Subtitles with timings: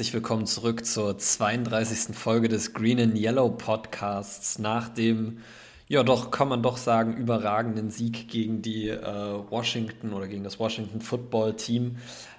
[0.00, 2.16] Herzlich willkommen zurück zur 32.
[2.16, 4.58] Folge des Green and Yellow Podcasts.
[4.58, 5.42] Nach dem,
[5.88, 9.02] ja doch, kann man doch sagen, überragenden Sieg gegen die äh,
[9.50, 11.98] Washington oder gegen das Washington Football Team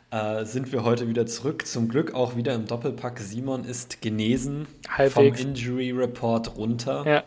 [0.09, 1.67] äh, sind wir heute wieder zurück.
[1.67, 3.19] Zum Glück auch wieder im Doppelpack.
[3.19, 5.41] Simon ist genesen Halbwegs.
[5.41, 7.03] vom Injury Report runter.
[7.05, 7.23] Ja.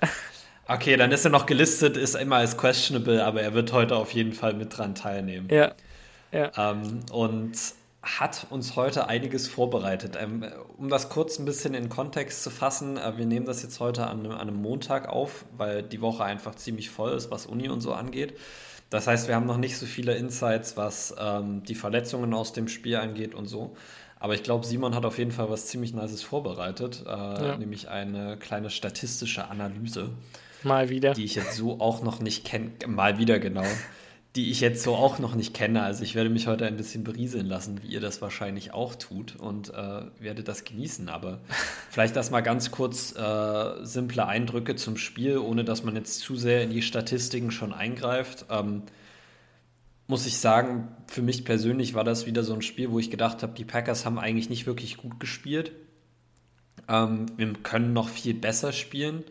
[0.67, 4.11] Okay, dann ist er noch gelistet, ist immer als questionable, aber er wird heute auf
[4.11, 5.47] jeden Fall mit dran teilnehmen.
[5.49, 5.75] Ja.
[6.33, 6.51] ja.
[6.57, 7.53] Ähm, und
[8.05, 10.17] hat uns heute einiges vorbereitet.
[10.21, 10.45] Ähm,
[10.77, 14.07] um das kurz ein bisschen in Kontext zu fassen, äh, wir nehmen das jetzt heute
[14.07, 17.93] an, einem Montag auf, weil die Woche einfach ziemlich voll ist, was Uni und so
[17.93, 18.35] angeht.
[18.91, 22.69] Das heißt, wir haben noch nicht so viele Insights, was ähm, die Verletzungen aus dem
[22.69, 23.75] Spiel angeht und so.
[24.21, 27.57] Aber ich glaube, Simon hat auf jeden Fall was ziemlich Nices vorbereitet, äh, ja.
[27.57, 30.11] nämlich eine kleine statistische Analyse.
[30.63, 31.13] Mal wieder.
[31.13, 32.71] Die ich jetzt so auch noch nicht kenne.
[32.87, 33.65] Mal wieder, genau
[34.37, 35.83] die ich jetzt so auch noch nicht kenne.
[35.83, 39.37] Also ich werde mich heute ein bisschen berieseln lassen, wie ihr das wahrscheinlich auch tut
[39.37, 41.09] und äh, werde das genießen.
[41.09, 41.41] Aber
[41.91, 46.35] vielleicht das mal ganz kurz äh, simple Eindrücke zum Spiel, ohne dass man jetzt zu
[46.35, 48.47] sehr in die Statistiken schon eingreift.
[48.51, 48.83] Ähm,
[50.09, 53.43] muss ich sagen, für mich persönlich war das wieder so ein Spiel, wo ich gedacht
[53.43, 55.73] habe, die Packers haben eigentlich nicht wirklich gut gespielt.
[56.89, 59.23] Ähm, wir können noch viel besser spielen.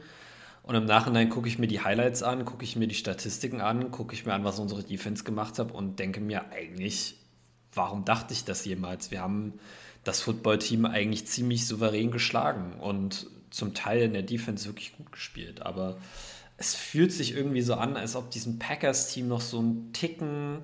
[0.64, 3.92] Und im Nachhinein gucke ich mir die Highlights an, gucke ich mir die Statistiken an,
[3.92, 7.18] gucke ich mir an, was unsere Defense gemacht hat und denke mir eigentlich,
[7.74, 9.12] warum dachte ich das jemals?
[9.12, 9.60] Wir haben
[10.06, 15.62] das Footballteam eigentlich ziemlich souverän geschlagen und zum Teil in der Defense wirklich gut gespielt.
[15.62, 15.98] Aber
[16.58, 20.60] es fühlt sich irgendwie so an, als ob diesem Packers-Team noch so ein Ticken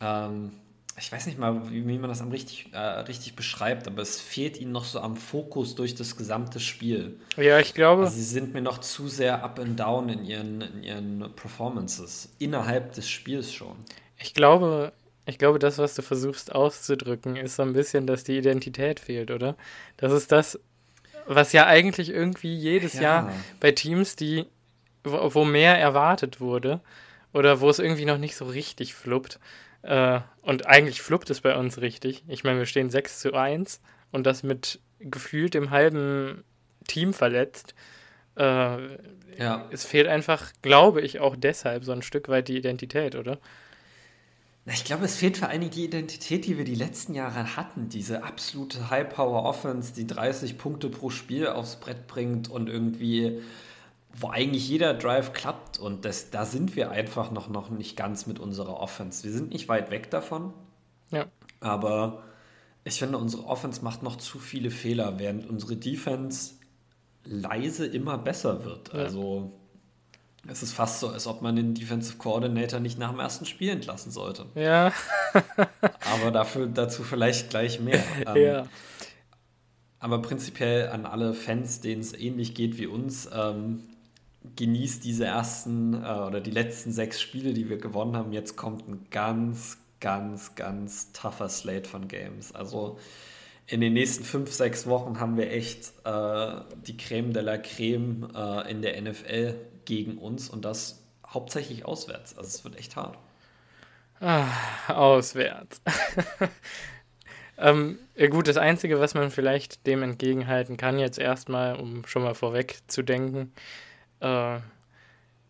[0.00, 0.52] ähm,
[0.98, 4.20] ich weiß nicht mal, wie, wie man das am richtig, äh, richtig beschreibt, aber es
[4.20, 7.20] fehlt ihnen noch so am Fokus durch das gesamte Spiel.
[7.36, 8.04] Ja, ich glaube.
[8.04, 12.34] Also sie sind mir noch zu sehr up and down in ihren, in ihren Performances,
[12.38, 13.76] innerhalb des Spiels schon.
[14.18, 14.92] Ich glaube,
[15.26, 19.30] ich glaube, das, was du versuchst auszudrücken, ist so ein bisschen, dass die Identität fehlt,
[19.30, 19.56] oder?
[19.98, 20.58] Das ist das,
[21.26, 23.02] was ja eigentlich irgendwie jedes ja.
[23.02, 24.46] Jahr bei Teams, die,
[25.04, 26.80] wo, wo mehr erwartet wurde,
[27.34, 29.38] oder wo es irgendwie noch nicht so richtig fluppt,
[29.86, 32.24] äh, und eigentlich fluppt es bei uns richtig.
[32.28, 33.80] Ich meine, wir stehen 6 zu 1
[34.10, 36.44] und das mit gefühlt dem halben
[36.88, 37.74] Team verletzt.
[38.36, 38.42] Äh,
[39.38, 39.68] ja.
[39.70, 43.38] Es fehlt einfach, glaube ich, auch deshalb so ein Stück weit die Identität, oder?
[44.66, 47.88] Ich glaube, es fehlt vor allem die Identität, die wir die letzten Jahre hatten.
[47.88, 53.40] Diese absolute High-Power-Offense, die 30 Punkte pro Spiel aufs Brett bringt und irgendwie
[54.18, 58.26] wo eigentlich jeder Drive klappt und das, da sind wir einfach noch, noch nicht ganz
[58.26, 59.24] mit unserer Offense.
[59.24, 60.54] Wir sind nicht weit weg davon.
[61.10, 61.26] Ja.
[61.60, 62.22] Aber
[62.84, 66.54] ich finde, unsere Offense macht noch zu viele Fehler, während unsere Defense
[67.24, 68.92] leise immer besser wird.
[68.92, 69.00] Ja.
[69.00, 69.52] Also
[70.48, 73.70] es ist fast so, als ob man den Defensive Coordinator nicht nach dem ersten Spiel
[73.70, 74.46] entlassen sollte.
[74.54, 74.92] Ja.
[76.14, 78.02] aber dafür, dazu vielleicht gleich mehr.
[78.36, 78.66] ja.
[79.98, 83.82] aber prinzipiell an alle Fans, denen es ähnlich geht wie uns, ähm,
[84.56, 88.32] genießt diese ersten äh, oder die letzten sechs Spiele, die wir gewonnen haben.
[88.32, 92.54] Jetzt kommt ein ganz, ganz, ganz tougher Slate von Games.
[92.54, 92.98] Also
[93.66, 96.52] in den nächsten fünf, sechs Wochen haben wir echt äh,
[96.86, 102.36] die Creme de la Creme äh, in der NFL gegen uns und das hauptsächlich auswärts.
[102.36, 103.18] Also es wird echt hart.
[104.20, 104.48] Ah,
[104.88, 105.82] auswärts.
[107.58, 107.98] ähm,
[108.30, 112.78] gut, das Einzige, was man vielleicht dem entgegenhalten kann, jetzt erstmal, um schon mal vorweg
[112.86, 113.52] zu denken,
[114.20, 114.58] äh,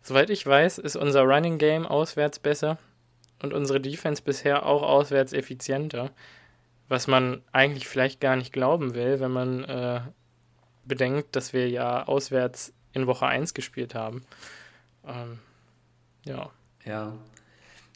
[0.01, 2.77] soweit ich weiß, ist unser Running Game auswärts besser
[3.41, 6.11] und unsere Defense bisher auch auswärts effizienter.
[6.89, 10.01] Was man eigentlich vielleicht gar nicht glauben will, wenn man äh,
[10.85, 14.25] bedenkt, dass wir ja auswärts in Woche 1 gespielt haben.
[15.05, 15.39] Ähm,
[16.23, 16.49] ja.
[16.85, 17.13] Ja.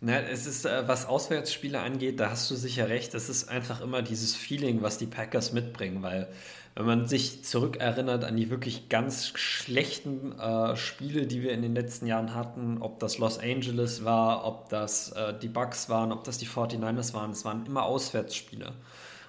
[0.02, 3.14] Na, es ist, äh, was Auswärtsspiele angeht, da hast du sicher recht.
[3.14, 6.28] Es ist einfach immer dieses Feeling, was die Packers mitbringen, weil
[6.76, 11.76] wenn man sich zurückerinnert an die wirklich ganz schlechten äh, Spiele, die wir in den
[11.76, 16.24] letzten Jahren hatten, ob das Los Angeles war, ob das äh, die Bucks waren, ob
[16.24, 18.72] das die 49ers waren, es waren immer Auswärtsspiele.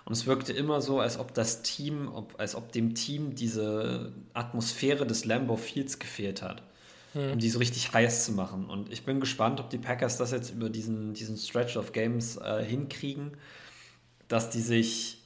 [0.05, 4.13] Und es wirkte immer so, als ob das Team, ob, als ob dem Team diese
[4.35, 6.63] Atmosphäre des Lambeau Fields gefehlt hat,
[7.13, 7.33] hm.
[7.33, 8.67] um die so richtig heiß zu machen.
[8.67, 12.37] Und ich bin gespannt, ob die Packers das jetzt über diesen, diesen Stretch of Games
[12.37, 13.33] äh, hinkriegen,
[14.29, 15.19] dass die sich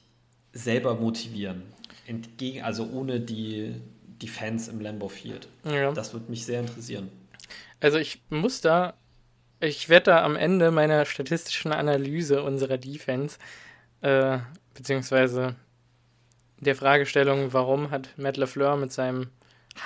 [0.51, 1.63] selber motivieren
[2.07, 3.75] entgegen, also ohne die,
[4.21, 5.47] die Fans im Lambeau Field.
[5.63, 5.91] Ja.
[5.91, 7.09] Das würde mich sehr interessieren.
[7.79, 8.95] Also ich muss da,
[9.59, 13.37] ich werde da am Ende meiner statistischen Analyse unserer Defense,
[14.01, 14.39] äh,
[14.73, 15.55] beziehungsweise
[16.59, 19.29] der Fragestellung, warum hat Matt LeFleur mit seinem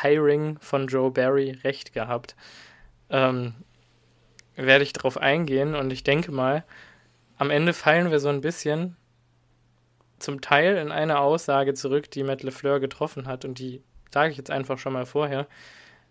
[0.02, 2.36] Hiring von Joe Barry recht gehabt,
[3.10, 3.54] ähm,
[4.56, 6.64] werde ich darauf eingehen und ich denke mal,
[7.38, 8.96] am Ende fallen wir so ein bisschen
[10.22, 13.82] zum Teil in eine Aussage zurück, die Matt LeFleur getroffen hat und die
[14.12, 15.48] sage ich jetzt einfach schon mal vorher.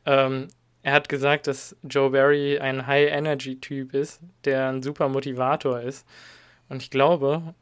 [0.07, 0.49] Ähm,
[0.83, 6.07] er hat gesagt, dass Joe Barry ein High-Energy-Typ ist, der ein super Motivator ist.
[6.69, 7.55] Und ich glaube,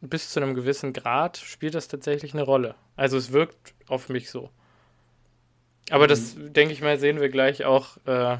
[0.00, 2.76] bis zu einem gewissen Grad spielt das tatsächlich eine Rolle.
[2.96, 4.50] Also es wirkt auf mich so.
[5.90, 6.08] Aber mhm.
[6.08, 7.96] das, denke ich mal, sehen wir gleich auch.
[8.06, 8.38] Äh,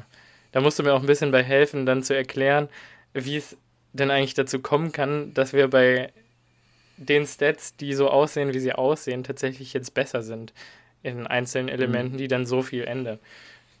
[0.51, 2.69] da musst du mir auch ein bisschen bei helfen, dann zu erklären,
[3.13, 3.57] wie es
[3.91, 6.13] denn eigentlich dazu kommen kann, dass wir bei
[6.97, 10.53] den Stats, die so aussehen, wie sie aussehen, tatsächlich jetzt besser sind
[11.01, 11.73] in einzelnen mhm.
[11.73, 12.17] Elementen, mhm.
[12.17, 13.19] die dann so viel ändern.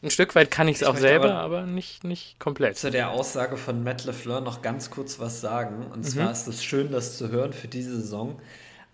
[0.01, 2.77] Ein Stück weit kann ich es auch selber, aber, aber, nicht, nicht komplett.
[2.77, 5.85] Zu der Aussage von Matt LeFleur noch ganz kurz was sagen.
[5.87, 6.03] Und mhm.
[6.03, 8.41] zwar ist es schön, das zu hören für diese Saison.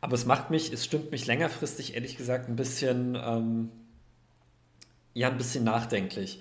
[0.02, 3.70] Aber es macht mich, es stimmt mich längerfristig, ehrlich gesagt, ein bisschen, ähm,
[5.16, 6.40] ja, ein bisschen nachdenklich.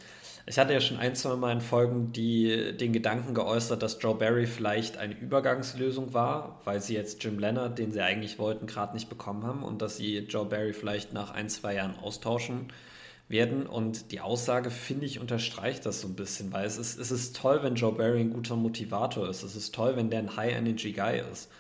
[0.49, 4.15] Ich hatte ja schon ein, zwei Mal in Folgen die, den Gedanken geäußert, dass Joe
[4.15, 8.95] Barry vielleicht eine Übergangslösung war, weil sie jetzt Jim Leonard, den sie eigentlich wollten, gerade
[8.95, 12.73] nicht bekommen haben und dass sie Joe Barry vielleicht nach ein, zwei Jahren austauschen
[13.29, 13.67] werden.
[13.67, 17.37] Und die Aussage, finde ich, unterstreicht das so ein bisschen, weil es ist, es ist
[17.37, 19.43] toll, wenn Joe Barry ein guter Motivator ist.
[19.43, 21.51] Es ist toll, wenn der ein High-Energy-Guy ist.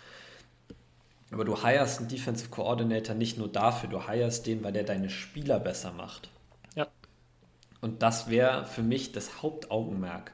[1.30, 5.10] Aber du hirest einen Defensive Coordinator nicht nur dafür, du hirest den, weil der deine
[5.10, 6.30] Spieler besser macht.
[7.80, 10.32] Und das wäre für mich das Hauptaugenmerk.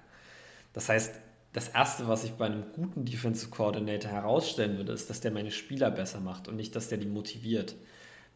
[0.73, 1.15] Das heißt,
[1.53, 5.53] das Erste, was ich bei einem guten Defensive Coordinator herausstellen würde, ist, dass der meine
[5.53, 7.77] Spieler besser macht und nicht, dass der die motiviert.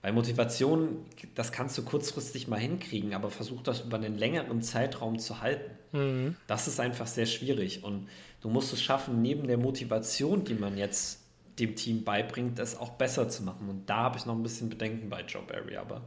[0.03, 5.19] Weil Motivation, das kannst du kurzfristig mal hinkriegen, aber versuch das über einen längeren Zeitraum
[5.19, 5.71] zu halten.
[5.91, 6.37] Mhm.
[6.47, 7.83] Das ist einfach sehr schwierig.
[7.83, 8.09] Und
[8.41, 11.25] du musst es schaffen, neben der Motivation, die man jetzt
[11.59, 13.69] dem Team beibringt, das auch besser zu machen.
[13.69, 15.77] Und da habe ich noch ein bisschen Bedenken bei Joe Barry.
[15.77, 16.03] Aber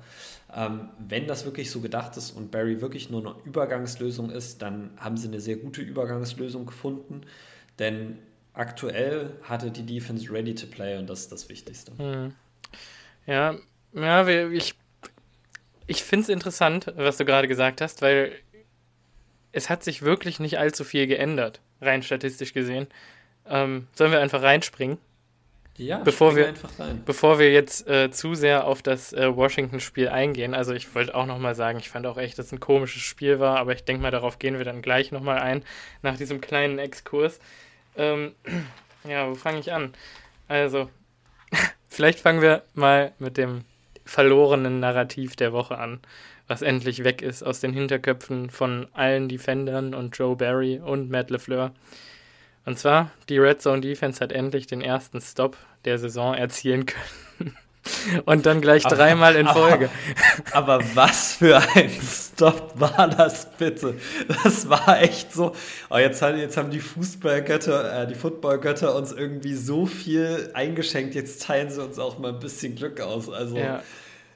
[0.53, 4.92] ähm, wenn das wirklich so gedacht ist und Barry wirklich nur eine Übergangslösung ist, dann
[4.98, 7.21] haben sie eine sehr gute Übergangslösung gefunden.
[7.80, 8.19] Denn
[8.53, 11.92] aktuell hatte die Defense ready to play und das ist das Wichtigste.
[11.97, 12.33] Hm.
[13.25, 13.56] Ja,
[13.94, 14.75] ja, ich,
[15.88, 18.33] ich finde es interessant, was du gerade gesagt hast, weil
[19.51, 22.88] es hat sich wirklich nicht allzu viel geändert, rein statistisch gesehen.
[23.45, 24.97] Ähm, sollen wir einfach reinspringen?
[25.81, 26.54] Ja, bevor wir,
[27.06, 31.25] bevor wir jetzt äh, zu sehr auf das äh, Washington-Spiel eingehen, also ich wollte auch
[31.25, 34.04] nochmal sagen, ich fand auch echt, dass es ein komisches Spiel war, aber ich denke
[34.04, 35.63] mal, darauf gehen wir dann gleich nochmal ein,
[36.04, 37.39] nach diesem kleinen Exkurs.
[37.98, 38.36] Ähm,
[39.10, 39.92] ja, wo fange ich an?
[40.48, 40.88] Also,
[41.89, 43.66] vielleicht fangen wir mal mit dem
[44.06, 46.00] verlorenen Narrativ der Woche an,
[46.48, 51.31] was endlich weg ist aus den Hinterköpfen von allen Defendern und Joe Barry und Matt
[51.31, 51.74] LeFleur.
[52.66, 57.58] Und zwar, die Red Zone Defense hat endlich den ersten Stop der Saison erzielen können.
[58.25, 59.90] Und dann gleich aber, dreimal in Folge.
[60.52, 63.96] Aber, aber, was für ein Stop war das bitte?
[64.44, 65.56] Das war echt so.
[65.90, 71.16] Oh, jetzt, jetzt haben die Fußballgötter, äh, die Footballgötter uns irgendwie so viel eingeschenkt.
[71.16, 73.30] Jetzt teilen sie uns auch mal ein bisschen Glück aus.
[73.30, 73.57] Also.
[73.57, 73.81] Ja.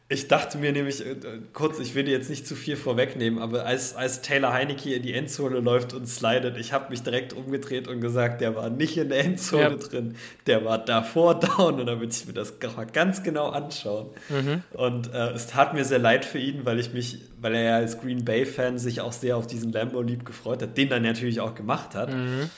[0.08, 1.16] Ich dachte mir nämlich, äh,
[1.54, 5.02] kurz, ich will dir jetzt nicht zu viel vorwegnehmen, aber als, als Taylor Heinecke in
[5.02, 8.98] die Endzone läuft und slidet, ich habe mich direkt umgedreht und gesagt, der war nicht
[8.98, 9.76] in der Endzone ja.
[9.76, 12.60] drin, der war davor down und dann würde ich mir das
[12.94, 14.12] ganz genau anschauen.
[14.30, 14.62] Mhm.
[14.74, 17.76] Und äh, es tat mir sehr leid für ihn, weil ich mich, weil er ja
[17.78, 21.40] als Green Bay-Fan sich auch sehr auf diesen Lambo lieb gefreut hat, den er natürlich
[21.40, 22.14] auch gemacht hat.
[22.14, 22.52] Mhm.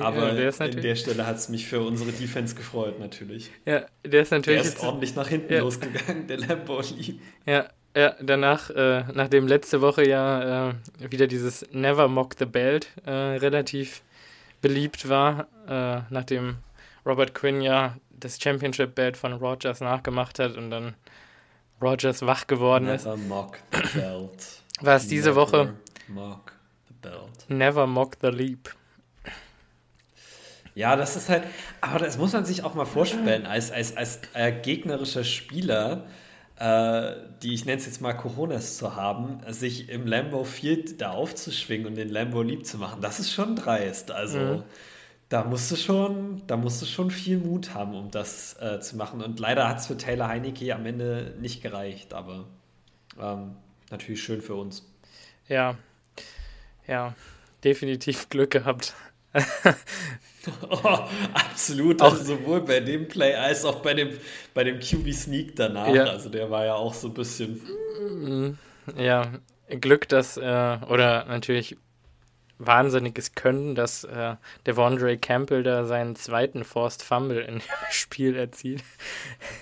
[0.00, 3.50] Aber ja, in der Stelle hat es mich für unsere Defense gefreut, natürlich.
[3.66, 4.62] Ja, der ist natürlich.
[4.62, 7.20] Der ist ordentlich nach hinten losgegangen, der Lambo lieb.
[7.46, 10.74] Ja, ja, danach, äh, nachdem letzte Woche ja äh,
[11.10, 14.02] wieder dieses Never Mock the Belt äh, relativ
[14.60, 16.56] beliebt war, äh, nachdem
[17.06, 20.94] Robert Quinn ja das Championship Belt von Rogers nachgemacht hat und dann
[21.80, 23.04] Rogers wach geworden Never ist.
[23.04, 24.46] Never mock the belt.
[24.80, 25.74] War es diese Never Woche?
[26.08, 26.52] Mock
[26.88, 27.48] the belt.
[27.48, 28.74] Never mock the leap.
[30.74, 31.44] Ja, das ist halt,
[31.80, 36.04] aber das muss man sich auch mal vorstellen, als, als, als äh, gegnerischer Spieler
[36.56, 41.86] die ich nenne es jetzt mal Coronas zu haben, sich im Lambo Field da aufzuschwingen
[41.86, 44.12] und den Lambo lieb zu machen, das ist schon dreist.
[44.12, 44.62] Also mhm.
[45.28, 48.96] da musst du schon, da musst du schon viel Mut haben, um das äh, zu
[48.96, 49.20] machen.
[49.20, 52.46] Und leider hat es für Taylor Heinecke am Ende nicht gereicht, aber
[53.20, 53.56] ähm,
[53.90, 54.88] natürlich schön für uns.
[55.48, 55.76] Ja,
[56.86, 57.14] ja,
[57.64, 58.94] definitiv Glück gehabt.
[60.70, 60.98] oh,
[61.32, 64.10] absolut, auch also sowohl bei dem Play als auch bei dem,
[64.52, 65.88] bei dem QB Sneak danach.
[65.88, 66.04] Ja.
[66.04, 67.60] Also der war ja auch so ein bisschen.
[68.00, 68.58] Mm,
[68.96, 69.32] ja,
[69.68, 70.40] Glück, dass, äh,
[70.88, 71.76] oder natürlich
[72.58, 74.36] wahnsinniges Können, dass äh,
[74.66, 78.82] Devondre Campbell da seinen zweiten Forced Fumble in dem Spiel erzielt.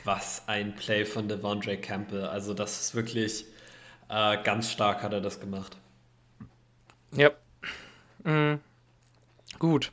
[0.05, 2.25] Was ein Play von Devondre Campbell.
[2.25, 3.47] Also das ist wirklich
[4.09, 5.77] äh, ganz stark hat er das gemacht.
[7.13, 7.31] Ja.
[8.25, 8.61] Mhm.
[9.59, 9.93] Gut.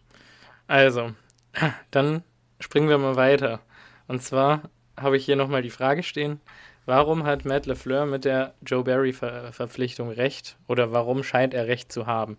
[0.70, 1.14] Also,
[1.92, 2.24] dann
[2.60, 3.60] springen wir mal weiter.
[4.08, 6.40] Und zwar habe ich hier nochmal die Frage stehen,
[6.86, 12.06] warum hat Matt LeFleur mit der Joe Barry-Verpflichtung recht oder warum scheint er recht zu
[12.06, 12.38] haben?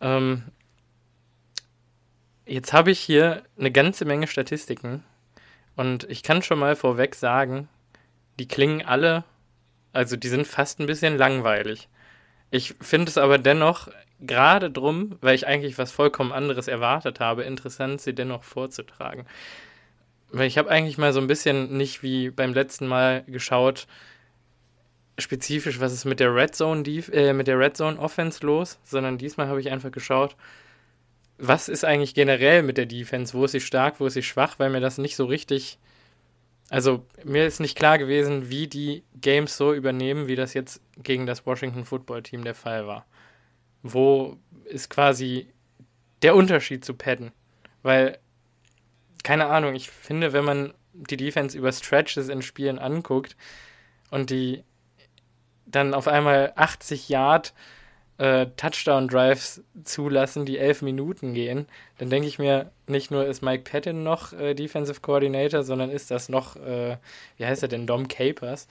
[0.00, 0.44] Ähm,
[2.46, 5.02] jetzt habe ich hier eine ganze Menge Statistiken
[5.74, 7.68] und ich kann schon mal vorweg sagen,
[8.38, 9.24] die klingen alle,
[9.92, 11.88] also die sind fast ein bisschen langweilig.
[12.52, 13.88] Ich finde es aber dennoch
[14.20, 19.26] gerade drum, weil ich eigentlich was vollkommen anderes erwartet habe, interessant, sie dennoch vorzutragen.
[20.30, 23.86] Weil ich habe eigentlich mal so ein bisschen nicht wie beim letzten Mal geschaut,
[25.18, 29.18] spezifisch, was ist mit der Red Zone, äh, mit der Red Zone Offense los, sondern
[29.18, 30.36] diesmal habe ich einfach geschaut,
[31.38, 34.58] was ist eigentlich generell mit der Defense, wo ist sie stark, wo ist sie schwach,
[34.58, 35.78] weil mir das nicht so richtig,
[36.70, 41.26] also mir ist nicht klar gewesen, wie die Games so übernehmen, wie das jetzt gegen
[41.26, 43.06] das Washington Football Team der Fall war.
[43.92, 45.48] Wo ist quasi
[46.22, 47.32] der Unterschied zu Padden?
[47.82, 48.18] Weil
[49.26, 53.36] keine Ahnung, ich finde, wenn man die Defense über Stretches in Spielen anguckt
[54.12, 54.62] und die
[55.66, 57.52] dann auf einmal 80 Yard
[58.18, 61.66] äh, Touchdown-Drives zulassen, die elf Minuten gehen,
[61.98, 66.10] dann denke ich mir, nicht nur ist Mike Patton noch äh, Defensive Coordinator, sondern ist
[66.10, 66.96] das noch, äh,
[67.36, 68.68] wie heißt er denn, Dom Capers.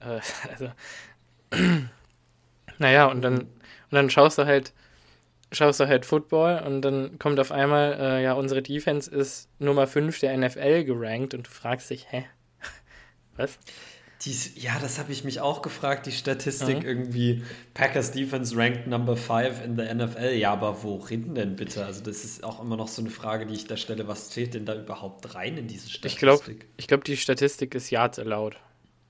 [0.00, 0.20] Äh,
[0.50, 0.72] also,
[2.78, 3.46] naja, und dann,
[3.90, 4.72] und dann schaust du halt,
[5.52, 9.86] schaust du halt Football und dann kommt auf einmal, äh, ja, unsere Defense ist Nummer
[9.86, 12.26] 5 der NFL gerankt und du fragst dich, hä?
[13.36, 13.58] Was?
[14.22, 16.86] Dies, ja, das habe ich mich auch gefragt, die Statistik mhm.
[16.86, 17.44] irgendwie.
[17.72, 20.34] Packers Defense ranked Number 5 in der NFL.
[20.34, 21.86] Ja, aber worin denn bitte?
[21.86, 24.08] Also, das ist auch immer noch so eine Frage, die ich da stelle.
[24.08, 26.12] Was zählt denn da überhaupt rein in diese Statistik?
[26.12, 28.56] Ich glaube, ich glaub, die Statistik ist Yards allowed.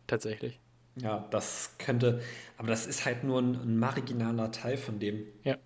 [0.06, 0.60] Tatsächlich.
[1.02, 2.20] Ja, das könnte,
[2.56, 5.22] aber das ist halt nur ein, ein marginaler Teil von dem.
[5.44, 5.56] Ja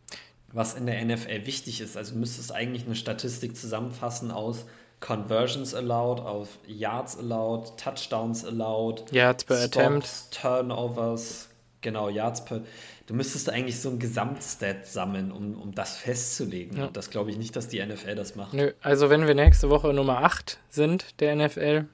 [0.53, 1.97] was in der NFL wichtig ist.
[1.97, 4.67] Also müsste es eigentlich eine Statistik zusammenfassen aus
[5.01, 11.49] Conversions allowed, auf Yards allowed, Touchdowns allowed, Yards per Stops, Attempt, Turnovers,
[11.81, 12.63] genau, Yards per.
[13.07, 16.79] Du müsstest eigentlich so ein Gesamtstat sammeln, um, um das festzulegen.
[16.79, 16.87] Ja.
[16.93, 18.55] Das glaube ich nicht, dass die NFL das macht.
[18.55, 21.87] Nö, also wenn wir nächste Woche Nummer 8 sind der NFL,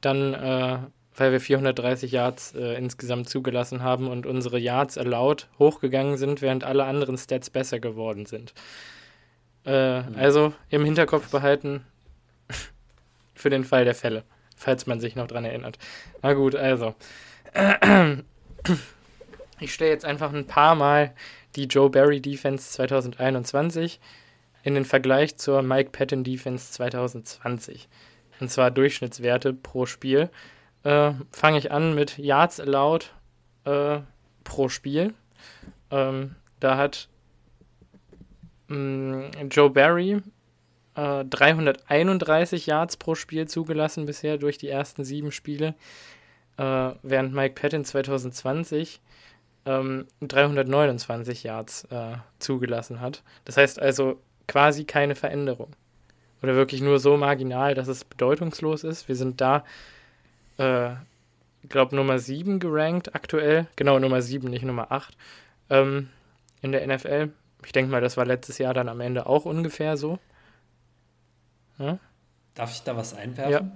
[0.00, 0.78] dann äh,
[1.16, 6.64] weil wir 430 Yards äh, insgesamt zugelassen haben und unsere Yards erlaubt hochgegangen sind, während
[6.64, 8.52] alle anderen Stats besser geworden sind.
[9.64, 10.16] Äh, mhm.
[10.16, 11.84] Also im Hinterkopf behalten
[13.34, 14.24] für den Fall der Fälle,
[14.56, 15.78] falls man sich noch dran erinnert.
[16.22, 16.94] Na gut, also.
[19.60, 21.14] Ich stelle jetzt einfach ein paar Mal
[21.54, 24.00] die Joe Barry Defense 2021
[24.64, 27.88] in den Vergleich zur Mike Patton Defense 2020.
[28.40, 30.28] Und zwar Durchschnittswerte pro Spiel
[30.84, 33.12] äh, fange ich an mit Yards allowed
[33.64, 34.00] äh,
[34.44, 35.14] pro Spiel.
[35.90, 37.08] Ähm, da hat
[38.68, 40.22] mh, mm, Joe Barry
[40.94, 45.74] äh, 331 Yards pro Spiel zugelassen bisher durch die ersten sieben Spiele,
[46.56, 49.00] äh, während Mike Patton 2020
[49.66, 53.22] ähm, 329 Yards äh, zugelassen hat.
[53.44, 55.74] Das heißt also quasi keine Veränderung.
[56.42, 59.08] Oder wirklich nur so marginal, dass es bedeutungslos ist.
[59.08, 59.64] Wir sind da
[60.58, 60.94] äh,
[61.68, 63.66] glaube Nummer 7 gerankt aktuell.
[63.76, 65.16] Genau, Nummer 7, nicht Nummer 8
[65.70, 66.08] ähm,
[66.60, 67.30] in der NFL.
[67.64, 70.18] Ich denke mal, das war letztes Jahr dann am Ende auch ungefähr so.
[71.78, 71.98] Ja?
[72.54, 73.52] Darf ich da was einwerfen?
[73.52, 73.70] Ja.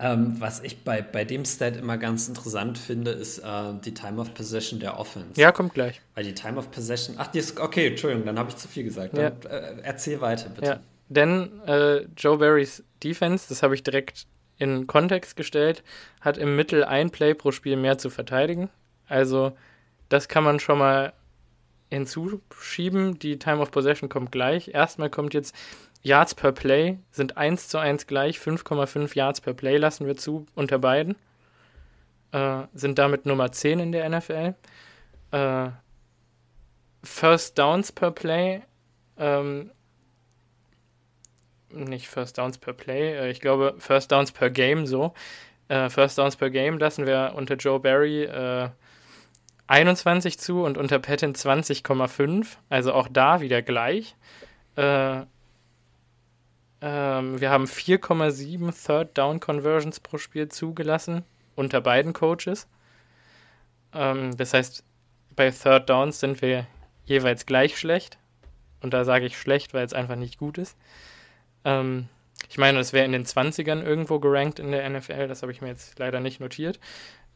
[0.00, 4.20] Ähm, was ich bei, bei dem Stat immer ganz interessant finde, ist äh, die Time
[4.20, 5.40] of Possession der Offense.
[5.40, 6.00] Ja, kommt gleich.
[6.14, 7.14] Weil die Time of Possession.
[7.18, 7.58] Ach, die ist.
[7.58, 9.16] Okay, Entschuldigung, dann habe ich zu viel gesagt.
[9.16, 9.48] Dann, ja.
[9.48, 10.66] äh, erzähl weiter, bitte.
[10.66, 10.80] Ja.
[11.08, 14.26] Denn äh, Joe Barrys Defense, das habe ich direkt
[14.58, 15.82] in Kontext gestellt,
[16.20, 18.70] hat im Mittel ein Play pro Spiel mehr zu verteidigen.
[19.08, 19.56] Also
[20.08, 21.12] das kann man schon mal
[21.90, 23.18] hinzuschieben.
[23.18, 24.68] Die Time of Possession kommt gleich.
[24.68, 25.54] Erstmal kommt jetzt
[26.02, 28.38] Yards per Play, sind 1 zu 1 gleich.
[28.38, 31.16] 5,5 Yards per Play lassen wir zu unter beiden.
[32.32, 34.54] Äh, sind damit Nummer 10 in der NFL.
[35.30, 35.68] Äh,
[37.02, 38.62] First Downs per Play
[39.18, 39.70] ähm,
[41.74, 45.14] nicht First Downs per Play, äh, ich glaube First Downs per Game so.
[45.68, 48.68] Äh, First Downs per Game lassen wir unter Joe Barry äh,
[49.66, 52.56] 21 zu und unter Patton 20,5.
[52.68, 54.14] Also auch da wieder gleich.
[54.76, 55.22] Äh,
[56.82, 62.68] ähm, wir haben 4,7 Third Down Conversions pro Spiel zugelassen unter beiden Coaches.
[63.94, 64.84] Ähm, das heißt,
[65.34, 66.66] bei Third Downs sind wir
[67.06, 68.18] jeweils gleich schlecht.
[68.82, 70.76] Und da sage ich schlecht, weil es einfach nicht gut ist.
[71.64, 72.08] Ähm,
[72.48, 75.60] ich meine, das wäre in den 20ern irgendwo gerankt in der NFL, das habe ich
[75.60, 76.78] mir jetzt leider nicht notiert.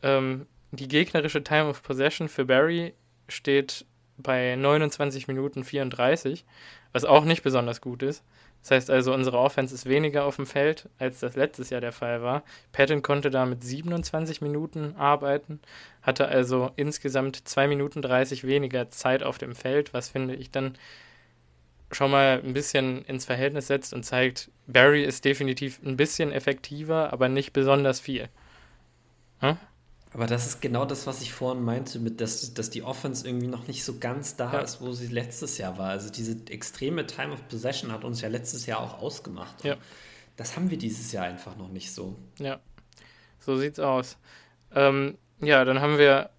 [0.02, 2.94] Ähm, die gegnerische Time of Possession für Barry
[3.28, 3.87] steht
[4.18, 6.44] bei 29 Minuten 34.
[6.92, 8.25] was auch nicht besonders gut ist.
[8.62, 11.92] Das heißt also, unsere Offense ist weniger auf dem Feld, als das letztes Jahr der
[11.92, 12.42] Fall war.
[12.73, 15.61] Patton konnte da mit 27 Minuten arbeiten,
[16.02, 20.76] hatte also insgesamt 2 Minuten 30 weniger Zeit auf dem Feld, was finde ich dann
[21.90, 27.12] schon mal ein bisschen ins Verhältnis setzt und zeigt, Barry ist definitiv ein bisschen effektiver,
[27.12, 28.28] aber nicht besonders viel.
[29.40, 29.57] Hm?
[30.12, 33.47] Aber das ist genau das, was ich vorhin meinte, mit dass, dass die Offense irgendwie
[33.47, 34.61] noch nicht so ganz da ja.
[34.61, 35.90] ist, wo sie letztes Jahr war.
[35.90, 39.64] Also diese extreme Time of Possession hat uns ja letztes Jahr auch ausgemacht.
[39.64, 39.76] Ja.
[40.37, 42.16] Das haben wir dieses Jahr einfach noch nicht so.
[42.38, 42.61] Ja,
[43.38, 44.16] so sieht's aus.
[44.75, 46.30] Ähm, ja, dann haben wir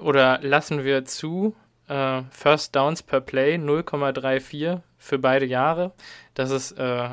[0.00, 1.54] oder lassen wir zu
[1.88, 5.92] äh, First Downs per Play 0,34 für beide Jahre.
[6.34, 7.10] Das ist äh,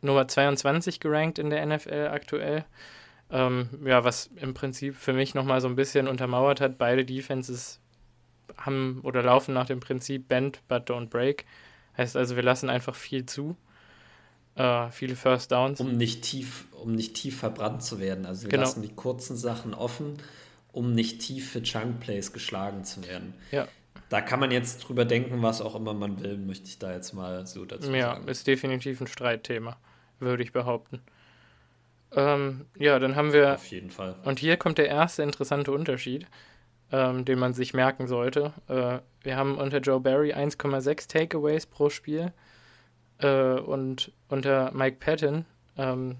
[0.00, 2.64] Nummer 22 gerankt in der NFL aktuell.
[3.30, 7.80] Ähm, ja, was im Prinzip für mich nochmal so ein bisschen untermauert hat, beide Defenses
[8.56, 11.46] haben oder laufen nach dem Prinzip Bend but don't break.
[11.96, 13.56] Heißt also, wir lassen einfach viel zu.
[14.54, 15.80] Äh, viele First Downs.
[15.80, 18.26] Um nicht tief, um nicht tief verbrannt zu werden.
[18.26, 18.64] Also wir genau.
[18.64, 20.18] lassen die kurzen Sachen offen,
[20.72, 23.32] um nicht tief für Chunk Plays geschlagen zu werden.
[23.50, 23.66] Ja.
[24.12, 27.14] Da kann man jetzt drüber denken, was auch immer man will, möchte ich da jetzt
[27.14, 28.24] mal so dazu ja, sagen.
[28.26, 29.78] Ja, ist definitiv ein Streitthema,
[30.18, 31.00] würde ich behaupten.
[32.14, 33.54] Ähm, ja, dann haben wir.
[33.54, 34.16] Auf jeden Fall.
[34.24, 36.26] Und hier kommt der erste interessante Unterschied,
[36.90, 38.52] ähm, den man sich merken sollte.
[38.68, 42.34] Äh, wir haben unter Joe Barry 1,6 Takeaways pro Spiel
[43.16, 45.46] äh, und unter Mike Patton
[45.78, 46.18] ähm,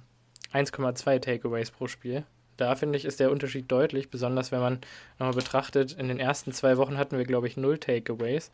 [0.55, 2.25] 1,2 Takeaways pro Spiel.
[2.63, 4.79] Da finde ich, ist der Unterschied deutlich, besonders wenn man
[5.19, 8.53] nochmal betrachtet, in den ersten zwei Wochen hatten wir, glaube ich, null Takeaways.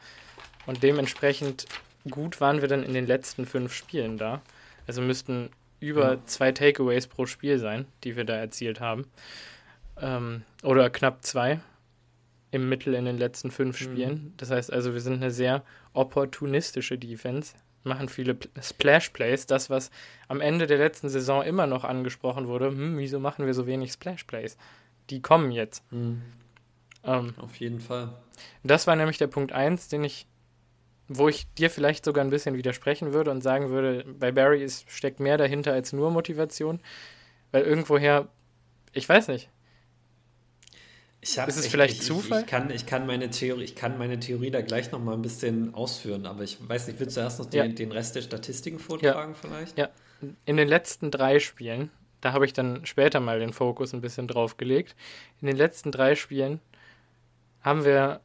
[0.65, 1.67] Und dementsprechend
[2.09, 4.41] gut waren wir dann in den letzten fünf Spielen da.
[4.87, 6.25] Also müssten über ja.
[6.25, 9.05] zwei Takeaways pro Spiel sein, die wir da erzielt haben.
[10.01, 11.61] Ähm, oder knapp zwei
[12.51, 13.85] im Mittel in den letzten fünf mhm.
[13.85, 14.13] Spielen.
[14.13, 14.33] Mhm.
[14.39, 17.57] Das heißt also, wir sind eine sehr opportunistische Defense,
[17.89, 19.47] machen viele Splash Plays.
[19.47, 19.91] Das, was
[20.29, 23.93] am Ende der letzten Saison immer noch angesprochen wurde, hm, wieso machen wir so wenig
[23.93, 24.57] Splash Plays?
[25.11, 25.83] Die kommen jetzt.
[25.91, 26.23] Mhm.
[27.05, 28.13] Ähm, Auf jeden Fall.
[28.63, 30.27] Das war nämlich der Punkt 1, den ich
[31.09, 34.91] wo ich dir vielleicht sogar ein bisschen widersprechen würde und sagen würde, bei Barry ist,
[34.91, 36.81] steckt mehr dahinter als nur Motivation.
[37.51, 38.29] Weil irgendwoher,
[38.93, 39.49] ich weiß nicht.
[41.31, 42.41] Ich hab, ist es ich, vielleicht ich, Zufall?
[42.41, 45.21] Ich, kann, ich, kann meine Theorie, ich kann meine Theorie da gleich noch mal ein
[45.21, 47.69] bisschen ausführen, aber ich weiß nicht, willst du erst noch den, ja.
[47.69, 49.39] den Rest der Statistiken vortragen ja.
[49.39, 49.77] vielleicht?
[49.77, 49.91] Ja,
[50.47, 51.91] in den letzten drei Spielen,
[52.23, 54.97] da habe ich dann später mal den Fokus ein bisschen drauf gelegt,
[55.43, 56.61] in den letzten drei Spielen
[57.61, 58.23] haben wir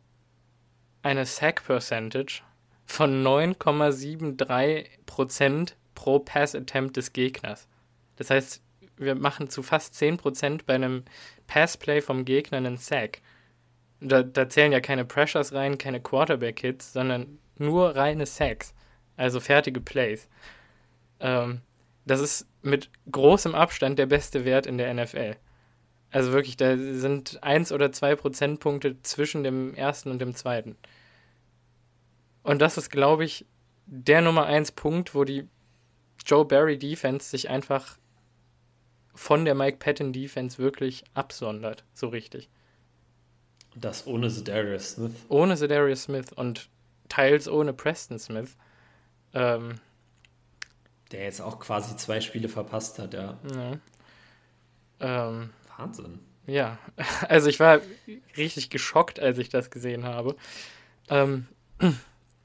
[1.02, 2.42] eine Sack Percentage
[2.86, 7.68] von 9,73% pro Pass Attempt des Gegners.
[8.16, 8.62] Das heißt,
[8.97, 11.03] wir machen zu fast 10% bei einem
[11.47, 13.21] Passplay vom Gegner einen Sack.
[13.99, 18.73] Da, da zählen ja keine Pressures rein, keine Quarterback-Hits, sondern nur reine Sacks.
[19.15, 20.27] Also fertige Plays.
[21.19, 21.62] Ähm,
[22.06, 25.36] das ist mit großem Abstand der beste Wert in der NFL.
[26.12, 30.75] Also wirklich, da sind 1 oder 2 Prozentpunkte zwischen dem ersten und dem zweiten.
[32.43, 33.45] Und das ist, glaube ich,
[33.86, 35.47] der Nummer 1 Punkt, wo die
[36.25, 37.97] Joe Barry Defense sich einfach
[39.13, 42.49] von der Mike Patton Defense wirklich absondert, so richtig.
[43.76, 45.13] Das ohne Zedarius Smith.
[45.30, 46.69] Ohne Zedarius Smith und
[47.10, 48.56] teils ohne Preston Smith.
[49.34, 49.76] Ähm,
[51.12, 53.39] der jetzt auch quasi zwei Spiele verpasst hat, ja.
[53.56, 53.80] ja.
[54.99, 56.19] Ähm, Wahnsinn.
[56.45, 56.78] Ja,
[57.30, 57.82] also ich war
[58.38, 60.36] richtig geschockt, als ich das gesehen habe.
[61.10, 61.47] Ähm,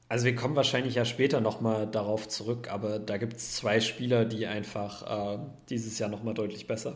[0.09, 4.25] also wir kommen wahrscheinlich ja später nochmal darauf zurück, aber da gibt es zwei Spieler,
[4.25, 6.95] die einfach äh, dieses Jahr nochmal deutlich besser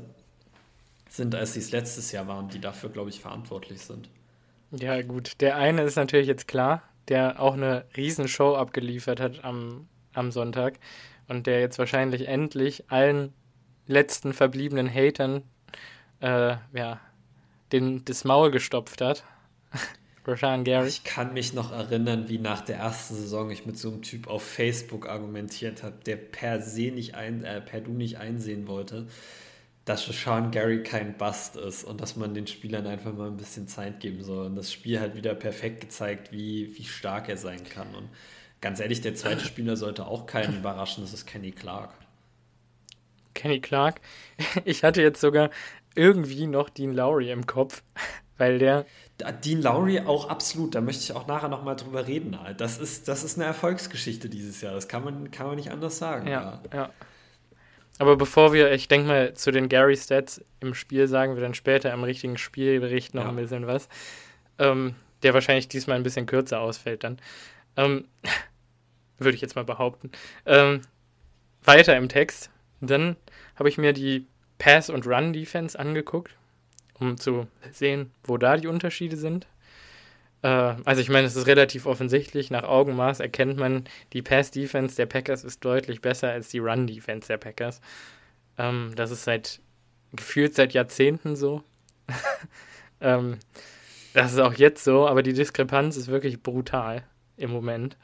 [1.09, 4.09] sind, als sie es letztes Jahr waren, die dafür, glaube ich, verantwortlich sind.
[4.71, 5.39] Ja, gut.
[5.41, 10.79] Der eine ist natürlich jetzt klar, der auch eine Riesenshow abgeliefert hat am, am Sonntag
[11.27, 13.31] und der jetzt wahrscheinlich endlich allen
[13.85, 15.43] letzten verbliebenen Hatern
[16.19, 16.99] äh, ja,
[17.71, 19.23] den, das Maul gestopft hat.
[20.25, 20.87] Rashan Gary.
[20.87, 24.27] Ich kann mich noch erinnern, wie nach der ersten Saison ich mit so einem Typ
[24.27, 29.07] auf Facebook argumentiert habe, der per se nicht ein, äh, per du nicht einsehen wollte,
[29.85, 33.67] dass Rashan Gary kein Bust ist und dass man den Spielern einfach mal ein bisschen
[33.67, 34.45] Zeit geben soll.
[34.45, 37.93] Und das Spiel hat wieder perfekt gezeigt, wie, wie stark er sein kann.
[37.93, 38.07] Und
[38.61, 41.93] ganz ehrlich, der zweite Spieler sollte auch keinen überraschen, das ist Kenny Clark.
[43.33, 43.99] Kenny Clark.
[44.65, 45.49] Ich hatte jetzt sogar
[45.95, 47.83] irgendwie noch Dean Lowry im Kopf,
[48.37, 48.85] weil der.
[49.43, 52.37] Dean Lowry auch absolut, da möchte ich auch nachher nochmal drüber reden.
[52.57, 55.97] Das ist, das ist eine Erfolgsgeschichte dieses Jahr, das kann man, kann man nicht anders
[55.97, 56.27] sagen.
[56.27, 56.77] Ja, ja.
[56.77, 56.89] ja.
[57.99, 61.53] Aber bevor wir, ich denke mal, zu den Gary Stats im Spiel sagen wir dann
[61.53, 63.29] später im richtigen Spielbericht noch ja.
[63.29, 63.87] ein bisschen was,
[64.57, 67.19] ähm, der wahrscheinlich diesmal ein bisschen kürzer ausfällt dann.
[67.77, 68.05] Ähm,
[69.19, 70.11] Würde ich jetzt mal behaupten.
[70.45, 70.81] Ähm,
[71.63, 72.49] weiter im Text.
[72.81, 73.15] Dann
[73.55, 74.25] habe ich mir die
[74.57, 76.35] Pass- und Run-Defense angeguckt,
[76.99, 79.47] um zu sehen, wo da die Unterschiede sind.
[80.41, 82.51] Äh, also ich meine, es ist relativ offensichtlich.
[82.51, 87.37] Nach Augenmaß erkennt man, die Pass-Defense der Packers ist deutlich besser als die Run-Defense der
[87.37, 87.81] Packers.
[88.57, 89.61] Ähm, das ist seit
[90.13, 91.63] gefühlt seit Jahrzehnten so.
[93.01, 93.39] ähm,
[94.13, 97.03] das ist auch jetzt so, aber die Diskrepanz ist wirklich brutal
[97.37, 97.97] im Moment.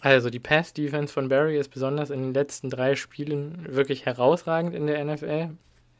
[0.00, 4.86] Also die Pass-Defense von Barry ist besonders in den letzten drei Spielen wirklich herausragend in
[4.86, 5.50] der NFL.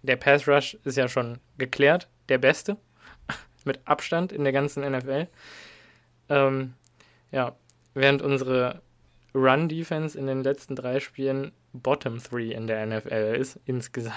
[0.03, 2.77] Der Pass-Rush ist ja schon geklärt, der beste,
[3.65, 5.29] mit Abstand in der ganzen NFL.
[6.29, 6.75] Ähm,
[7.31, 7.57] ja,
[7.95, 8.83] während unsere
[9.35, 14.17] Run-Defense in den letzten drei Spielen Bottom 3 in der NFL ist, insgesamt.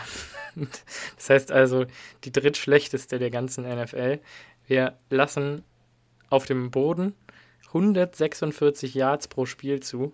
[1.16, 1.86] Das heißt also
[2.26, 4.20] die drittschlechteste der ganzen NFL.
[4.68, 5.64] Wir lassen
[6.30, 7.16] auf dem Boden
[7.68, 10.14] 146 Yards pro Spiel zu.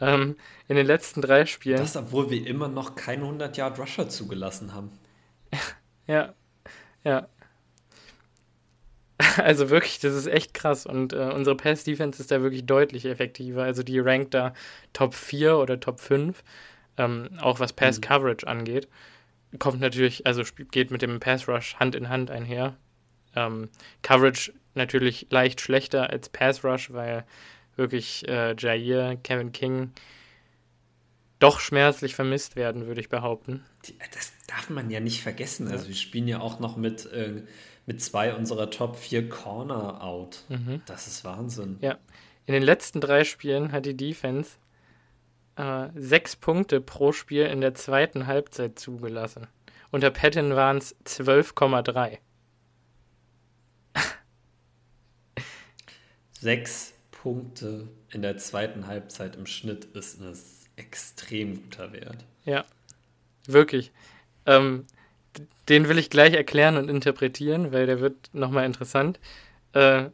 [0.00, 0.36] Ähm,
[0.68, 1.78] in den letzten drei Spielen.
[1.78, 4.90] Das, obwohl wir immer noch keine 100 Yard Rusher zugelassen haben.
[6.06, 6.34] ja,
[7.04, 7.28] ja.
[9.36, 10.86] Also wirklich, das ist echt krass.
[10.86, 13.62] Und äh, unsere Pass-Defense ist da wirklich deutlich effektiver.
[13.62, 14.52] Also die rankt da
[14.92, 16.42] Top 4 oder Top 5,
[16.98, 18.50] ähm, auch was Pass-Coverage mhm.
[18.50, 18.88] angeht.
[19.60, 22.76] Kommt natürlich, also geht mit dem Pass-Rush Hand in Hand einher.
[23.36, 23.68] Ähm,
[24.02, 27.24] Coverage natürlich leicht schlechter als Pass Rush, weil
[27.76, 29.92] wirklich äh, Jair, Kevin King
[31.38, 33.64] doch schmerzlich vermisst werden, würde ich behaupten.
[34.14, 35.68] Das darf man ja nicht vergessen.
[35.68, 37.42] Also wir spielen ja auch noch mit, äh,
[37.86, 40.44] mit zwei unserer Top 4 Corner out.
[40.48, 40.80] Mhm.
[40.86, 41.76] Das ist Wahnsinn.
[41.80, 41.98] Ja.
[42.46, 44.52] In den letzten drei Spielen hat die Defense
[45.56, 49.46] äh, sechs Punkte pro Spiel in der zweiten Halbzeit zugelassen.
[49.90, 52.18] Unter Patton waren es 12,3.
[56.40, 56.93] Sechs
[57.24, 60.36] Punkte in der zweiten Halbzeit im Schnitt ist ein
[60.76, 62.22] extrem guter Wert.
[62.44, 62.66] Ja,
[63.46, 63.92] wirklich.
[64.44, 64.84] Ähm,
[65.70, 69.18] den will ich gleich erklären und interpretieren, weil der wird nochmal interessant.
[69.72, 70.10] Äh,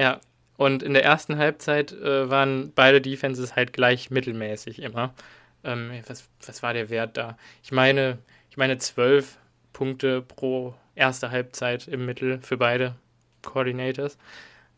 [0.00, 0.20] ja,
[0.56, 5.14] und in der ersten Halbzeit äh, waren beide Defenses halt gleich mittelmäßig immer.
[5.62, 7.38] Ähm, was, was war der Wert da?
[7.62, 8.18] Ich meine,
[8.50, 9.38] ich meine zwölf
[9.72, 12.96] Punkte pro erste Halbzeit im Mittel für beide
[13.42, 14.18] Coordinators.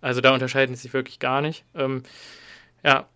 [0.00, 1.64] Also da unterscheiden sie sich wirklich gar nicht.
[1.74, 2.02] Ähm,
[2.82, 3.06] ja,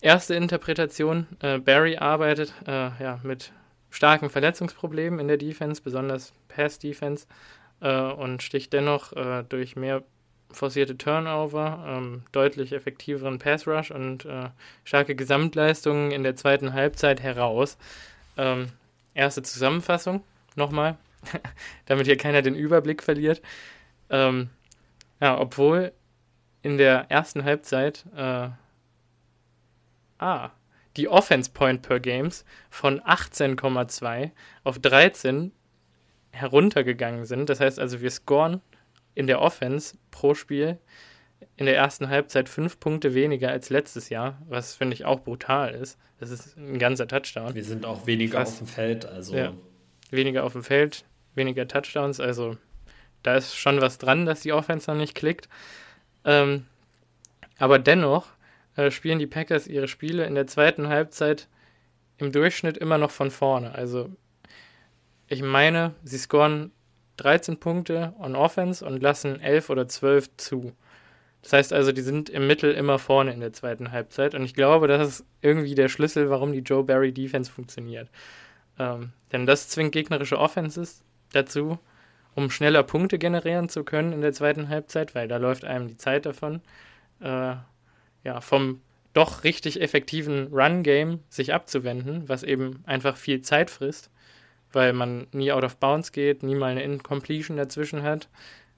[0.00, 1.26] erste Interpretation.
[1.40, 3.52] Äh, Barry arbeitet äh, ja, mit
[3.90, 7.26] starken Verletzungsproblemen in der Defense, besonders Pass-Defense,
[7.80, 10.02] äh, und sticht dennoch äh, durch mehr
[10.50, 14.48] forcierte Turnover, ähm, deutlich effektiveren Pass-Rush und äh,
[14.84, 17.76] starke Gesamtleistungen in der zweiten Halbzeit heraus.
[18.36, 18.68] Ähm,
[19.14, 20.22] erste Zusammenfassung
[20.54, 20.96] nochmal,
[21.86, 23.42] damit hier keiner den Überblick verliert.
[24.10, 24.48] Ähm,
[25.20, 25.92] ja, obwohl
[26.62, 28.48] in der ersten Halbzeit äh,
[30.18, 30.50] ah,
[30.96, 34.30] die Offense Point per Games von 18,2
[34.64, 35.52] auf 13
[36.30, 37.48] heruntergegangen sind.
[37.48, 38.60] Das heißt also, wir scoren
[39.14, 40.78] in der Offense pro Spiel
[41.56, 45.74] in der ersten Halbzeit fünf Punkte weniger als letztes Jahr, was finde ich auch brutal
[45.74, 45.98] ist.
[46.18, 47.54] Das ist ein ganzer Touchdown.
[47.54, 49.36] Wir sind auch weniger Fast, auf dem Feld, also.
[49.36, 49.54] Ja,
[50.10, 51.04] weniger auf dem Feld,
[51.34, 52.56] weniger Touchdowns, also
[53.22, 55.48] da ist schon was dran, dass die Offense noch nicht klickt.
[56.24, 56.66] Ähm,
[57.58, 58.26] aber dennoch
[58.76, 61.48] äh, spielen die Packers ihre Spiele in der zweiten Halbzeit
[62.18, 63.74] im Durchschnitt immer noch von vorne.
[63.74, 64.10] Also
[65.26, 66.72] ich meine, sie scoren
[67.18, 70.72] 13 Punkte on Offense und lassen 11 oder 12 zu.
[71.42, 74.34] Das heißt also, die sind im Mittel immer vorne in der zweiten Halbzeit.
[74.34, 78.08] Und ich glaube, das ist irgendwie der Schlüssel, warum die Joe Barry Defense funktioniert.
[78.78, 81.02] Ähm, denn das zwingt gegnerische Offenses
[81.32, 81.78] dazu,
[82.34, 85.96] um schneller Punkte generieren zu können in der zweiten Halbzeit, weil da läuft einem die
[85.96, 86.60] Zeit davon,
[87.20, 87.54] äh,
[88.24, 88.80] ja, vom
[89.12, 94.10] doch richtig effektiven Run-Game sich abzuwenden, was eben einfach viel Zeit frisst,
[94.72, 98.28] weil man nie out of bounds geht, nie mal eine Incompletion dazwischen hat.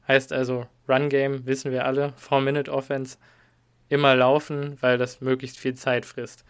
[0.09, 3.19] Heißt also, Run-Game, wissen wir alle, 4-Minute-Offense,
[3.89, 6.45] immer laufen, weil das möglichst viel Zeit frisst.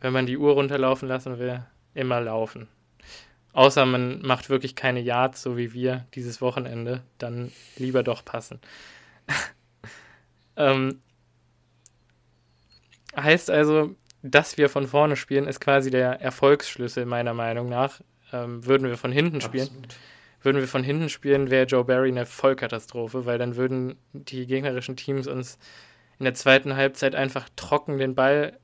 [0.00, 2.68] Wenn man die Uhr runterlaufen lassen will, immer laufen.
[3.52, 8.60] Außer man macht wirklich keine Yards, so wie wir dieses Wochenende, dann lieber doch passen.
[10.56, 11.00] ähm,
[13.16, 18.00] heißt also, dass wir von vorne spielen, ist quasi der Erfolgsschlüssel meiner Meinung nach.
[18.32, 19.96] Ähm, würden wir von hinten spielen, Absolut.
[20.42, 24.96] würden wir von hinten spielen, wäre Joe Barry eine Vollkatastrophe, weil dann würden die gegnerischen
[24.96, 25.58] Teams uns
[26.20, 28.58] in der zweiten Halbzeit einfach trocken den Ball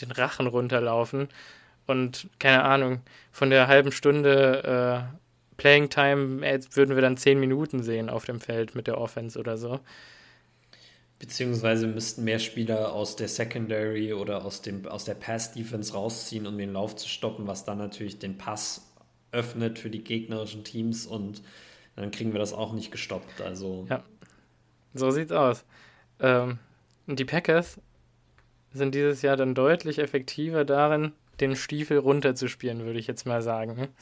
[0.00, 1.28] den Rachen runterlaufen
[1.90, 3.00] und keine Ahnung,
[3.32, 5.16] von der halben Stunde äh,
[5.56, 6.40] Playing Time
[6.72, 9.80] würden wir dann zehn Minuten sehen auf dem Feld mit der Offense oder so.
[11.18, 16.56] Beziehungsweise müssten mehr Spieler aus der Secondary oder aus, dem, aus der Pass-Defense rausziehen, um
[16.56, 18.90] den Lauf zu stoppen, was dann natürlich den Pass
[19.32, 21.42] öffnet für die gegnerischen Teams und
[21.96, 23.42] dann kriegen wir das auch nicht gestoppt.
[23.42, 23.86] Also.
[23.90, 24.02] Ja,
[24.94, 25.64] so sieht's aus.
[26.20, 26.58] Ähm,
[27.06, 27.78] die Packers
[28.72, 33.88] sind dieses Jahr dann deutlich effektiver darin, den Stiefel runterzuspielen, würde ich jetzt mal sagen.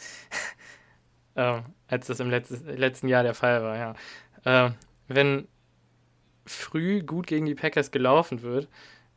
[1.35, 1.61] Hm?
[1.61, 4.67] äh, als das im letztes, letzten Jahr der Fall war, ja.
[4.67, 4.73] Äh,
[5.07, 5.47] wenn
[6.47, 8.69] früh gut gegen die Packers gelaufen wird,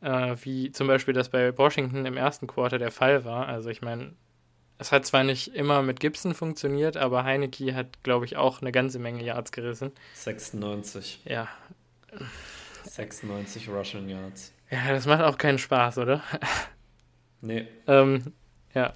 [0.02, 3.48] äh, wie zum Beispiel das bei Washington im ersten Quarter der Fall war.
[3.48, 4.14] Also ich meine,
[4.78, 8.72] es hat zwar nicht immer mit Gibson funktioniert, aber Heineke hat, glaube ich, auch eine
[8.72, 9.92] ganze Menge Yards gerissen.
[10.14, 11.22] 96.
[11.26, 11.48] Ja.
[12.86, 14.54] 96 Russian Yards.
[14.70, 16.24] Ja, das macht auch keinen Spaß, oder?
[17.42, 17.68] Nee.
[17.88, 18.34] ähm,
[18.74, 18.94] ja.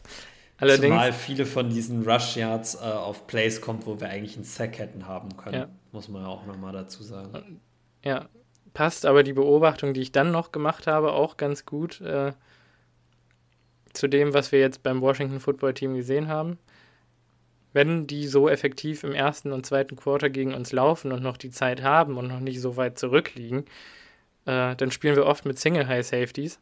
[0.57, 4.45] Allerdings, Zumal viele von diesen Rush Yards äh, auf Plays kommt, wo wir eigentlich einen
[4.45, 5.53] Sack hätten haben können.
[5.55, 5.69] Ja.
[5.91, 7.59] Muss man ja auch nochmal dazu sagen.
[8.03, 8.29] Ja,
[8.73, 12.31] passt aber die Beobachtung, die ich dann noch gemacht habe, auch ganz gut äh,
[13.91, 16.57] zu dem, was wir jetzt beim Washington Football Team gesehen haben.
[17.73, 21.51] Wenn die so effektiv im ersten und zweiten Quarter gegen uns laufen und noch die
[21.51, 23.65] Zeit haben und noch nicht so weit zurückliegen,
[24.45, 26.61] äh, dann spielen wir oft mit Single High Safeties.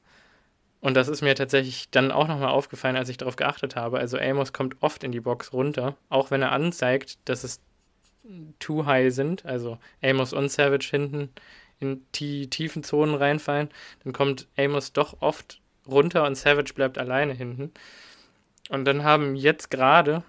[0.83, 3.99] Und das ist mir tatsächlich dann auch nochmal aufgefallen, als ich darauf geachtet habe.
[3.99, 7.61] Also Amos kommt oft in die Box runter, auch wenn er anzeigt, dass es
[8.59, 11.29] too high sind, also Amos und Savage hinten
[11.79, 13.69] in die tiefen Zonen reinfallen,
[14.03, 17.71] dann kommt Amos doch oft runter und Savage bleibt alleine hinten.
[18.67, 20.21] Und dann haben jetzt gerade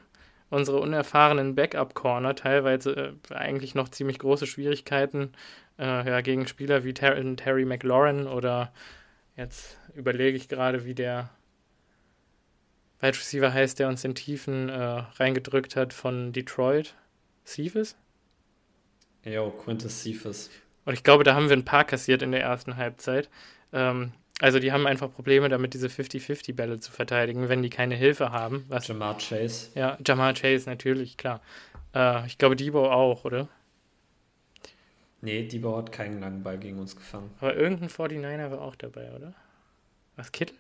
[0.51, 5.33] unsere unerfahrenen Backup-Corner teilweise äh, eigentlich noch ziemlich große Schwierigkeiten
[5.81, 8.73] äh, ja, gegen Spieler wie Ter Terry McLaurin oder
[9.37, 11.31] jetzt überlege ich gerade, wie der
[13.01, 16.95] Wide Receiver heißt, der uns in Tiefen äh, reingedrückt hat von Detroit.
[17.45, 17.97] Cephas?
[19.25, 20.51] Ja, Quintus Cephas.
[20.85, 23.29] Und ich glaube, da haben wir ein paar kassiert in der ersten Halbzeit.
[23.73, 28.33] Ähm, also die haben einfach Probleme damit, diese 50-50-Bälle zu verteidigen, wenn die keine Hilfe
[28.33, 28.65] haben.
[28.69, 29.71] Was, Jamar Chase.
[29.75, 31.41] Ja, Jamar Chase natürlich, klar.
[31.95, 33.49] Äh, ich glaube, Debo auch, oder?
[35.25, 37.31] Nee, Debo hat keinen langen Ball gegen uns gefangen.
[37.41, 39.33] Aber irgendein 49er war auch dabei, oder?
[40.17, 40.57] Was, Kittel?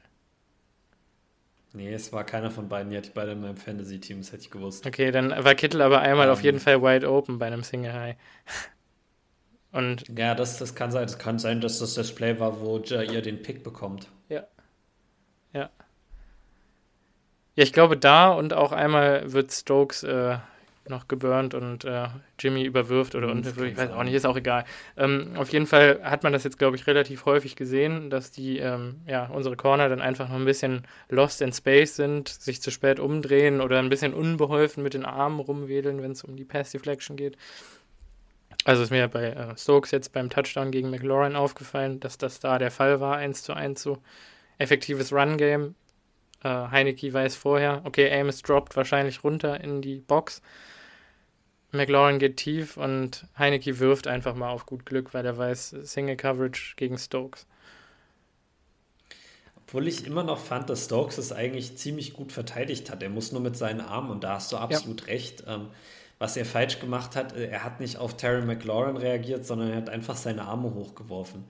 [1.74, 2.90] Nee, es war keiner von beiden.
[2.90, 4.86] Die hatte ich beide in meinem Fantasy-Team, das hätte ich gewusst.
[4.86, 6.62] Okay, dann war Kittel aber einmal um, auf jeden ähm.
[6.62, 8.16] Fall wide open bei einem Single High.
[9.72, 11.04] Und ja, das, das kann sein.
[11.04, 14.08] Es kann sein, dass das das Play war, wo Jair den Pick bekommt.
[14.28, 14.46] Ja.
[15.52, 15.68] Ja.
[17.56, 20.38] Ja, ich glaube, da und auch einmal wird Stokes äh,
[20.88, 24.64] noch geburnt und äh, Jimmy überwirft oder und, ich weiß auch nicht, ist auch egal.
[24.96, 28.58] Ähm, auf jeden Fall hat man das jetzt, glaube ich, relativ häufig gesehen, dass die,
[28.58, 32.70] ähm, ja, unsere Corner dann einfach noch ein bisschen lost in space sind, sich zu
[32.70, 36.72] spät umdrehen oder ein bisschen unbeholfen mit den Armen rumwedeln, wenn es um die Pass
[36.72, 37.36] Deflection geht.
[38.64, 42.58] Also ist mir bei äh, Stokes jetzt beim Touchdown gegen McLaurin aufgefallen, dass das da
[42.58, 43.98] der Fall war, 1 zu 1 so.
[44.58, 45.74] Effektives Run-Game.
[46.42, 50.42] Äh, Heineke weiß vorher, okay, Amos droppt wahrscheinlich runter in die Box.
[51.74, 56.16] McLaurin geht tief und Heineke wirft einfach mal auf gut Glück, weil er weiß, Single
[56.16, 57.46] Coverage gegen Stokes.
[59.56, 63.02] Obwohl ich immer noch fand, dass Stokes es eigentlich ziemlich gut verteidigt hat.
[63.02, 65.06] Er muss nur mit seinen Armen, und da hast du absolut ja.
[65.06, 65.68] recht, ähm,
[66.18, 69.76] was er falsch gemacht hat, äh, er hat nicht auf Terry McLaurin reagiert, sondern er
[69.76, 71.44] hat einfach seine Arme hochgeworfen.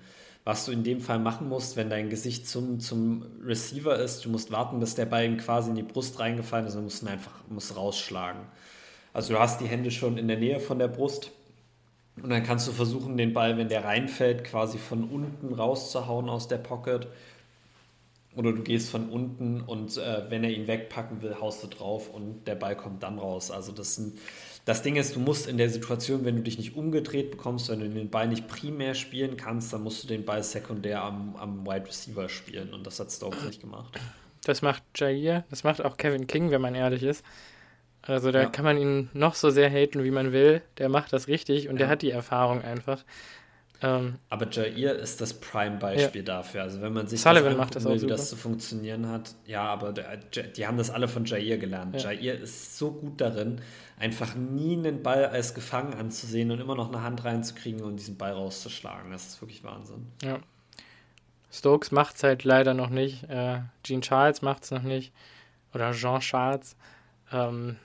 [0.45, 4.29] Was du in dem Fall machen musst, wenn dein Gesicht zum, zum Receiver ist, du
[4.29, 7.09] musst warten, bis der Ball ihm quasi in die Brust reingefallen ist und musst ihn
[7.09, 8.43] einfach musst rausschlagen.
[9.15, 11.31] Also du hast die Hände schon in der Nähe von der Brust
[12.23, 16.49] und dann kannst du versuchen, den Ball, wenn der reinfällt, quasi von unten rauszuhauen aus
[16.49, 17.07] der Pocket.
[18.37, 22.13] Oder du gehst von unten und äh, wenn er ihn wegpacken will, haust du drauf
[22.13, 23.53] und der Ball kommt dann raus.
[23.53, 24.19] Also das sind
[24.65, 27.81] das Ding ist, du musst in der Situation, wenn du dich nicht umgedreht bekommst, wenn
[27.81, 31.67] du den Ball nicht primär spielen kannst, dann musst du den Ball sekundär am, am
[31.67, 32.73] Wide Receiver spielen.
[32.73, 33.95] Und das hat Stokes nicht gemacht.
[34.45, 37.23] Das macht Jair, das macht auch Kevin King, wenn man ehrlich ist.
[38.07, 38.49] Also da ja.
[38.49, 40.63] kann man ihn noch so sehr haten, wie man will.
[40.79, 41.81] Der macht das richtig und ja.
[41.81, 43.03] der hat die Erfahrung einfach.
[43.83, 46.37] Ähm, Aber Jair ist das Prime-Beispiel ja.
[46.37, 46.63] dafür.
[46.63, 49.63] Also wenn man sich Sullivan das macht das will, wie das zu funktionieren hat, ja,
[49.63, 52.01] aber der, die haben das alle von Jair gelernt.
[52.03, 52.13] Ja.
[52.13, 53.61] Jair ist so gut darin,
[53.99, 58.17] einfach nie einen Ball als gefangen anzusehen und immer noch eine Hand reinzukriegen und diesen
[58.17, 59.11] Ball rauszuschlagen.
[59.11, 60.07] Das ist wirklich Wahnsinn.
[60.23, 60.39] Ja.
[61.51, 63.25] Stokes macht es halt leider noch nicht.
[63.29, 65.13] Äh, Jean Charles macht es noch nicht.
[65.73, 66.77] Oder Jean Charles.
[67.33, 67.77] Ähm,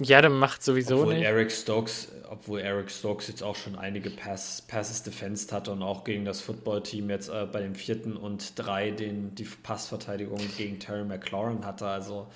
[0.00, 1.24] ja, der macht sowieso obwohl nicht.
[1.24, 6.04] Eric Stokes, obwohl Eric Stokes jetzt auch schon einige Pass, Passes defensed hatte und auch
[6.04, 11.04] gegen das Footballteam jetzt äh, bei dem vierten und drei den, die Passverteidigung gegen Terry
[11.04, 11.86] McLaurin hatte.
[11.86, 12.28] Also,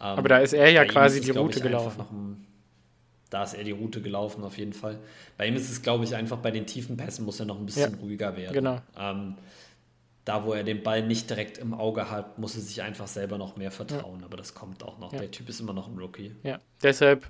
[0.00, 2.00] ähm, Aber da ist er ja quasi die Route gelaufen.
[2.10, 2.46] Ein,
[3.28, 4.98] da ist er die Route gelaufen auf jeden Fall.
[5.38, 7.66] Bei ihm ist es, glaube ich, einfach bei den tiefen Pässen muss er noch ein
[7.66, 8.52] bisschen ja, ruhiger werden.
[8.52, 8.78] Genau.
[8.98, 9.36] Ähm,
[10.24, 13.38] da, wo er den Ball nicht direkt im Auge hat, muss er sich einfach selber
[13.38, 14.20] noch mehr vertrauen.
[14.20, 14.26] Ja.
[14.26, 15.12] Aber das kommt auch noch.
[15.12, 15.20] Ja.
[15.20, 16.36] Der Typ ist immer noch ein Rookie.
[16.44, 17.28] Ja, deshalb,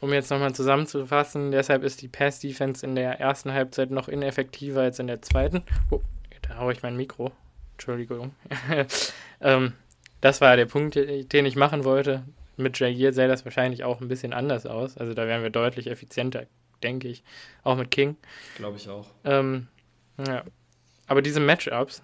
[0.00, 4.98] um jetzt nochmal zusammenzufassen, deshalb ist die Pass-Defense in der ersten Halbzeit noch ineffektiver als
[4.98, 5.62] in der zweiten.
[5.90, 6.00] Oh,
[6.42, 7.32] da haue ich mein Mikro.
[7.72, 8.32] Entschuldigung.
[9.40, 9.72] ähm,
[10.20, 12.24] das war der Punkt, den ich machen wollte.
[12.56, 14.96] Mit Jair sähe das wahrscheinlich auch ein bisschen anders aus.
[14.96, 16.46] Also da wären wir deutlich effizienter,
[16.82, 17.24] denke ich.
[17.64, 18.16] Auch mit King.
[18.56, 19.08] Glaube ich auch.
[19.24, 19.66] Ähm,
[20.18, 20.44] ja.
[21.06, 22.02] Aber diese Matchups,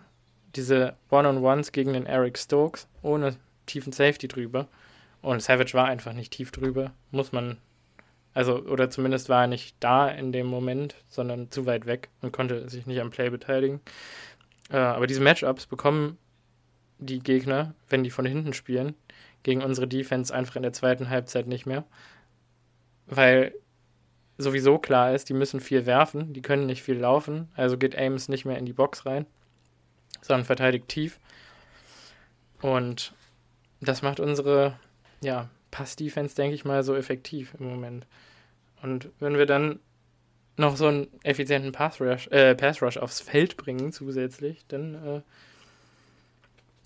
[0.57, 3.37] diese One-on-Ones gegen den Eric Stokes, ohne
[3.67, 4.69] tiefen Safety drüber,
[5.23, 7.59] und Savage war einfach nicht tief drüber, muss man,
[8.33, 12.33] also, oder zumindest war er nicht da in dem Moment, sondern zu weit weg und
[12.33, 13.81] konnte sich nicht am Play beteiligen.
[14.71, 16.17] Äh, aber diese Matchups bekommen
[16.99, 18.95] die Gegner, wenn die von hinten spielen,
[19.43, 21.85] gegen unsere Defense einfach in der zweiten Halbzeit nicht mehr.
[23.07, 23.55] Weil
[24.41, 28.29] sowieso klar ist, die müssen viel werfen, die können nicht viel laufen, also geht Ames
[28.29, 29.27] nicht mehr in die Box rein,
[30.21, 31.19] sondern verteidigt tief.
[32.61, 33.13] Und
[33.81, 34.79] das macht unsere
[35.23, 38.07] ja, Pass-Defense, denke ich mal, so effektiv im Moment.
[38.83, 39.79] Und wenn wir dann
[40.57, 45.23] noch so einen effizienten Pass-Rush äh, Pass aufs Feld bringen zusätzlich, dann äh,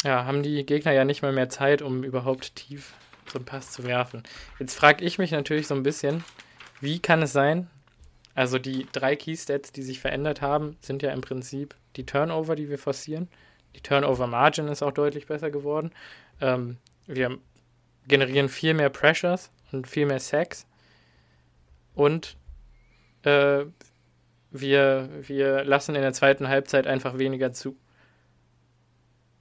[0.05, 2.95] ja, haben die Gegner ja nicht mal mehr Zeit, um überhaupt tief
[3.31, 4.23] so einen Pass zu werfen.
[4.59, 6.23] Jetzt frage ich mich natürlich so ein bisschen,
[6.85, 7.69] wie kann es sein?
[8.35, 12.69] Also die drei Keystats, die sich verändert haben, sind ja im Prinzip die Turnover, die
[12.69, 13.29] wir forcieren.
[13.77, 15.93] Die Turnover Margin ist auch deutlich besser geworden.
[16.41, 17.39] Ähm, wir
[18.09, 20.67] generieren viel mehr Pressures und viel mehr Sacks.
[21.95, 22.37] Und
[23.23, 23.65] äh,
[24.51, 27.77] wir, wir lassen in der zweiten Halbzeit einfach weniger zu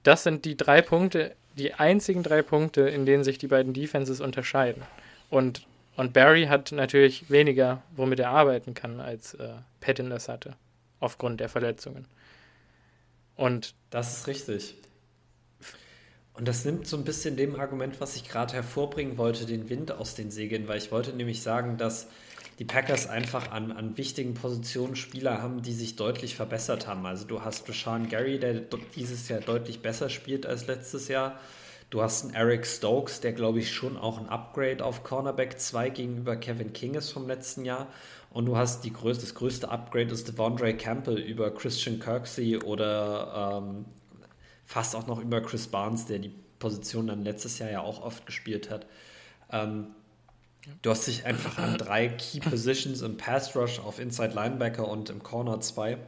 [0.04, 4.20] das sind die drei Punkte, die einzigen drei Punkte, in denen sich die beiden Defenses
[4.20, 4.82] unterscheiden.
[5.30, 10.56] Und, und Barry hat natürlich weniger, womit er arbeiten kann, als äh, Patton das hatte,
[11.00, 12.06] aufgrund der Verletzungen.
[13.36, 14.74] Und das ist richtig.
[16.34, 19.92] Und das nimmt so ein bisschen dem Argument, was ich gerade hervorbringen wollte, den Wind
[19.92, 22.08] aus den Segeln, weil ich wollte nämlich sagen, dass
[22.58, 27.06] die Packers einfach an, an wichtigen Positionen Spieler haben, die sich deutlich verbessert haben.
[27.06, 28.54] Also du hast Rashawn Gary, der
[28.96, 31.38] dieses Jahr deutlich besser spielt als letztes Jahr.
[31.90, 35.90] Du hast einen Eric Stokes, der glaube ich schon auch ein Upgrade auf Cornerback 2
[35.90, 37.86] gegenüber Kevin King ist vom letzten Jahr.
[38.30, 43.62] Und du hast die größte, das größte Upgrade ist Devondre Campbell über Christian Kirksey oder
[43.62, 43.84] ähm,
[44.64, 48.26] fast auch noch über Chris Barnes, der die Position dann letztes Jahr ja auch oft
[48.26, 48.86] gespielt hat.
[49.52, 49.94] Ähm,
[50.80, 55.10] Du hast dich einfach an drei Key Positions im Pass Rush auf Inside Linebacker und
[55.10, 55.98] im Corner 2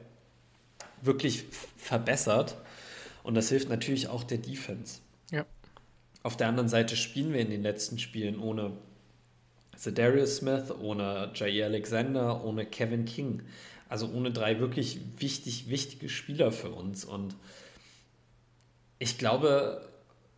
[1.02, 1.44] wirklich
[1.76, 2.56] verbessert.
[3.22, 5.00] Und das hilft natürlich auch der Defense.
[6.22, 8.72] Auf der anderen Seite spielen wir in den letzten Spielen ohne
[9.84, 13.42] Darius Smith, ohne Jair Alexander, ohne Kevin King.
[13.88, 17.04] Also ohne drei wirklich wichtig, wichtige Spieler für uns.
[17.04, 17.36] Und
[18.98, 19.86] ich glaube,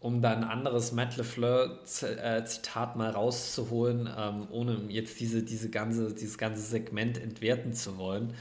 [0.01, 6.14] um da ein anderes Matt LeFleur-Zitat äh, mal rauszuholen, ähm, ohne jetzt diese, diese ganze,
[6.14, 8.35] dieses ganze Segment entwerten zu wollen.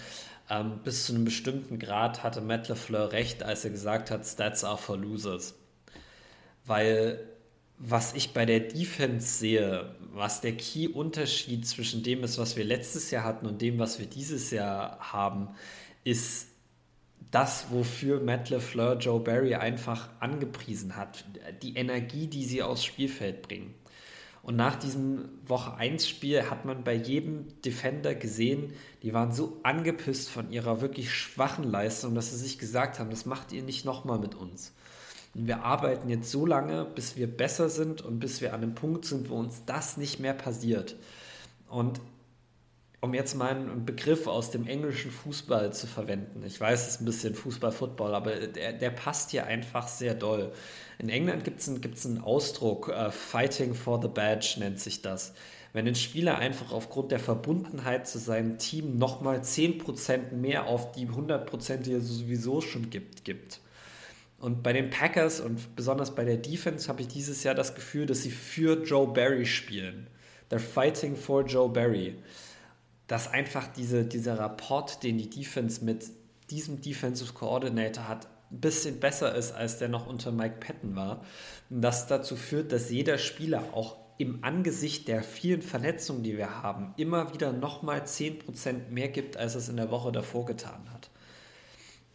[0.50, 4.63] Ähm, bis zu einem bestimmten Grad hatte Matt LeFleur recht, als er gesagt hat, Stats
[4.63, 5.56] are for losers.
[6.67, 7.27] Weil
[7.80, 13.12] was ich bei der Defense sehe, was der Key-Unterschied zwischen dem ist, was wir letztes
[13.12, 15.49] Jahr hatten und dem, was wir dieses Jahr haben,
[16.03, 16.47] ist
[17.32, 21.25] das, wofür Matt LeFleur Joe Barry einfach angepriesen hat.
[21.62, 23.75] Die Energie, die sie aufs Spielfeld bringen.
[24.41, 28.72] Und nach diesem Woche 1 Spiel hat man bei jedem Defender gesehen,
[29.03, 33.26] die waren so angepisst von ihrer wirklich schwachen Leistung, dass sie sich gesagt haben, das
[33.26, 34.74] macht ihr nicht nochmal mit uns.
[35.45, 39.05] Wir arbeiten jetzt so lange, bis wir besser sind und bis wir an einem Punkt
[39.05, 40.95] sind, wo uns das nicht mehr passiert.
[41.69, 42.01] Und
[43.01, 46.43] um jetzt mal einen Begriff aus dem englischen Fußball zu verwenden.
[46.43, 50.51] Ich weiß, es ist ein bisschen Fußball-Football, aber der, der, passt hier einfach sehr doll.
[50.97, 55.35] In England gibt es einen, einen Ausdruck, uh, Fighting for the Badge nennt sich das.
[55.73, 61.07] Wenn ein Spieler einfach aufgrund der Verbundenheit zu seinem Team nochmal 10% mehr auf die
[61.07, 63.59] 100%, die er sowieso schon gibt, gibt.
[64.39, 68.05] Und bei den Packers und besonders bei der Defense habe ich dieses Jahr das Gefühl,
[68.05, 70.07] dass sie für Joe Barry spielen.
[70.51, 72.15] They're fighting for Joe Barry
[73.07, 76.05] dass einfach diese, dieser Rapport, den die Defense mit
[76.49, 81.23] diesem Defensive Coordinator hat, ein bisschen besser ist, als der noch unter Mike Patton war.
[81.69, 86.63] Und das dazu führt, dass jeder Spieler auch im Angesicht der vielen Verletzungen, die wir
[86.63, 90.97] haben, immer wieder nochmal 10% mehr gibt, als es in der Woche davor getan hat.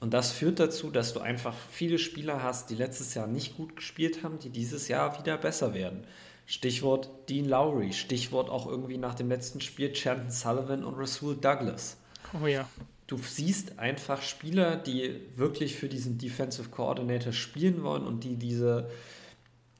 [0.03, 3.76] Und das führt dazu, dass du einfach viele Spieler hast, die letztes Jahr nicht gut
[3.76, 6.03] gespielt haben, die dieses Jahr wieder besser werden.
[6.44, 11.98] Stichwort Dean Lowry, Stichwort auch irgendwie nach dem letzten Spiel Chanton Sullivan und Rasul Douglas.
[12.42, 12.68] Oh ja.
[13.07, 18.90] Du siehst einfach Spieler, die wirklich für diesen Defensive Coordinator spielen wollen und die diese,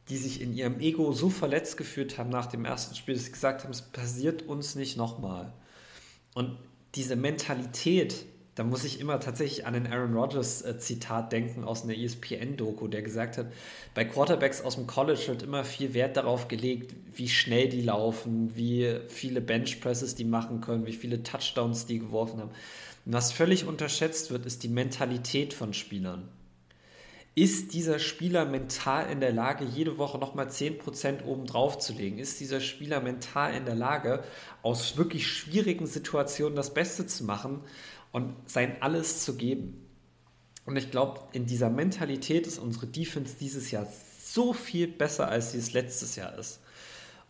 [0.09, 3.33] die sich in ihrem Ego so verletzt gefühlt haben nach dem ersten Spiel, dass sie
[3.33, 5.53] gesagt haben, es passiert uns nicht nochmal.
[6.33, 6.59] Und
[6.95, 8.25] diese Mentalität,
[8.55, 12.87] da muss ich immer tatsächlich an den Aaron Rodgers äh, Zitat denken aus einer ESPN-Doku,
[12.87, 13.47] der gesagt hat,
[13.95, 18.55] bei Quarterbacks aus dem College wird immer viel Wert darauf gelegt, wie schnell die laufen,
[18.55, 22.51] wie viele Benchpresses die machen können, wie viele Touchdowns die geworfen haben.
[23.07, 26.29] Und was völlig unterschätzt wird, ist die Mentalität von Spielern.
[27.35, 32.19] Ist dieser Spieler mental in der Lage, jede Woche nochmal 10% oben drauf zu legen?
[32.19, 34.23] Ist dieser Spieler mental in der Lage,
[34.61, 37.63] aus wirklich schwierigen Situationen das Beste zu machen
[38.13, 39.89] und sein Alles zu geben?
[40.65, 43.87] Und ich glaube, in dieser Mentalität ist unsere Defense dieses Jahr
[44.25, 46.61] so viel besser, als sie es letztes Jahr ist.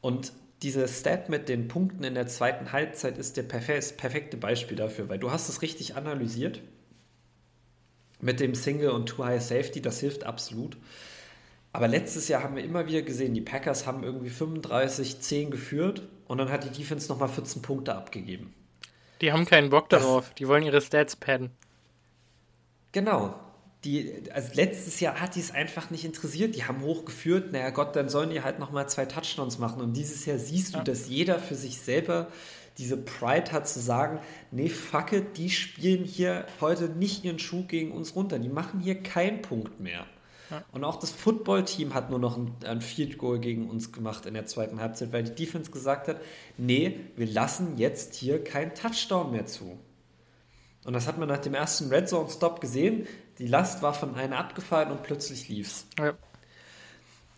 [0.01, 5.09] Und dieser Stat mit den Punkten in der zweiten Halbzeit ist der perfekte Beispiel dafür,
[5.09, 6.61] weil du hast es richtig analysiert
[8.21, 10.77] mit dem Single und Too High Safety, das hilft absolut.
[11.73, 16.39] Aber letztes Jahr haben wir immer wieder gesehen, die Packers haben irgendwie 35-10 geführt und
[16.39, 18.55] dann hat die Defense nochmal 14 Punkte abgegeben.
[19.23, 21.51] Die haben keinen Bock darauf, das, die wollen ihre Stats padden.
[22.91, 23.35] Genau.
[23.85, 26.55] Die, also letztes Jahr hat die es einfach nicht interessiert.
[26.55, 29.81] Die haben hochgeführt, naja Gott, dann sollen die halt nochmal zwei Touchdowns machen.
[29.81, 30.85] Und dieses Jahr siehst du, ja.
[30.85, 32.29] dass jeder für sich selber
[32.79, 34.21] diese Pride hat zu sagen,
[34.51, 38.39] nee, fuck it, die spielen hier heute nicht ihren Schuh gegen uns runter.
[38.39, 40.07] Die machen hier keinen Punkt mehr.
[40.53, 40.63] Ja.
[40.71, 44.35] Und auch das Football-Team hat nur noch ein, ein Field Goal gegen uns gemacht in
[44.35, 46.21] der zweiten Halbzeit, weil die Defense gesagt hat,
[46.59, 49.79] nee, wir lassen jetzt hier keinen Touchdown mehr zu.
[50.85, 53.07] Und das hat man nach dem ersten Red Zone Stop gesehen.
[53.39, 55.87] Die Last war von einer abgefallen und plötzlich lief's.
[55.99, 56.15] Ja.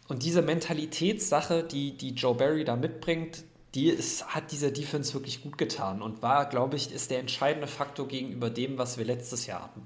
[0.08, 3.44] Und diese Mentalitätssache, die, die Joe Barry da mitbringt,
[3.74, 7.68] die ist, hat dieser Defense wirklich gut getan und war, glaube ich, ist der entscheidende
[7.68, 9.82] Faktor gegenüber dem, was wir letztes Jahr hatten.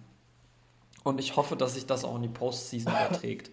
[1.09, 3.51] Und ich hoffe, dass sich das auch in die Postseason überträgt.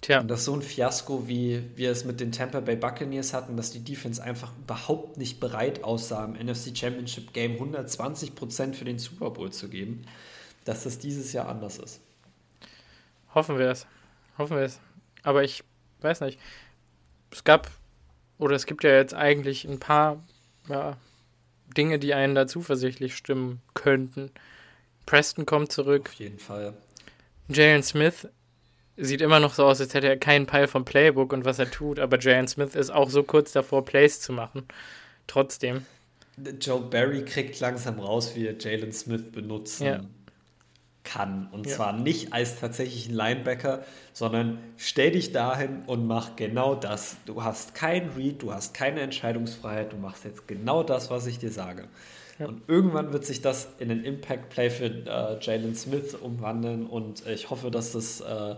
[0.00, 0.20] Tja.
[0.20, 3.70] Und dass so ein Fiasko, wie wir es mit den Tampa Bay Buccaneers hatten, dass
[3.70, 9.30] die Defense einfach überhaupt nicht bereit aussah, im NFC Championship Game 120% für den Super
[9.30, 10.04] Bowl zu geben,
[10.64, 12.00] dass das dieses Jahr anders ist.
[13.34, 13.86] Hoffen wir es.
[14.38, 14.80] Hoffen wir es.
[15.22, 15.64] Aber ich
[16.02, 16.38] weiß nicht.
[17.30, 17.70] Es gab
[18.38, 20.22] oder es gibt ja jetzt eigentlich ein paar
[20.68, 20.96] ja,
[21.76, 24.30] Dinge, die einen da zuversichtlich stimmen könnten.
[25.06, 26.10] Preston kommt zurück.
[26.12, 26.74] Auf jeden Fall.
[27.48, 28.28] Jalen Smith
[28.96, 31.70] sieht immer noch so aus, als hätte er keinen Peil vom Playbook und was er
[31.70, 34.66] tut, aber Jalen Smith ist auch so kurz davor, Plays zu machen.
[35.26, 35.86] Trotzdem.
[36.60, 40.00] Joe Barry kriegt langsam raus, wie er Jalen Smith benutzen ja
[41.06, 41.48] kann.
[41.52, 41.76] Und ja.
[41.76, 47.16] zwar nicht als tatsächlichen Linebacker, sondern stell dich dahin und mach genau das.
[47.24, 51.38] Du hast keinen Read, du hast keine Entscheidungsfreiheit, du machst jetzt genau das, was ich
[51.38, 51.88] dir sage.
[52.38, 52.46] Ja.
[52.46, 57.48] Und irgendwann wird sich das in einen Impact-Play für äh, Jalen Smith umwandeln und ich
[57.48, 58.56] hoffe, dass das äh,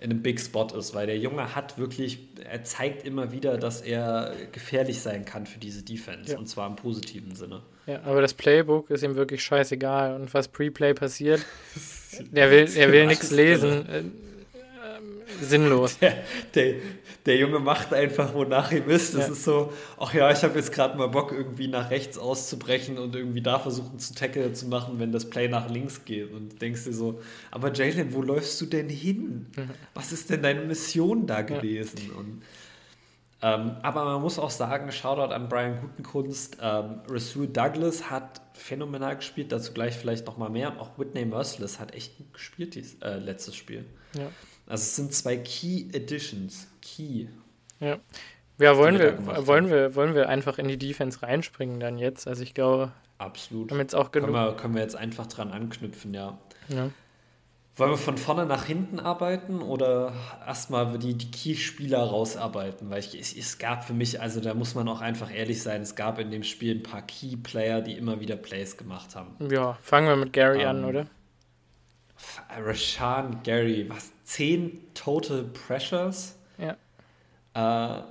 [0.00, 2.18] in einem Big Spot ist, weil der Junge hat wirklich,
[2.48, 6.38] er zeigt immer wieder, dass er gefährlich sein kann für diese Defense ja.
[6.38, 7.62] und zwar im positiven Sinne.
[7.86, 11.44] Ja, aber das Playbook ist ihm wirklich scheißegal und was Pre-Play passiert,
[12.32, 14.29] der will, er will nichts lesen.
[15.40, 15.98] Sinnlos.
[15.98, 16.14] Der,
[16.54, 16.74] der,
[17.26, 19.14] der, Junge macht einfach, wonach ihm ist.
[19.14, 19.32] Das ja.
[19.32, 23.14] ist so, ach ja, ich habe jetzt gerade mal Bock, irgendwie nach rechts auszubrechen und
[23.14, 26.32] irgendwie da versuchen zu tackle zu machen, wenn das Play nach links geht.
[26.32, 27.20] Und denkst dir so,
[27.50, 29.46] aber Jalen, wo läufst du denn hin?
[29.94, 31.98] Was ist denn deine Mission da gewesen?
[32.08, 32.18] Ja.
[32.18, 32.42] Und,
[33.42, 36.58] ähm, aber man muss auch sagen, Shoutout an Brian Gutenkunst.
[36.60, 40.78] Ähm, Rasul Douglas hat phänomenal gespielt, dazu gleich vielleicht nochmal mehr.
[40.80, 43.86] Auch Whitney Merciless hat echt gut gespielt, dieses äh, letztes Spiel.
[44.14, 44.28] Ja.
[44.70, 46.68] Also es sind zwei Key Editions.
[46.80, 47.26] Key.
[47.80, 47.98] Ja.
[48.58, 52.28] Ja, wollen wir, wollen, wir, wollen wir einfach in die Defense reinspringen dann jetzt?
[52.28, 52.92] Also ich glaube.
[53.18, 53.72] Absolut.
[53.72, 54.30] Haben jetzt auch genug.
[54.30, 56.38] Können wir, können wir jetzt einfach dran anknüpfen, ja.
[56.68, 56.90] ja.
[57.76, 60.12] Wollen wir von vorne nach hinten arbeiten oder
[60.46, 62.90] erstmal die, die Key-Spieler rausarbeiten?
[62.90, 65.80] Weil ich, es, es, gab für mich, also da muss man auch einfach ehrlich sein,
[65.82, 69.34] es gab in dem Spiel ein paar Key-Player, die immer wieder Plays gemacht haben.
[69.50, 71.06] Ja, fangen wir mit Gary ähm, an, oder?
[72.62, 74.12] Rashan Gary, was?
[74.30, 76.36] 10 Total Pressures?
[76.56, 76.76] Ja.
[77.54, 78.02] Äh,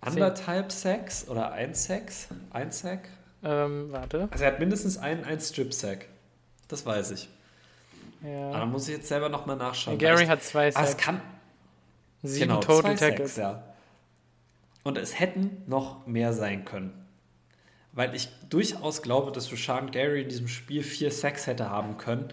[0.00, 2.28] anderthalb Sacks oder ein Sacks?
[2.50, 3.08] Ein Sack?
[3.44, 4.28] Ähm, warte.
[4.30, 6.08] Also er hat mindestens einen, einen Strip-Sack.
[6.66, 7.28] Das weiß ich.
[8.22, 8.48] Ja.
[8.48, 9.98] Aber da muss ich jetzt selber nochmal nachschauen.
[9.98, 10.86] Gary hat zwei Sacks.
[10.86, 11.20] Ah, es kann.
[12.22, 13.36] Sieben genau, Total Tackles.
[13.36, 13.62] ja.
[14.82, 16.92] Und es hätten noch mehr sein können.
[17.92, 22.32] Weil ich durchaus glaube, dass Rashan Gary in diesem Spiel vier Sacks hätte haben können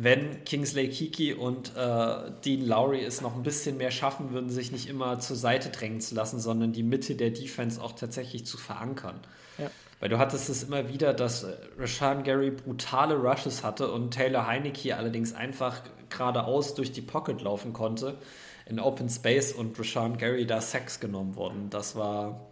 [0.00, 4.70] wenn Kingsley Kiki und äh, Dean Lowry es noch ein bisschen mehr schaffen würden, sich
[4.70, 8.58] nicht immer zur Seite drängen zu lassen, sondern die Mitte der Defense auch tatsächlich zu
[8.58, 9.18] verankern.
[9.58, 9.68] Ja.
[9.98, 11.44] Weil du hattest es immer wieder, dass
[11.76, 17.72] Rashan Gary brutale Rushes hatte und Taylor Heineke allerdings einfach geradeaus durch die Pocket laufen
[17.72, 18.18] konnte
[18.66, 21.70] in Open Space und Rashan Gary da Sex genommen worden.
[21.70, 22.46] Das war,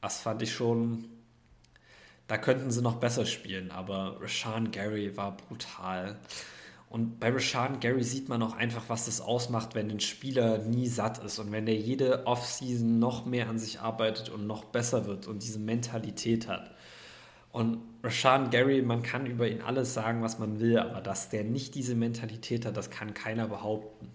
[0.00, 1.04] das fand ich schon,
[2.26, 6.16] da könnten sie noch besser spielen, aber Rashan Gary war brutal.
[6.88, 10.86] Und bei Rashan Gary sieht man auch einfach, was das ausmacht, wenn ein Spieler nie
[10.86, 15.06] satt ist und wenn der jede Offseason noch mehr an sich arbeitet und noch besser
[15.06, 16.70] wird und diese Mentalität hat.
[17.50, 21.44] Und Rashan Gary, man kann über ihn alles sagen, was man will, aber dass der
[21.44, 24.08] nicht diese Mentalität hat, das kann keiner behaupten.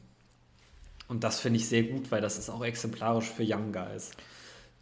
[1.08, 4.12] Und das finde ich sehr gut, weil das ist auch exemplarisch für Young Guys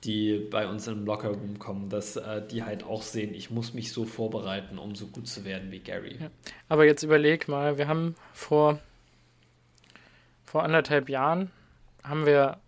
[0.04, 3.92] die bei uns im Lockerroom kommen, dass äh, die halt auch sehen, ich muss mich
[3.92, 6.18] so vorbereiten, um so gut zu werden wie Gary.
[6.20, 6.30] Ja.
[6.70, 8.80] Aber jetzt überleg mal, wir haben vor,
[10.44, 11.52] vor anderthalb Jahren,
[12.04, 12.60] haben wir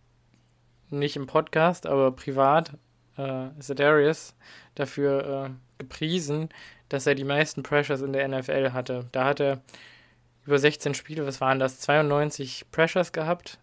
[0.90, 2.74] nicht im Podcast, aber privat
[3.18, 4.34] äh, Zedarius
[4.74, 6.50] dafür äh, gepriesen,
[6.90, 9.08] dass er die meisten Pressures in der NFL hatte.
[9.12, 9.62] Da hat er
[10.46, 13.60] über 16 Spiele, was waren das, 92 Pressures gehabt.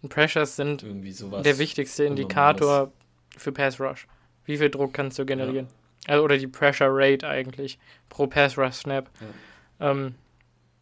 [0.00, 2.90] Und Pressures sind der wichtigste Indikator
[3.36, 4.06] für Pass Rush.
[4.44, 5.68] Wie viel Druck kannst du generieren?
[6.06, 6.14] Ja.
[6.14, 7.78] Also, oder die Pressure Rate eigentlich
[8.08, 9.10] pro Pass Rush Snap.
[9.80, 9.90] Ja.
[9.90, 10.14] Ähm,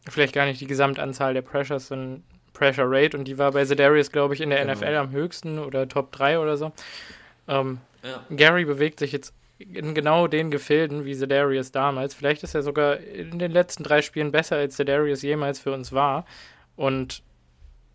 [0.09, 2.23] vielleicht gar nicht die Gesamtanzahl der Pressures, sondern
[2.53, 4.73] Pressure Rate und die war bei Zedarius, glaube ich, in der genau.
[4.73, 6.71] NFL am höchsten oder Top 3 oder so.
[7.47, 8.25] Ähm, ja.
[8.35, 12.13] Gary bewegt sich jetzt in genau den Gefilden wie Zedarius damals.
[12.13, 15.91] Vielleicht ist er sogar in den letzten drei Spielen besser, als Zedarius jemals für uns
[15.91, 16.25] war.
[16.75, 17.21] Und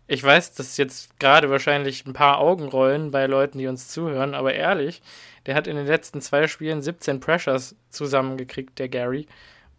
[0.07, 4.33] ich weiß, dass jetzt gerade wahrscheinlich ein paar Augen rollen bei Leuten, die uns zuhören,
[4.33, 5.01] aber ehrlich,
[5.45, 9.27] der hat in den letzten zwei Spielen 17 Pressures zusammengekriegt, der Gary,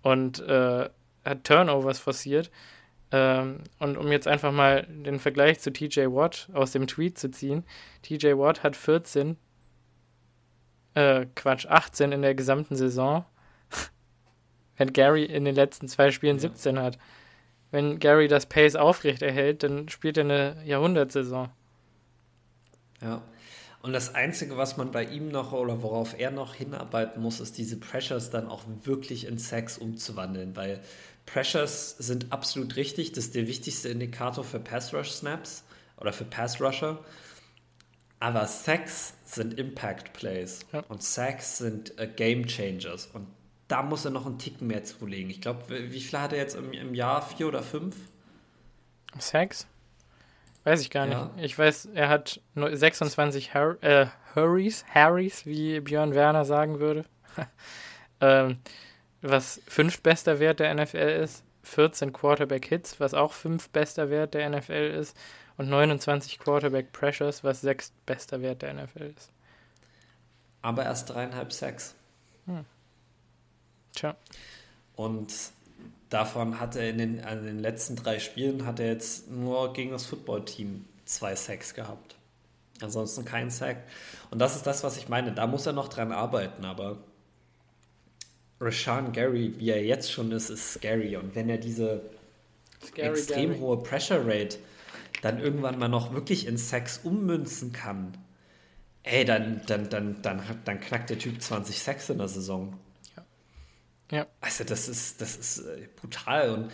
[0.02, 0.88] und äh,
[1.24, 2.50] hat Turnovers forciert.
[3.10, 7.30] Ähm, und um jetzt einfach mal den Vergleich zu TJ Watt aus dem Tweet zu
[7.30, 7.64] ziehen,
[8.02, 9.38] TJ Watt hat 14,
[10.92, 13.24] äh, Quatsch, 18 in der gesamten Saison,
[14.76, 16.42] wenn Gary in den letzten zwei Spielen ja.
[16.42, 16.98] 17 hat
[17.70, 21.50] wenn Gary das Pace aufrechterhält, dann spielt er eine Jahrhundertsaison.
[23.00, 23.22] Ja.
[23.80, 27.58] Und das Einzige, was man bei ihm noch oder worauf er noch hinarbeiten muss, ist
[27.58, 30.80] diese Pressures dann auch wirklich in Sex umzuwandeln, weil
[31.26, 33.12] Pressures sind absolut richtig.
[33.12, 35.64] Das ist der wichtigste Indikator für Pass Rush Snaps
[35.96, 36.98] oder für Pass Rusher.
[38.20, 40.80] Aber Sacks sind Impact Plays ja.
[40.88, 43.08] und Sacks sind äh, Game Changers.
[43.12, 43.28] Und
[43.68, 45.30] da muss er noch einen Ticken mehr zulegen.
[45.30, 47.22] Ich glaube, wie viel hat er jetzt im, im Jahr?
[47.22, 47.96] Vier oder fünf?
[49.18, 49.66] Sechs?
[50.64, 51.30] Weiß ich gar ja.
[51.36, 51.44] nicht.
[51.44, 57.04] Ich weiß, er hat nur 26 Har äh, Hurries, Harrys, wie Björn Werner sagen würde.
[58.20, 58.58] ähm,
[59.20, 61.44] was fünf bester Wert der NFL ist.
[61.62, 65.16] 14 Quarterback Hits, was auch fünf bester Wert der NFL ist.
[65.58, 69.30] Und 29 Quarterback Pressures, was sechs bester Wert der NFL ist.
[70.62, 71.94] Aber erst dreieinhalb Sacks.
[72.46, 72.64] Hm.
[73.98, 74.14] Tja.
[74.94, 75.32] Und
[76.08, 79.72] davon hat er in den, also in den letzten drei Spielen hat er jetzt nur
[79.72, 82.14] gegen das Footballteam zwei Sacks gehabt.
[82.80, 83.78] Ansonsten kein Sack.
[84.30, 85.32] Und das ist das, was ich meine.
[85.32, 86.98] Da muss er noch dran arbeiten, aber
[88.60, 91.16] Rashawn Gary, wie er jetzt schon ist, ist scary.
[91.16, 92.02] Und wenn er diese
[92.84, 93.60] scary extrem Gary.
[93.60, 94.58] hohe Pressure Rate
[95.22, 98.16] dann irgendwann mal noch wirklich in Sacks ummünzen kann,
[99.02, 102.78] ey, dann, dann, dann, dann, dann knackt der Typ 20 Sacks in der Saison.
[104.10, 104.26] Ja.
[104.40, 106.70] Also das ist, das ist äh, brutal und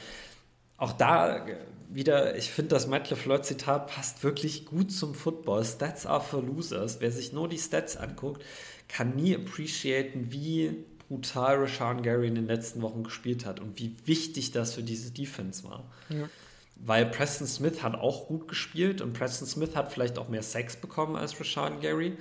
[0.77, 1.47] auch da
[1.89, 5.65] wieder, ich finde, das Matt LeFleur-Zitat passt wirklich gut zum Football.
[5.65, 7.01] Stats are for losers.
[7.01, 8.43] Wer sich nur die Stats anguckt,
[8.89, 13.95] kann nie appreciaten, wie brutal Rashawn Gary in den letzten Wochen gespielt hat und wie
[14.05, 15.85] wichtig das für diese Defense war.
[16.09, 16.29] Ja.
[16.77, 20.77] Weil Preston Smith hat auch gut gespielt und Preston Smith hat vielleicht auch mehr Sex
[20.77, 22.17] bekommen als Rashawn Gary.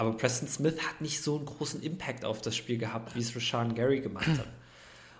[0.00, 3.36] Aber Preston Smith hat nicht so einen großen Impact auf das Spiel gehabt, wie es
[3.36, 4.48] Rashawn Gary gemacht hat.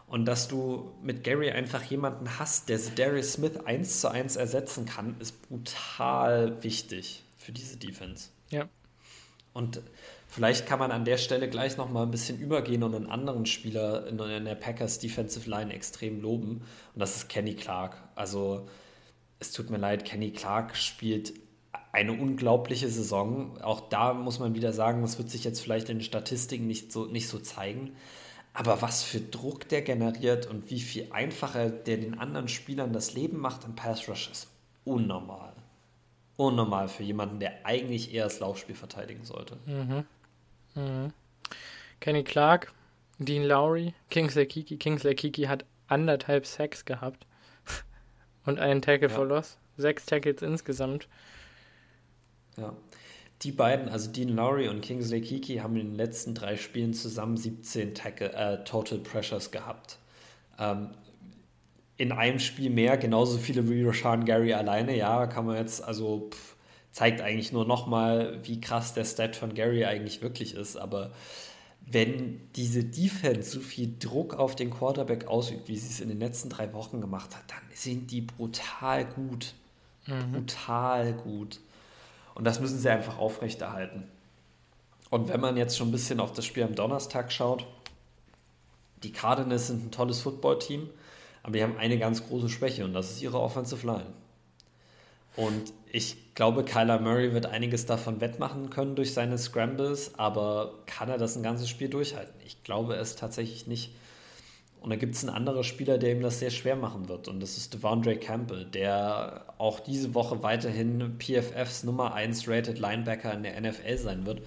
[0.07, 4.87] Und dass du mit Gary einfach jemanden hast, der Darius Smith eins zu eins ersetzen
[4.87, 8.31] kann, ist brutal wichtig für diese Defense.
[8.49, 8.71] Ja.
[9.53, 9.83] Und
[10.29, 13.45] vielleicht kann man an der Stelle gleich noch mal ein bisschen übergehen und einen anderen
[13.45, 16.63] Spieler in der Packers Defensive Line extrem loben.
[16.95, 17.99] Und das ist Kenny Clark.
[18.15, 18.67] Also
[19.41, 21.35] es tut mir leid, Kenny Clark spielt
[21.93, 23.61] eine unglaubliche Saison.
[23.63, 26.93] Auch da muss man wieder sagen, das wird sich jetzt vielleicht in den Statistiken nicht
[26.93, 27.97] so, nicht so zeigen.
[28.53, 33.15] Aber was für Druck der generiert und wie viel einfacher der den anderen Spielern das
[33.15, 34.49] Leben macht im Pass Rush ist
[34.85, 35.53] unnormal.
[36.37, 39.57] Unnormal für jemanden, der eigentlich eher das Laufspiel verteidigen sollte.
[39.67, 40.05] Mhm.
[40.75, 41.13] Mhm.
[42.01, 42.73] Kenny Clark,
[43.19, 44.79] Dean Lowry, Kingsley Kiki.
[44.79, 47.27] Kingsley Kiki hat anderthalb Sacks gehabt.
[48.47, 49.15] und einen Tackle ja.
[49.15, 49.59] for Loss.
[49.77, 51.09] Sechs Tackles insgesamt.
[52.61, 52.75] Ja.
[53.43, 57.37] Die beiden, also Dean Lowry und Kingsley Kiki, haben in den letzten drei Spielen zusammen
[57.37, 59.99] 17 Tackle, äh, Total Pressures gehabt.
[60.59, 60.91] Ähm,
[61.97, 66.31] in einem Spiel mehr, genauso viele wie Rashan Gary alleine, ja, kann man jetzt, also
[66.31, 66.57] pff,
[66.93, 71.13] zeigt eigentlich nur nochmal, wie krass der Stat von Gary eigentlich wirklich ist, aber
[71.87, 76.21] wenn diese Defense so viel Druck auf den Quarterback ausübt, wie sie es in den
[76.21, 79.55] letzten drei Wochen gemacht hat, dann sind die brutal gut.
[80.07, 80.33] Mhm.
[80.33, 81.61] Brutal gut.
[82.41, 84.05] Und das müssen sie einfach aufrechterhalten.
[85.11, 87.67] Und wenn man jetzt schon ein bisschen auf das Spiel am Donnerstag schaut,
[89.03, 90.89] die Cardinals sind ein tolles Footballteam,
[91.43, 94.07] aber die haben eine ganz große Schwäche und das ist ihre Offensive Line.
[95.37, 101.11] Und ich glaube, Kyler Murray wird einiges davon wettmachen können durch seine Scrambles, aber kann
[101.11, 102.33] er das ein ganzes Spiel durchhalten?
[102.47, 103.95] Ich glaube es tatsächlich nicht.
[104.81, 107.29] Und da gibt es einen anderen Spieler, der ihm das sehr schwer machen wird.
[107.29, 113.33] Und das ist Devondre Campbell, der auch diese Woche weiterhin PFFs Nummer 1 rated Linebacker
[113.35, 114.43] in der NFL sein wird.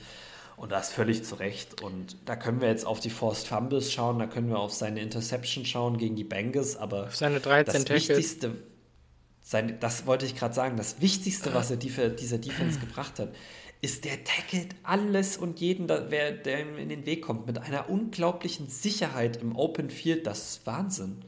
[0.58, 1.82] Und das völlig zu Recht.
[1.84, 5.02] Und da können wir jetzt auf die Forced Fumbles schauen, da können wir auf seine
[5.02, 8.56] Interception schauen gegen die Bengals, aber auf seine 13 das Wichtigste,
[9.42, 13.30] sein, das wollte ich gerade sagen, das Wichtigste, was er die, dieser Defense gebracht hat,
[13.84, 17.90] ist, der tackelt alles und jeden, der, der ihm in den Weg kommt, mit einer
[17.90, 20.26] unglaublichen Sicherheit im Open Field.
[20.26, 21.26] Das ist Wahnsinn.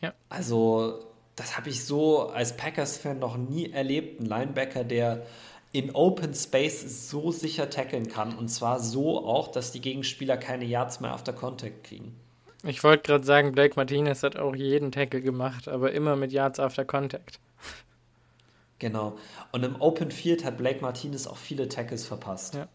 [0.00, 0.14] Ja.
[0.28, 4.20] Also, das habe ich so als Packers-Fan noch nie erlebt.
[4.20, 5.26] Ein Linebacker, der
[5.72, 8.38] in Open Space so sicher tackeln kann.
[8.38, 12.14] Und zwar so auch, dass die Gegenspieler keine Yards mehr auf der Contact kriegen.
[12.62, 16.60] Ich wollte gerade sagen, Blake Martinez hat auch jeden Tackle gemacht, aber immer mit Yards
[16.60, 17.40] after Contact.
[18.82, 19.16] Genau.
[19.52, 22.54] Und im Open Field hat Blake Martinez auch viele Tackles verpasst.
[22.54, 22.66] Ja.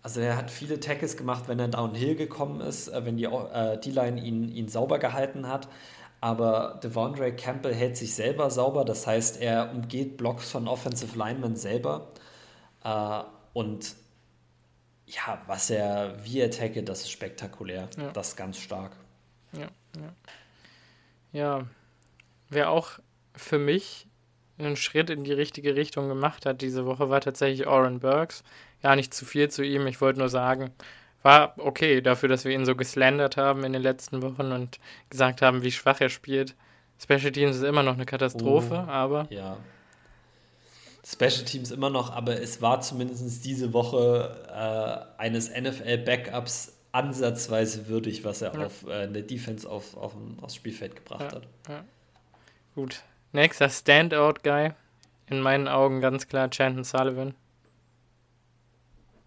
[0.00, 3.76] Also er hat viele Tackles gemacht, wenn er downhill gekommen ist, äh, wenn die äh,
[3.76, 5.68] D-Line ihn, ihn sauber gehalten hat.
[6.20, 11.56] Aber Devondre Campbell hält sich selber sauber, das heißt, er umgeht Blocks von Offensive Linemen
[11.56, 12.12] selber.
[12.84, 13.22] Äh,
[13.52, 13.96] und
[15.06, 17.88] ja, was er, wie er tackelt, das ist spektakulär.
[17.98, 18.12] Ja.
[18.12, 18.92] Das ist ganz stark.
[19.52, 19.66] Ja,
[19.96, 20.12] ja.
[21.32, 21.66] Ja,
[22.48, 23.00] wer auch
[23.34, 24.06] für mich
[24.58, 28.42] einen Schritt in die richtige Richtung gemacht hat diese Woche, war tatsächlich Oren Burks.
[28.82, 29.86] Gar nicht zu viel zu ihm.
[29.86, 30.70] Ich wollte nur sagen,
[31.22, 34.78] war okay dafür, dass wir ihn so geslandert haben in den letzten Wochen und
[35.10, 36.54] gesagt haben, wie schwach er spielt.
[37.02, 39.26] Special Teams ist immer noch eine Katastrophe, oh, aber.
[39.30, 39.56] Ja.
[41.04, 48.24] Special Teams immer noch, aber es war zumindest diese Woche äh, eines NFL-Backups ansatzweise würdig,
[48.24, 48.66] was er ja.
[48.66, 51.42] auf äh, der Defense auf, auf, aufs Spielfeld gebracht ja, hat.
[51.68, 51.84] Ja.
[52.74, 53.02] Gut,
[53.36, 54.72] Nächster Standout-Guy.
[55.28, 57.34] In meinen Augen ganz klar Chanton Sullivan.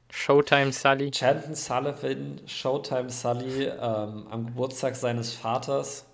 [0.10, 1.12] Showtime Sully.
[1.12, 6.07] Chanton Sullivan, Showtime Sully, ähm, am Geburtstag seines Vaters.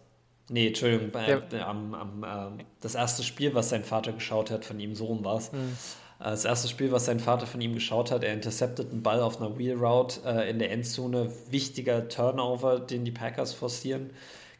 [0.49, 1.67] Nee, Entschuldigung, äh, ja.
[1.69, 5.23] am, am, äh, das erste Spiel, was sein Vater geschaut hat, von ihm, so rum
[5.23, 5.53] war es.
[5.53, 5.77] Mhm.
[6.19, 9.39] Das erste Spiel, was sein Vater von ihm geschaut hat, er interceptet einen Ball auf
[9.39, 11.31] einer Wheel Route äh, in der Endzone.
[11.49, 14.09] Wichtiger Turnover, den die Packers forcieren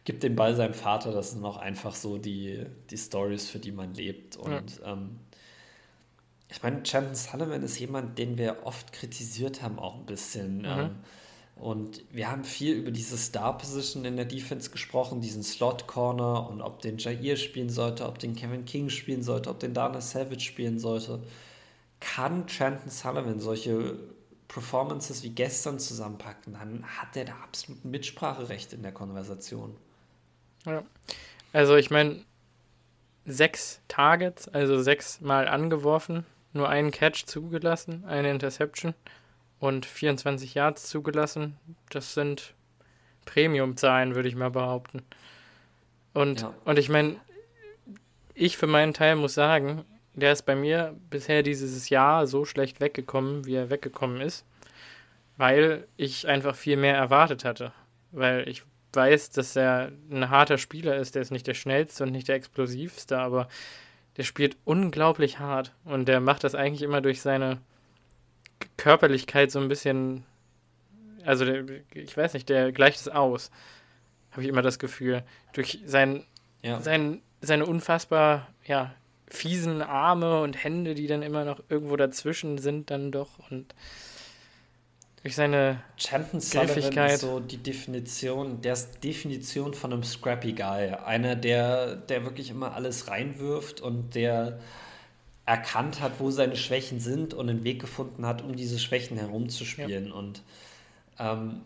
[0.05, 1.11] gibt den Ball seinem Vater.
[1.11, 4.37] Das sind auch einfach so die, die Stories, für die man lebt.
[4.37, 4.93] Und ja.
[4.93, 5.19] ähm,
[6.49, 10.59] ich meine, Chanton Sullivan ist jemand, den wir oft kritisiert haben, auch ein bisschen.
[10.59, 10.65] Mhm.
[10.65, 10.89] Ähm,
[11.55, 16.81] und wir haben viel über diese Star-Position in der Defense gesprochen, diesen Slot-Corner und ob
[16.81, 20.79] den Jair spielen sollte, ob den Kevin King spielen sollte, ob den Dana Savage spielen
[20.79, 21.23] sollte.
[22.01, 23.97] Kann Chanton Sullivan solche
[24.49, 29.75] Performances wie gestern zusammenpacken, dann hat er da absolut ein Mitspracherecht in der Konversation.
[30.65, 30.83] Ja.
[31.53, 32.23] Also ich meine,
[33.25, 38.93] sechs Targets, also sechs Mal angeworfen, nur einen Catch zugelassen, eine Interception
[39.59, 41.57] und 24 Yards zugelassen.
[41.89, 42.53] Das sind
[43.25, 45.01] Premium-Zahlen, würde ich mal behaupten.
[46.13, 46.53] Und, ja.
[46.65, 47.17] und ich meine,
[48.33, 52.79] ich für meinen Teil muss sagen, der ist bei mir bisher dieses Jahr so schlecht
[52.79, 54.45] weggekommen, wie er weggekommen ist,
[55.37, 57.73] weil ich einfach viel mehr erwartet hatte.
[58.11, 58.63] Weil ich
[58.95, 61.15] weiß, dass er ein harter Spieler ist.
[61.15, 63.47] Der ist nicht der schnellste und nicht der explosivste, aber
[64.17, 65.73] der spielt unglaublich hart.
[65.83, 67.59] Und der macht das eigentlich immer durch seine
[68.77, 70.23] Körperlichkeit so ein bisschen.
[71.25, 73.51] Also, der, ich weiß nicht, der gleicht es aus.
[74.31, 75.23] Habe ich immer das Gefühl.
[75.53, 76.23] Durch sein,
[76.61, 76.79] ja.
[76.81, 78.93] sein, seine unfassbar, ja,
[79.27, 83.39] fiesen Arme und Hände, die dann immer noch irgendwo dazwischen sind, dann doch.
[83.49, 83.73] Und
[85.25, 87.17] durch seine Chanton Griffigkeit.
[87.17, 90.91] so die Definition, der ist Definition von einem Scrappy Guy.
[91.03, 94.59] Einer, der, der wirklich immer alles reinwirft und der
[95.47, 100.09] erkannt hat, wo seine Schwächen sind und einen Weg gefunden hat, um diese Schwächen herumzuspielen.
[100.09, 100.13] Ja.
[100.13, 100.43] Und
[101.17, 101.61] ähm,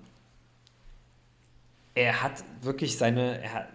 [1.96, 3.68] er hat wirklich seine, er,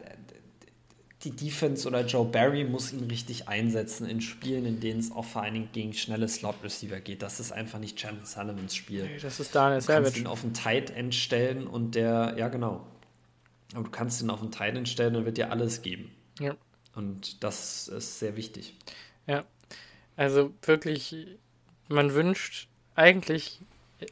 [1.25, 5.25] die Defense oder Joe Barry muss ihn richtig einsetzen in Spielen, in denen es auch
[5.25, 7.23] vor allen Dingen gegen schnelle Slot-Receiver geht.
[7.23, 9.05] Das ist einfach nicht Chandler Sullivans Spiel.
[9.05, 9.99] Nee, das ist Daniel Savage.
[9.99, 12.87] Du kannst ihn auf einen Tight End stellen und der, ja genau.
[13.75, 16.11] Aber du kannst ihn auf einen Tight End stellen und wird dir alles geben.
[16.39, 16.55] Ja.
[16.95, 18.77] Und das ist sehr wichtig.
[19.27, 19.45] Ja.
[20.17, 21.17] Also wirklich,
[21.89, 23.61] man wünscht eigentlich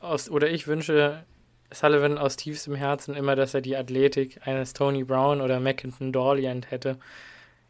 [0.01, 1.25] aus, oder ich wünsche
[1.73, 6.71] Sullivan aus tiefstem Herzen immer, dass er die Athletik eines Tony Brown oder Mackinton Dorliant
[6.71, 6.99] hätte.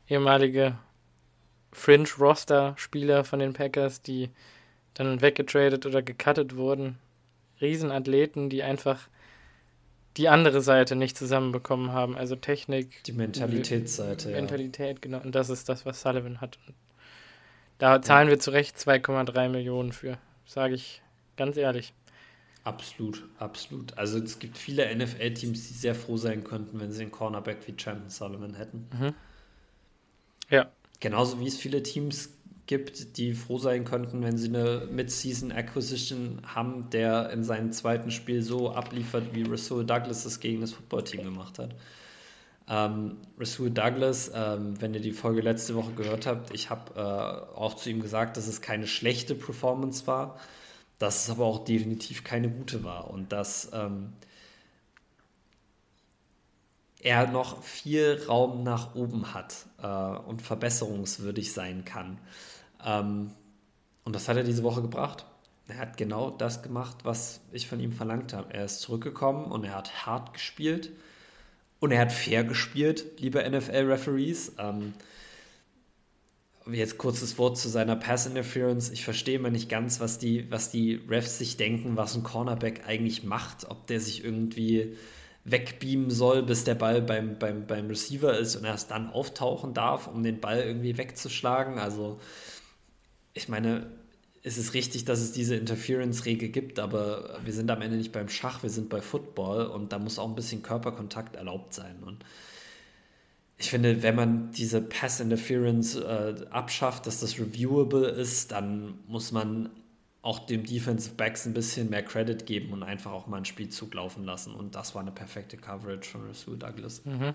[0.09, 0.77] Ehemalige
[1.73, 4.31] Fringe-Roster-Spieler von den Packers, die
[4.95, 6.99] dann weggetradet oder gecuttet wurden.
[7.61, 9.09] Riesenathleten, die einfach
[10.17, 12.17] die andere Seite nicht zusammenbekommen haben.
[12.17, 13.03] Also Technik.
[13.05, 14.31] Die Mentalitätsseite.
[14.31, 15.01] Mentalität, ja.
[15.01, 15.21] genau.
[15.21, 16.59] Und das ist das, was Sullivan hat.
[16.67, 16.75] Und
[17.79, 18.33] da zahlen ja.
[18.33, 21.03] wir zu Recht 2,3 Millionen für, sage ich
[21.37, 21.95] ganz ehrlich.
[22.65, 23.99] Absolut, absolut.
[23.99, 27.75] Also es gibt viele NFL-Teams, die sehr froh sein könnten, wenn sie einen Cornerback wie
[27.77, 28.87] Champion Solomon hätten.
[28.93, 29.15] Mhm.
[30.49, 30.71] Ja.
[31.01, 32.31] Genauso wie es viele Teams
[32.67, 38.13] gibt, die froh sein könnten, wenn sie eine Mid-Season Acquisition haben, der in seinem zweiten
[38.13, 41.75] Spiel so abliefert, wie Rasul Douglas es gegen das Footballteam gemacht hat.
[42.69, 47.57] Ähm, Rasul Douglas, ähm, wenn ihr die Folge letzte Woche gehört habt, ich habe äh,
[47.59, 50.39] auch zu ihm gesagt, dass es keine schlechte Performance war
[51.03, 54.13] dass es aber auch definitiv keine gute war und dass ähm,
[57.01, 62.19] er noch viel Raum nach oben hat äh, und verbesserungswürdig sein kann.
[62.85, 63.33] Ähm,
[64.05, 65.27] und das hat er diese Woche gebracht.
[65.67, 68.55] Er hat genau das gemacht, was ich von ihm verlangt habe.
[68.55, 70.93] Er ist zurückgekommen und er hat hart gespielt
[71.81, 74.53] und er hat fair gespielt, liebe NFL-Referees.
[74.59, 74.95] Ähm,
[76.71, 78.91] jetzt kurzes Wort zu seiner Pass Interference.
[78.91, 82.87] Ich verstehe immer nicht ganz, was die, was die Refs sich denken, was ein Cornerback
[82.87, 84.97] eigentlich macht, ob der sich irgendwie
[85.45, 90.07] wegbeamen soll, bis der Ball beim, beim, beim Receiver ist und erst dann auftauchen darf,
[90.07, 91.79] um den Ball irgendwie wegzuschlagen.
[91.79, 92.21] Also,
[93.35, 93.87] ich meine,
[94.45, 98.29] es ist richtig, dass es diese Interference-Regel gibt, aber wir sind am Ende nicht beim
[98.29, 102.03] Schach, wir sind bei Football und da muss auch ein bisschen Körperkontakt erlaubt sein.
[102.05, 102.25] Und
[103.63, 109.31] ich finde, wenn man diese Pass Interference äh, abschafft, dass das reviewable ist, dann muss
[109.31, 109.71] man
[110.21, 113.95] auch dem Defensive Backs ein bisschen mehr Credit geben und einfach auch mal einen Spielzug
[113.95, 114.53] laufen lassen.
[114.53, 117.05] Und das war eine perfekte Coverage von Rasul Douglas.
[117.05, 117.35] Mhm.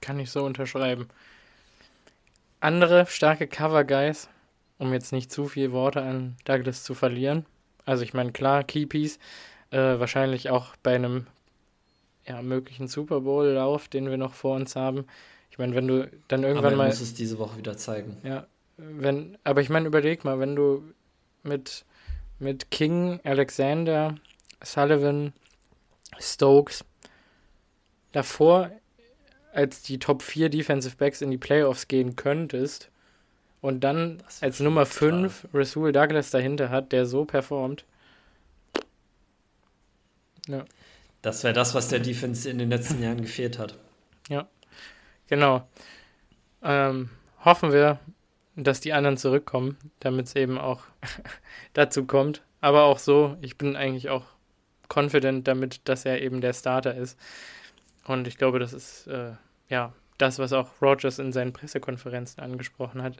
[0.00, 1.08] Kann ich so unterschreiben.
[2.60, 4.28] Andere starke Cover Guys,
[4.78, 7.44] um jetzt nicht zu viele Worte an Douglas zu verlieren.
[7.84, 9.18] Also ich meine, klar, Keypiece,
[9.70, 11.26] äh, wahrscheinlich auch bei einem
[12.28, 15.06] ja, möglichen Super Bowl-Lauf, den wir noch vor uns haben.
[15.50, 16.88] Ich meine, wenn du dann irgendwann aber mal.
[16.88, 18.16] muss es diese Woche wieder zeigen.
[18.22, 20.82] Ja, wenn, aber ich meine, überleg mal, wenn du
[21.42, 21.84] mit,
[22.38, 24.14] mit King, Alexander,
[24.62, 25.32] Sullivan,
[26.18, 26.84] Stokes
[28.12, 28.70] davor
[29.52, 32.90] als die Top 4 Defensive Backs in die Playoffs gehen könntest
[33.60, 37.84] und dann als Nummer 5 Rasul Douglas dahinter hat, der so performt.
[40.46, 40.64] Ja.
[41.22, 43.76] Das wäre das, was der Defense in den letzten Jahren gefehlt hat.
[44.28, 44.46] Ja,
[45.26, 45.68] genau.
[46.62, 47.10] Ähm,
[47.44, 47.98] hoffen wir,
[48.56, 50.82] dass die anderen zurückkommen, damit es eben auch
[51.72, 52.42] dazu kommt.
[52.60, 54.24] Aber auch so, ich bin eigentlich auch
[54.92, 57.18] confident damit, dass er eben der Starter ist.
[58.04, 59.32] Und ich glaube, das ist äh,
[59.68, 63.16] ja das, was auch Rogers in seinen Pressekonferenzen angesprochen hat.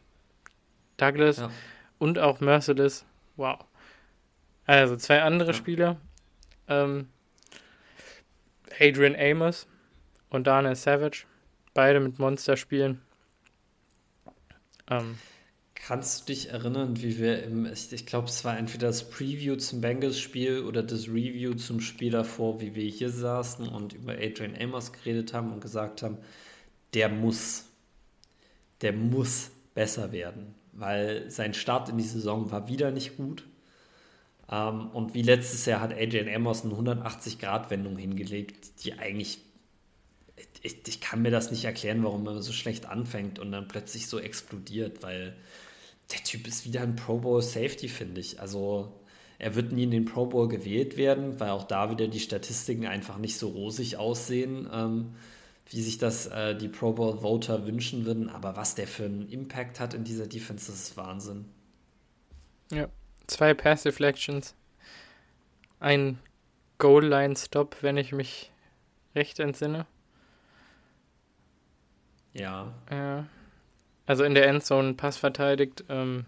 [0.96, 1.50] Douglas ja.
[1.98, 3.04] und auch Merciless,
[3.36, 3.58] wow.
[4.66, 5.54] Also zwei andere ja.
[5.54, 5.96] Spieler.
[6.66, 7.08] Ähm,
[8.78, 9.66] Adrian Amos
[10.30, 11.24] und Daniel Savage.
[11.74, 13.00] Beide mit Monsterspielen.
[14.90, 15.18] Ähm,
[15.88, 19.56] Kannst du dich erinnern, wie wir im, ich, ich glaube, es war entweder das Preview
[19.56, 24.54] zum Bengals-Spiel oder das Review zum Spiel davor, wie wir hier saßen und über Adrian
[24.60, 26.18] Amos geredet haben und gesagt haben,
[26.94, 27.66] der muss,
[28.82, 33.44] der muss besser werden, weil sein Start in die Saison war wieder nicht gut.
[34.50, 39.40] Ähm, und wie letztes Jahr hat Adrian Amos eine 180-Grad-Wendung hingelegt, die eigentlich.
[40.62, 44.06] Ich, ich, kann mir das nicht erklären, warum er so schlecht anfängt und dann plötzlich
[44.06, 45.36] so explodiert, weil
[46.12, 48.40] der Typ ist wieder ein Pro Bowl Safety, finde ich.
[48.40, 48.92] Also
[49.38, 52.86] er wird nie in den Pro Bowl gewählt werden, weil auch da wieder die Statistiken
[52.86, 55.14] einfach nicht so rosig aussehen, ähm,
[55.70, 58.28] wie sich das äh, die Pro Bowl Voter wünschen würden.
[58.28, 61.46] Aber was der für einen Impact hat in dieser Defense, das ist Wahnsinn.
[62.72, 62.88] Ja,
[63.28, 64.56] zwei Pass Deflections,
[65.78, 66.18] ein
[66.78, 68.50] Goal Line Stop, wenn ich mich
[69.14, 69.86] recht entsinne.
[72.32, 72.72] Ja.
[72.90, 73.26] Ja.
[74.06, 75.84] Also in der Endzone Pass verteidigt.
[75.88, 76.24] Ähm,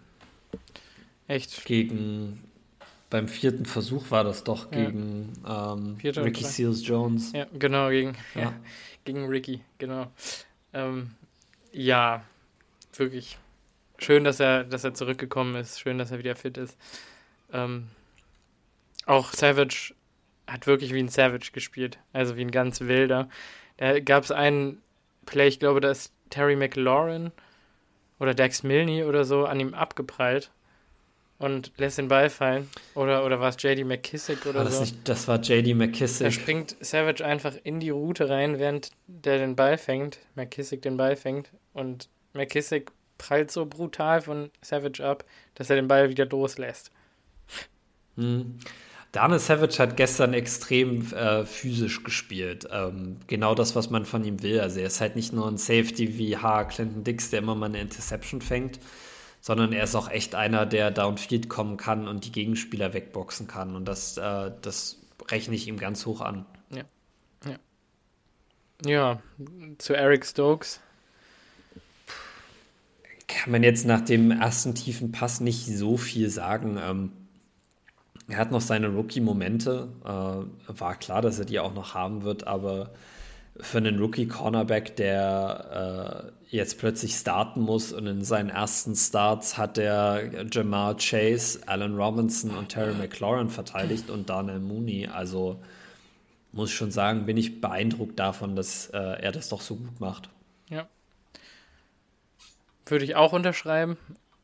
[1.27, 1.65] echt.
[1.65, 2.45] Gegen.
[3.09, 5.73] Beim vierten Versuch war das doch gegen ja.
[5.73, 7.33] ähm, Ricky Seals Jones.
[7.33, 8.43] Ja, genau, gegen, ja.
[8.43, 8.55] ja.
[9.05, 10.07] gegen Ricky, genau.
[10.73, 11.11] Ähm,
[11.73, 12.23] Ja,
[12.95, 13.37] wirklich.
[14.01, 15.79] Schön, dass er, dass er zurückgekommen ist.
[15.81, 16.77] Schön, dass er wieder fit ist.
[17.53, 17.89] Ähm,
[19.07, 19.95] auch Savage
[20.47, 21.99] hat wirklich wie ein Savage gespielt.
[22.13, 23.29] Also wie ein ganz wilder.
[23.77, 24.81] Da gab es einen
[25.27, 27.31] Play, ich glaube, da ist Terry McLaurin
[28.19, 30.51] oder Dex Milne oder so an ihm abgeprallt
[31.39, 32.69] und lässt den Ball fallen.
[32.95, 34.81] Oder, oder war es JD McKissick oder war das so?
[34.81, 36.27] Nicht, das war JD McKissick.
[36.27, 40.97] Da springt Savage einfach in die Route rein, während der den Ball fängt, McKissick den
[40.97, 46.25] Ball fängt und McKissick prallt so brutal von Savage ab, dass er den Ball wieder
[46.25, 46.91] loslässt.
[48.17, 48.59] Hm.
[49.13, 52.67] Daniel Savage hat gestern extrem äh, physisch gespielt.
[52.71, 54.61] Ähm, genau das, was man von ihm will.
[54.61, 56.65] Also er ist halt nicht nur ein Safety wie H.
[56.65, 58.79] Clinton Dix, der immer mal eine Interception fängt,
[59.41, 63.75] sondern er ist auch echt einer, der downfield kommen kann und die Gegenspieler wegboxen kann.
[63.75, 64.99] Und das, äh, das
[65.29, 66.47] rechne ich ihm ganz hoch an.
[66.71, 66.85] Ja.
[67.45, 67.59] Ja,
[68.87, 69.23] ja
[69.79, 70.81] zu Eric Stokes.
[73.33, 76.79] Kann man jetzt nach dem ersten tiefen Pass nicht so viel sagen.
[76.83, 77.13] Ähm,
[78.29, 79.89] er hat noch seine Rookie-Momente.
[80.05, 82.91] Äh, war klar, dass er die auch noch haben wird, aber
[83.59, 89.79] für einen Rookie-Cornerback, der äh, jetzt plötzlich starten muss und in seinen ersten Starts hat
[89.79, 95.07] er Jamal Chase, Alan Robinson und Terry McLaurin verteidigt und Daniel Mooney.
[95.07, 95.61] Also
[96.53, 100.01] muss ich schon sagen, bin ich beeindruckt davon, dass äh, er das doch so gut
[100.01, 100.31] macht.
[100.69, 100.89] Ja.
[102.91, 103.97] Würde ich auch unterschreiben.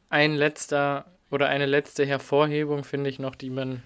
[0.08, 3.82] Ein letzter oder eine letzte Hervorhebung finde ich noch, die man,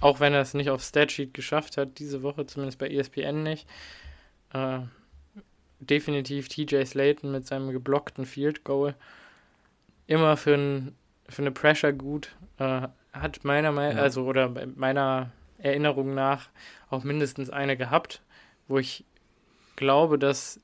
[0.00, 3.68] auch wenn er es nicht auf Statsheet geschafft hat, diese Woche, zumindest bei ESPN nicht,
[4.54, 4.80] äh,
[5.78, 8.94] definitiv TJ Slayton mit seinem geblockten Field Goal.
[10.06, 10.96] Immer für, ein,
[11.28, 12.34] für eine Pressure gut.
[12.58, 14.02] Äh, hat meiner Meinung, ja.
[14.02, 16.48] also oder meiner Erinnerung nach
[16.88, 18.22] auch mindestens eine gehabt,
[18.68, 19.04] wo ich
[19.76, 20.60] glaube, dass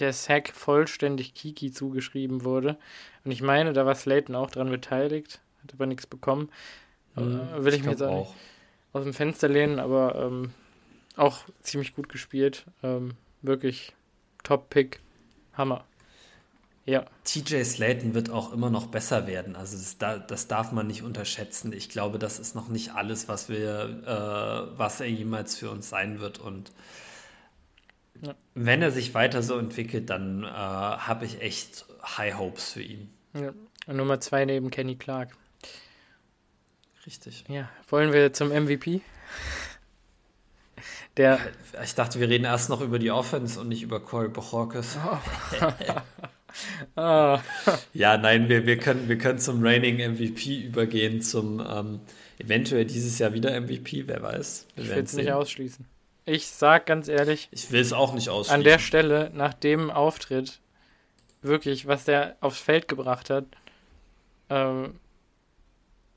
[0.00, 2.76] der Sack vollständig Kiki zugeschrieben wurde.
[3.24, 6.50] Und ich meine, da war Slayton auch dran beteiligt, hat aber nichts bekommen.
[7.16, 8.34] Mhm, äh, will ich, ich mir jetzt auch
[8.92, 10.52] aus dem Fenster lehnen, aber ähm,
[11.16, 12.64] auch ziemlich gut gespielt.
[12.82, 13.94] Ähm, wirklich
[14.42, 15.00] Top-Pick.
[15.54, 15.84] Hammer.
[16.86, 17.04] Ja.
[17.24, 19.54] TJ Slayton wird auch immer noch besser werden.
[19.54, 21.72] Also das, das, darf man nicht unterschätzen.
[21.72, 25.88] Ich glaube, das ist noch nicht alles, was wir, äh, was er jemals für uns
[25.88, 26.38] sein wird.
[26.38, 26.72] Und.
[28.54, 33.10] Wenn er sich weiter so entwickelt, dann äh, habe ich echt High Hopes für ihn.
[33.34, 33.52] Ja.
[33.86, 35.30] Und Nummer zwei neben Kenny Clark.
[37.06, 37.44] Richtig.
[37.48, 37.68] Ja.
[37.88, 39.00] Wollen wir zum MVP?
[41.16, 41.40] Der
[41.82, 44.96] ich dachte, wir reden erst noch über die Offense und nicht über Corey Bochorkes.
[45.04, 45.18] Oh.
[46.96, 47.38] oh.
[47.94, 52.00] ja, nein, wir, wir, können, wir können zum Reigning MVP übergehen, zum ähm,
[52.38, 54.66] eventuell dieses Jahr wieder MVP, wer weiß.
[54.76, 55.86] Wir ich will es nicht ausschließen.
[56.30, 57.48] Ich sag ganz ehrlich.
[57.50, 58.54] Ich will es auch nicht ausschließen.
[58.54, 60.60] An der Stelle, nach dem Auftritt,
[61.42, 63.46] wirklich, was der aufs Feld gebracht hat,
[64.48, 65.00] ähm,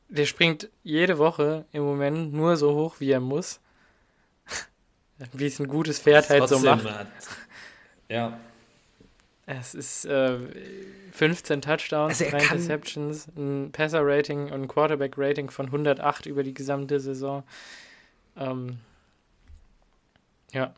[0.09, 3.59] der springt jede Woche im Moment nur so hoch, wie er muss.
[5.32, 6.86] Wie es ein gutes Pferd halt so macht.
[6.86, 7.07] Hat.
[8.09, 8.38] Ja.
[9.47, 10.38] Es ist äh,
[11.11, 16.99] 15 Touchdowns, also 3 Interceptions, ein Passer-Rating und ein Quarterback-Rating von 108 über die gesamte
[16.99, 17.43] Saison.
[18.38, 18.80] Ähm,
[20.54, 20.74] ja.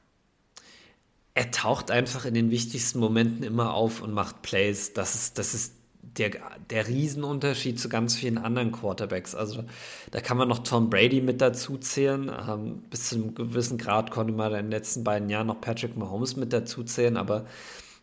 [1.33, 4.93] Er taucht einfach in den wichtigsten Momenten immer auf und macht Plays.
[4.93, 6.31] Das ist, das ist der,
[6.69, 9.35] der Riesenunterschied zu ganz vielen anderen Quarterbacks.
[9.35, 9.65] Also
[10.11, 12.31] da kann man noch Tom Brady mit dazu zählen.
[12.47, 15.97] Ähm, bis zu einem gewissen Grad konnte man in den letzten beiden Jahren noch Patrick
[15.97, 17.45] Mahomes mit dazu zählen, aber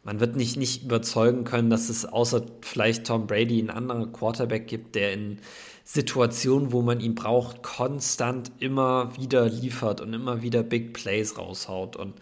[0.04, 4.66] man wird nicht, nicht überzeugen können, dass es außer vielleicht Tom Brady einen anderen Quarterback
[4.66, 5.38] gibt, der in
[5.84, 11.96] Situationen, wo man ihn braucht, konstant immer wieder liefert und immer wieder Big Plays raushaut.
[11.96, 12.14] Und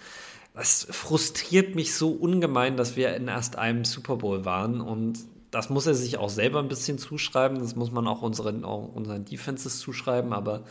[0.54, 5.18] das frustriert mich so ungemein, dass wir in erst einem Super Bowl waren und
[5.50, 7.58] das muss er sich auch selber ein bisschen zuschreiben.
[7.58, 10.32] Das muss man auch unseren, auch unseren Defenses zuschreiben.
[10.32, 10.62] Aber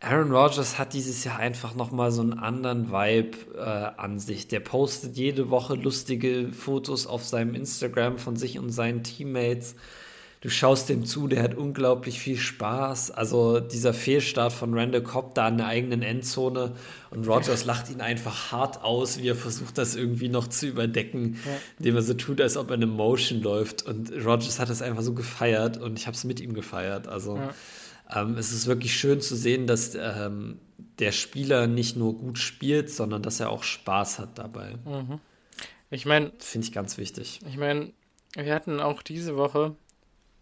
[0.00, 4.46] Aaron Rodgers hat dieses Jahr einfach nochmal so einen anderen Vibe äh, an sich.
[4.46, 9.74] Der postet jede Woche lustige Fotos auf seinem Instagram von sich und seinen Teammates
[10.46, 13.10] du schaust dem zu, der hat unglaublich viel Spaß.
[13.10, 16.72] Also dieser Fehlstart von Randall Cobb da an der eigenen Endzone
[17.10, 21.40] und Rogers lacht ihn einfach hart aus, wie er versucht, das irgendwie noch zu überdecken,
[21.44, 21.52] ja.
[21.78, 23.82] indem er so tut, als ob er eine Motion läuft.
[23.82, 27.08] Und Rogers hat es einfach so gefeiert und ich habe es mit ihm gefeiert.
[27.08, 27.54] Also ja.
[28.14, 30.60] Ähm, es ist wirklich schön zu sehen, dass ähm,
[30.98, 34.76] der Spieler nicht nur gut spielt, sondern dass er auch Spaß hat dabei.
[34.84, 35.20] Mhm.
[35.90, 37.40] Ich meine, finde ich ganz wichtig.
[37.48, 37.92] Ich meine,
[38.34, 39.76] wir hatten auch diese Woche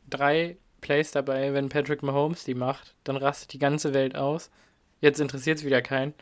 [0.08, 4.50] drei Plays dabei, wenn Patrick Mahomes die macht, dann rastet die ganze Welt aus.
[5.00, 6.14] Jetzt interessiert es wieder keinen.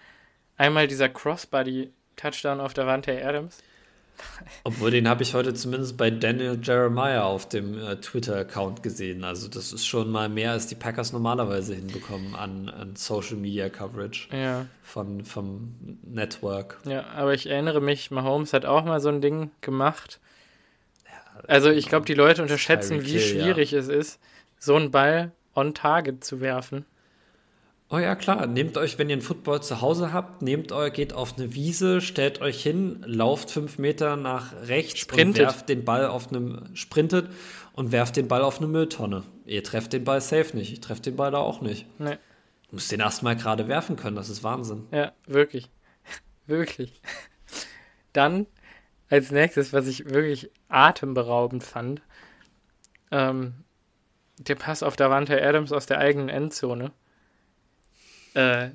[0.56, 3.58] Einmal dieser Crossbody-Touchdown auf der Wand der Adams.
[4.64, 9.24] Obwohl, den habe ich heute zumindest bei Daniel Jeremiah auf dem äh, Twitter-Account gesehen.
[9.24, 13.68] Also das ist schon mal mehr, als die Packers normalerweise hinbekommen an, an Social Media
[13.68, 14.66] Coverage ja.
[14.82, 16.78] von, vom Network.
[16.84, 20.20] Ja, aber ich erinnere mich, Mahomes hat auch mal so ein Ding gemacht.
[21.48, 23.78] Also ich glaube, die Leute unterschätzen, wie schwierig ja.
[23.78, 24.20] es ist,
[24.58, 26.84] so einen Ball on Target zu werfen.
[27.92, 28.46] Oh ja, klar.
[28.46, 32.00] Nehmt euch, wenn ihr einen Football zu Hause habt, nehmt euch, geht auf eine Wiese,
[32.00, 35.42] stellt euch hin, lauft fünf Meter nach rechts sprintet.
[35.42, 37.28] und werft den Ball auf einem, sprintet
[37.74, 39.24] und werft den Ball auf eine Mülltonne.
[39.44, 40.72] Ihr trefft den Ball safe nicht.
[40.72, 41.84] Ich treffe den Ball da auch nicht.
[41.98, 42.16] Nee.
[42.70, 44.86] Du musst den erstmal gerade werfen können, das ist Wahnsinn.
[44.90, 45.70] Ja, wirklich.
[46.46, 46.98] wirklich.
[48.14, 48.46] Dann
[49.10, 52.00] als nächstes, was ich wirklich atemberaubend fand,
[53.10, 53.52] ähm,
[54.38, 56.90] der Pass auf Davante Adams aus der eigenen Endzone
[58.34, 58.70] äh,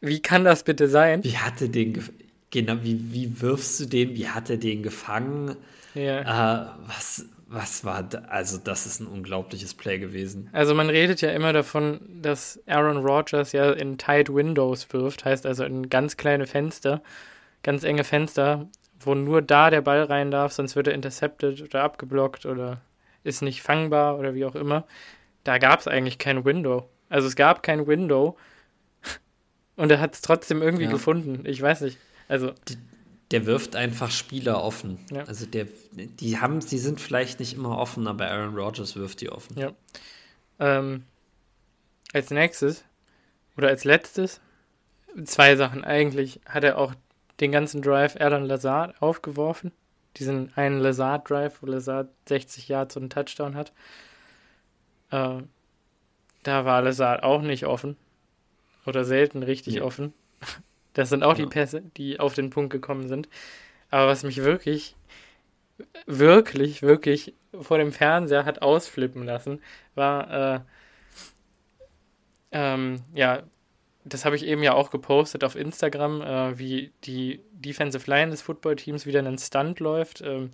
[0.00, 1.24] wie kann das bitte sein?
[1.24, 2.02] Wie hatte den
[2.50, 4.14] genau, wie, wie wirfst du den?
[4.14, 5.56] Wie hat er den gefangen?
[5.94, 6.20] Ja.
[6.20, 8.18] Äh, was, was war da?
[8.28, 10.48] Also, das ist ein unglaubliches Play gewesen.
[10.52, 15.46] Also, man redet ja immer davon, dass Aaron Rodgers ja in tight Windows wirft, heißt
[15.46, 17.02] also in ganz kleine Fenster,
[17.62, 18.68] ganz enge Fenster,
[19.00, 22.80] wo nur da der Ball rein darf, sonst wird er intercepted oder abgeblockt oder
[23.24, 24.86] ist nicht fangbar oder wie auch immer.
[25.44, 26.88] Da gab es eigentlich kein Window.
[27.08, 28.36] Also, es gab kein Window
[29.78, 30.90] und er hat es trotzdem irgendwie ja.
[30.90, 31.44] gefunden.
[31.46, 31.98] Ich weiß nicht.
[32.26, 32.52] Also.
[32.68, 32.76] Die,
[33.30, 34.98] der wirft einfach Spieler offen.
[35.12, 35.22] Ja.
[35.24, 39.30] Also der, die haben, die sind vielleicht nicht immer offen, aber Aaron Rodgers wirft die
[39.30, 39.56] offen.
[39.56, 39.72] Ja.
[40.58, 41.04] Ähm,
[42.12, 42.84] als nächstes
[43.56, 44.40] oder als letztes
[45.24, 45.84] zwei Sachen.
[45.84, 46.94] Eigentlich hat er auch
[47.38, 49.70] den ganzen Drive Alan Lazard aufgeworfen.
[50.16, 53.72] Diesen einen Lazard Drive, wo Lazard 60 Yards und einen Touchdown hat.
[55.12, 55.42] Äh,
[56.42, 57.96] da war Lazard auch nicht offen
[58.88, 59.82] oder selten richtig ja.
[59.82, 60.12] offen.
[60.94, 61.44] Das sind auch ja.
[61.44, 63.28] die Pässe, die auf den Punkt gekommen sind.
[63.88, 64.96] Aber was mich wirklich,
[66.06, 69.60] wirklich, wirklich vor dem Fernseher hat ausflippen lassen,
[69.94, 70.60] war, äh,
[72.50, 73.44] ähm, ja,
[74.04, 78.42] das habe ich eben ja auch gepostet auf Instagram, äh, wie die Defensive Line des
[78.42, 80.20] Footballteams wieder einen Stunt läuft.
[80.22, 80.50] Ähm,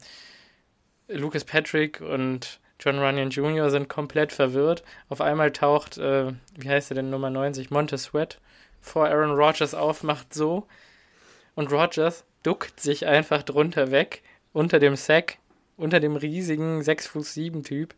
[1.08, 3.70] Lucas Patrick und John Runyon Jr.
[3.70, 4.82] sind komplett verwirrt.
[5.08, 8.40] Auf einmal taucht, äh, wie heißt er denn, Nummer 90, Montez Sweat
[8.80, 10.66] vor Aaron Rodgers auf, macht so.
[11.54, 14.22] Und Rodgers duckt sich einfach drunter weg,
[14.52, 15.38] unter dem Sack,
[15.76, 17.94] unter dem riesigen 6 Fuß 7 Typ,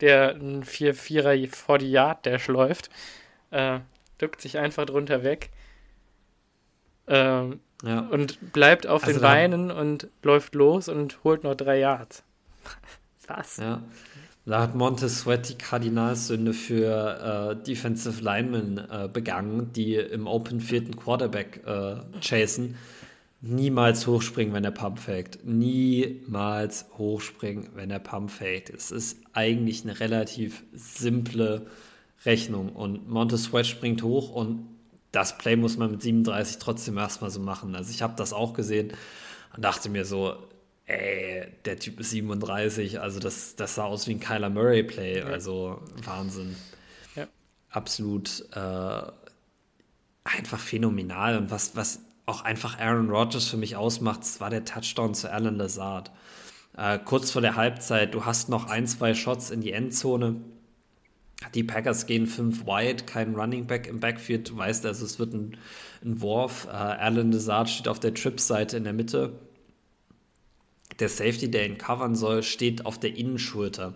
[0.00, 2.90] der ein 4-4er vor die Yard Dash läuft.
[3.50, 3.80] Äh,
[4.18, 5.50] duckt sich einfach drunter weg.
[7.06, 8.00] Ähm, ja.
[8.00, 12.24] Und bleibt auf also den Beinen und läuft los und holt noch drei Yards.
[13.26, 13.56] Was?
[13.58, 13.82] Ja.
[14.46, 20.60] Da hat Montez Sweat die Kardinalsünde für äh, Defensive Linemen äh, begangen, die im Open
[20.60, 22.76] vierten Quarterback äh, chasen.
[23.40, 25.44] Niemals hochspringen, wenn der Pump faked.
[25.44, 28.70] Niemals hochspringen, wenn der Pump faked.
[28.70, 31.66] Es ist eigentlich eine relativ simple
[32.24, 32.70] Rechnung.
[32.70, 34.68] Und Montez Sweat springt hoch und
[35.10, 37.74] das Play muss man mit 37 trotzdem erstmal so machen.
[37.74, 38.92] Also ich habe das auch gesehen
[39.56, 40.36] und dachte mir so,
[40.86, 45.82] ey, der Typ ist 37, also das, das sah aus wie ein Kyler Murray-Play, also
[46.04, 46.56] Wahnsinn.
[47.14, 47.26] Ja.
[47.70, 49.02] Absolut äh,
[50.24, 51.36] einfach phänomenal.
[51.36, 55.30] Und was, was auch einfach Aaron Rodgers für mich ausmacht, das war der Touchdown zu
[55.30, 56.10] Alan Lazard.
[56.76, 60.36] Äh, kurz vor der Halbzeit, du hast noch ein, zwei Shots in die Endzone.
[61.54, 64.50] Die Packers gehen fünf wide, kein Running Back im Backfield.
[64.50, 65.56] Du weißt also, es wird ein,
[66.04, 66.66] ein Wurf.
[66.66, 69.38] Äh, Alan Lazard steht auf der Trip-Seite in der Mitte
[70.98, 73.94] der Safety, der ihn covern soll, steht auf der Innenschulter.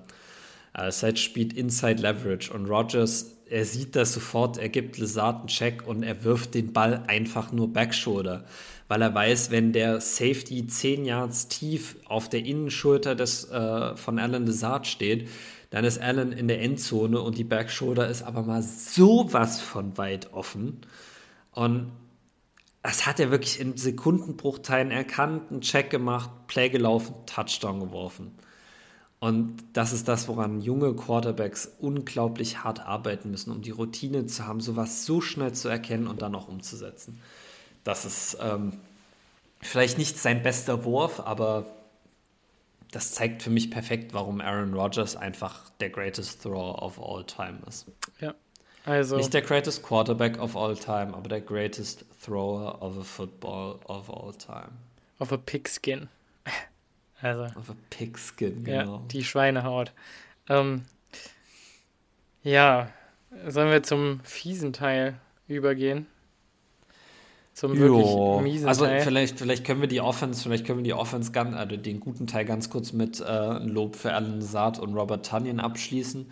[0.74, 5.48] Äh, Side spielt Inside Leverage und Rogers, er sieht das sofort, er gibt Lazard einen
[5.48, 8.44] Check und er wirft den Ball einfach nur Backshoulder,
[8.86, 14.20] weil er weiß, wenn der Safety 10 Yards tief auf der Innenschulter des, äh, von
[14.20, 15.28] Alan Lazard steht,
[15.70, 20.32] dann ist Alan in der Endzone und die Backshoulder ist aber mal sowas von weit
[20.32, 20.80] offen.
[21.52, 21.90] Und
[22.82, 28.34] das hat er wirklich in Sekundenbruchteilen erkannt, einen Check gemacht, Play gelaufen, Touchdown geworfen.
[29.18, 34.46] Und das ist das, woran junge Quarterbacks unglaublich hart arbeiten müssen, um die Routine zu
[34.46, 37.20] haben, sowas so schnell zu erkennen und dann auch umzusetzen.
[37.84, 38.72] Das ist ähm,
[39.60, 41.66] vielleicht nicht sein bester Wurf, aber
[42.92, 47.58] das zeigt für mich perfekt, warum Aaron Rodgers einfach der greatest thrower of all time
[47.68, 47.86] ist.
[48.20, 48.34] Ja,
[48.84, 53.78] also, Nicht der greatest Quarterback of all time, aber der greatest thrower of a football
[53.84, 54.72] of all time.
[55.18, 56.08] Of a pigskin.
[57.22, 57.42] Also.
[57.54, 58.94] Of a pigskin, genau.
[58.94, 59.92] Ja, die Schweinehaut.
[60.48, 60.86] Ähm,
[62.42, 62.88] ja,
[63.46, 66.06] sollen wir zum fiesen Teil übergehen?
[67.60, 68.40] zum wirklich jo.
[68.40, 69.02] miesen Also Teil.
[69.02, 72.26] vielleicht, vielleicht können wir die Offense, vielleicht können wir die Offense ganz, also den guten
[72.26, 76.30] Teil ganz kurz mit äh, Lob für Alan Saad und Robert Tunyon abschließen,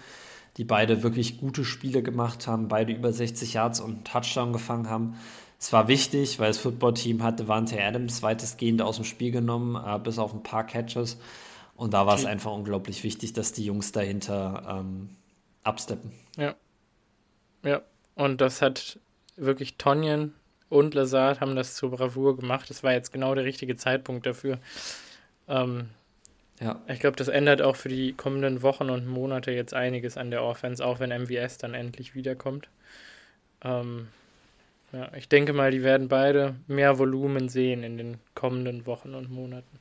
[0.59, 4.91] die beide wirklich gute Spiele gemacht haben, beide über 60 Yards und einen Touchdown gefangen
[4.91, 5.17] haben.
[5.61, 9.99] Es war wichtig, weil das Footballteam hatte Devante Adams weitestgehend aus dem Spiel genommen, äh,
[9.99, 11.19] bis auf ein paar Catches.
[11.75, 15.11] Und da war es einfach unglaublich wichtig, dass die Jungs dahinter ähm,
[15.63, 16.11] absteppen.
[16.37, 16.57] Ja.
[17.65, 17.83] Ja.
[18.17, 18.99] Und das hat
[19.37, 20.35] wirklich Tonjen
[20.69, 22.69] und Lazard haben das zur Bravour gemacht.
[22.69, 24.59] Das war jetzt genau der richtige Zeitpunkt dafür.
[25.47, 25.89] Ähm,
[26.61, 26.81] ja.
[26.89, 30.43] Ich glaube, das ändert auch für die kommenden Wochen und Monate jetzt einiges an der
[30.43, 32.69] Offense, auch wenn MVS dann endlich wiederkommt.
[33.63, 34.09] Ähm,
[34.93, 39.31] ja, ich denke mal, die werden beide mehr Volumen sehen in den kommenden Wochen und
[39.31, 39.79] Monaten.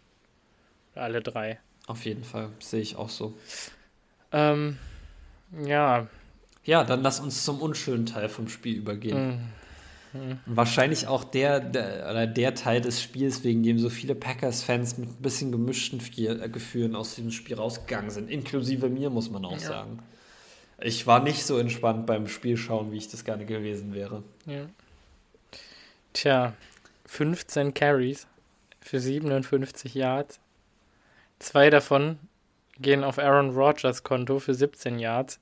[0.95, 1.59] Alle drei.
[1.85, 3.33] Auf jeden Fall, sehe ich auch so.
[4.31, 4.77] Ähm,
[5.65, 6.07] ja.
[6.65, 9.27] Ja, dann lass uns zum unschönen Teil vom Spiel übergehen.
[9.27, 9.39] Mhm.
[10.45, 15.09] Wahrscheinlich auch der, der, oder der Teil des Spiels, wegen dem so viele Packers-Fans mit
[15.09, 18.29] ein bisschen gemischten äh, Gefühlen aus diesem Spiel rausgegangen sind.
[18.29, 19.59] Inklusive mir, muss man auch ja.
[19.59, 19.99] sagen.
[20.79, 24.23] Ich war nicht so entspannt beim Spielschauen, wie ich das gerne gewesen wäre.
[24.45, 24.67] Ja.
[26.13, 26.53] Tja,
[27.05, 28.27] 15 Carries
[28.81, 30.39] für 57 Yards.
[31.39, 32.19] Zwei davon
[32.79, 35.39] gehen auf Aaron Rodgers Konto für 17 Yards.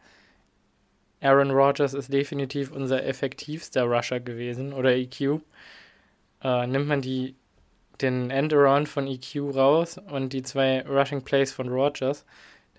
[1.22, 5.42] Aaron Rodgers ist definitiv unser effektivster Rusher gewesen oder EQ.
[6.44, 7.36] Äh, nimmt man die,
[8.02, 12.26] den Endaround von EQ raus und die zwei Rushing Plays von Rodgers,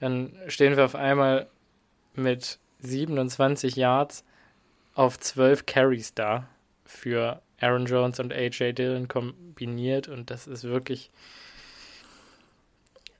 [0.00, 1.46] dann stehen wir auf einmal
[2.14, 4.24] mit 27 Yards
[4.94, 6.46] auf 12 Carries da
[6.84, 11.10] für Aaron Jones und AJ Dillon kombiniert und das ist wirklich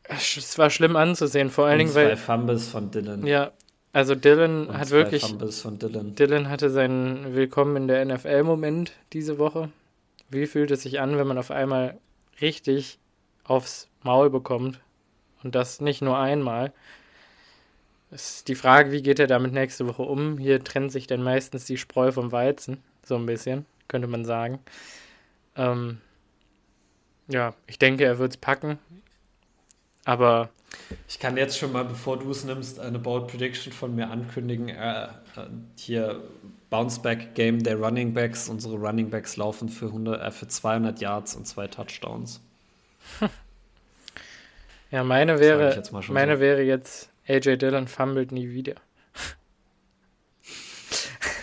[0.09, 2.11] es war schlimm anzusehen, vor allen Dingen, weil.
[2.11, 3.27] Zwei Fumbles von Dylan.
[3.27, 3.53] Ja,
[3.97, 5.23] also Dylan und hat wirklich.
[5.23, 6.15] Fumbles von Dylan.
[6.15, 9.71] Dylan hatte seinen Willkommen in der NFL-Moment diese Woche.
[10.29, 11.97] Wie fühlt es sich an, wenn man auf einmal
[12.43, 12.99] richtig
[13.45, 14.81] aufs Maul bekommt?
[15.43, 16.75] Und das nicht nur einmal.
[18.11, 20.37] Es ist die Frage, wie geht er damit nächste Woche um?
[20.37, 24.59] Hier trennt sich dann meistens die Spreu vom Weizen, so ein bisschen, könnte man sagen.
[25.57, 26.03] Ähm,
[27.29, 28.79] ja, ich denke, er wird es packen.
[30.07, 30.49] Aber
[31.09, 34.69] ich kann jetzt schon mal, bevor du es nimmst, eine Bold Prediction von mir ankündigen.
[34.69, 35.09] Äh, äh
[35.77, 36.23] hier
[36.71, 38.49] Bounceback Game der Running Backs.
[38.49, 42.41] Unsere Running Backs laufen für, 100, äh, für 200 Yards und zwei Touchdowns.
[44.93, 46.41] ja, meine wäre, meine so.
[46.41, 48.75] wäre jetzt AJ Dillon fummelt nie wieder.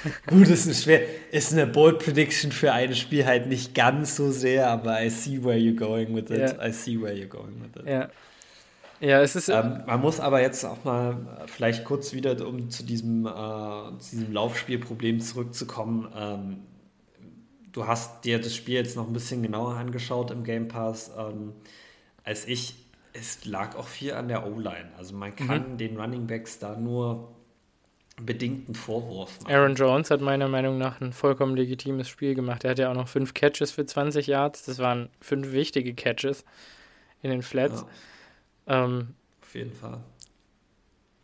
[0.28, 1.02] Gut, ist, eine schwer,
[1.32, 5.44] ist eine Bold Prediction für ein Spiel halt nicht ganz so sehr, aber I see
[5.44, 6.40] where you're going with it.
[6.40, 6.66] Yeah.
[6.66, 7.90] I see where you're going with it.
[7.90, 8.10] Ja.
[9.04, 9.50] Ja, es ist.
[9.50, 13.30] Ähm, man muss aber jetzt auch mal vielleicht kurz wieder, um zu diesem, äh,
[14.00, 16.08] zu diesem Laufspielproblem zurückzukommen.
[16.16, 16.60] Ähm,
[17.74, 21.52] du hast dir das Spiel jetzt noch ein bisschen genauer angeschaut im Game Pass ähm,
[22.24, 22.76] als ich.
[23.12, 24.90] Es lag auch viel an der O-Line.
[24.98, 25.78] Also man kann mhm.
[25.78, 27.36] den Running Backs da nur
[28.22, 29.54] bedingten Vorwurf machen.
[29.54, 32.64] Aaron Jones hat meiner Meinung nach ein vollkommen legitimes Spiel gemacht.
[32.64, 34.64] Er hat ja auch noch fünf Catches für 20 Yards.
[34.64, 36.46] Das waren fünf wichtige Catches
[37.22, 37.82] in den Flats.
[37.82, 37.88] Ja.
[38.68, 40.00] Ähm, Auf jeden Fall.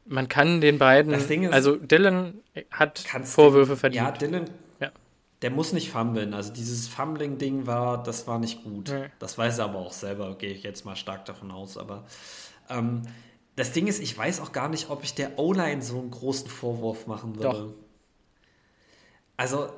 [0.06, 2.40] Man kann den beiden, ist, also Dylan
[2.72, 4.04] hat Vorwürfe verdient.
[4.04, 4.50] Ja, Dylan,
[4.80, 4.92] ja.
[5.44, 6.34] der muss nicht fummeln.
[6.34, 8.90] Also dieses Fumbling-Ding war, das war nicht gut.
[8.90, 9.10] Nee.
[9.20, 11.78] Das weiß er aber auch selber, gehe ich jetzt mal stark davon aus.
[11.78, 12.06] Aber
[12.70, 13.04] ähm,
[13.56, 16.50] das Ding ist, ich weiß auch gar nicht, ob ich der O-Line so einen großen
[16.50, 17.68] Vorwurf machen würde.
[17.68, 17.74] Doch.
[19.38, 19.70] Also,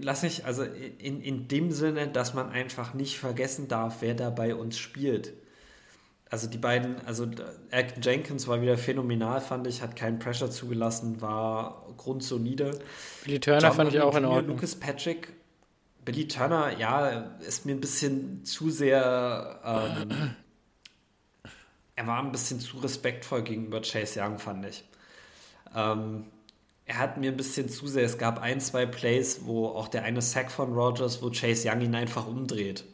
[0.00, 4.28] lass mich, also in, in dem Sinne, dass man einfach nicht vergessen darf, wer da
[4.28, 5.32] bei uns spielt
[6.30, 7.28] also die beiden, also
[7.72, 12.78] Acton Jenkins war wieder phänomenal, fand ich, hat keinen Pressure zugelassen, war grundsolide.
[13.24, 14.54] Billy Turner John fand ich auch in Ordnung.
[14.56, 15.32] Lucas Patrick,
[16.04, 17.08] Billy Turner, ja,
[17.40, 20.34] ist mir ein bisschen zu sehr, ähm,
[21.96, 24.84] er war ein bisschen zu respektvoll gegenüber Chase Young, fand ich.
[25.74, 26.26] Ähm,
[26.86, 30.04] er hat mir ein bisschen zu sehr, es gab ein, zwei Plays, wo auch der
[30.04, 32.84] eine Sack von Rogers, wo Chase Young ihn einfach umdreht.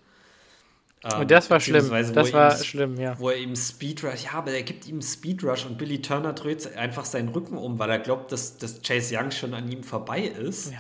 [1.13, 1.91] Ähm, und das war schlimm.
[1.91, 3.19] Das war ihm, schlimm, ja.
[3.19, 7.05] Wo er ihm Speedrush, ja, aber er gibt ihm Speedrush und Billy Turner dreht einfach
[7.05, 10.73] seinen Rücken um, weil er glaubt, dass, dass Chase Young schon an ihm vorbei ist.
[10.73, 10.79] Ja.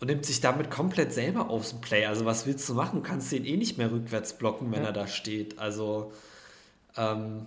[0.00, 2.06] Und nimmt sich damit komplett selber dem Play.
[2.06, 3.02] Also, was willst du machen?
[3.02, 4.88] Du kannst den eh nicht mehr rückwärts blocken, wenn ja.
[4.88, 5.58] er da steht.
[5.58, 6.12] Also,
[6.96, 7.46] ähm,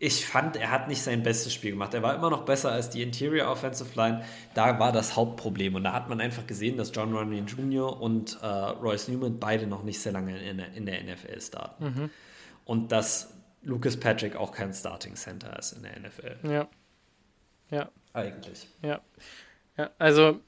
[0.00, 1.92] ich fand, er hat nicht sein bestes Spiel gemacht.
[1.92, 4.24] Er war immer noch besser als die Interior Offensive Line.
[4.54, 5.74] Da war das Hauptproblem.
[5.74, 8.00] Und da hat man einfach gesehen, dass John Runyon Jr.
[8.00, 11.84] und äh, Royce Newman beide noch nicht sehr lange in der, in der NFL starten.
[11.84, 12.10] Mhm.
[12.64, 16.48] Und dass Lucas Patrick auch kein Starting Center ist in der NFL.
[16.48, 16.68] Ja.
[17.70, 17.90] Ja.
[18.12, 18.68] Eigentlich.
[18.82, 19.00] Ja.
[19.76, 20.40] Ja, also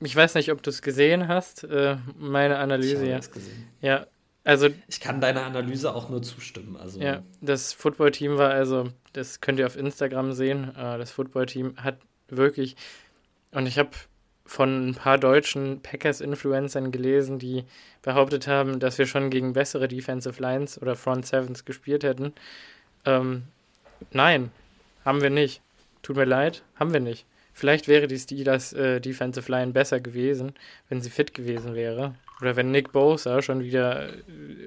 [0.00, 3.04] ich weiß nicht, ob du es gesehen hast, äh, meine Analyse.
[3.04, 3.68] Ich habe es gesehen.
[3.80, 4.06] Ja,
[4.44, 4.68] also.
[4.88, 6.76] Ich kann deiner Analyse auch nur zustimmen.
[6.76, 7.00] Also.
[7.00, 10.74] Ja, das Footballteam war also, das könnt ihr auf Instagram sehen.
[10.76, 11.98] Äh, das Footballteam hat
[12.28, 12.76] wirklich,
[13.52, 13.90] und ich habe
[14.48, 17.64] von ein paar deutschen Packers-Influencern gelesen, die
[18.00, 22.32] behauptet haben, dass wir schon gegen bessere Defensive Lines oder Front Sevens gespielt hätten.
[23.04, 23.42] Ähm,
[24.10, 24.50] nein,
[25.04, 25.60] haben wir nicht.
[26.00, 27.26] Tut mir leid, haben wir nicht.
[27.52, 30.54] Vielleicht wäre die Steelers äh, Defensive Line besser gewesen,
[30.88, 32.14] wenn sie fit gewesen wäre.
[32.40, 34.08] Oder wenn Nick Bosa schon wieder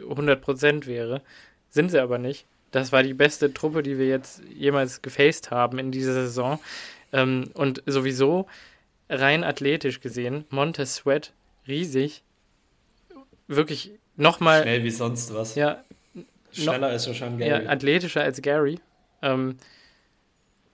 [0.08, 1.22] 100% äh, wäre.
[1.70, 2.46] Sind sie aber nicht.
[2.72, 6.60] Das war die beste Truppe, die wir jetzt jemals gefaced haben in dieser Saison.
[7.14, 8.48] Ähm, und sowieso
[9.10, 11.34] rein athletisch gesehen, Montez Sweat
[11.68, 12.24] riesig.
[13.48, 14.62] Wirklich nochmal.
[14.62, 15.56] Schnell wie sonst was.
[15.56, 15.84] Ja.
[16.52, 17.50] Schneller ist schon Gary.
[17.50, 18.80] Ja, athletischer als Gary.
[19.22, 19.58] Ähm,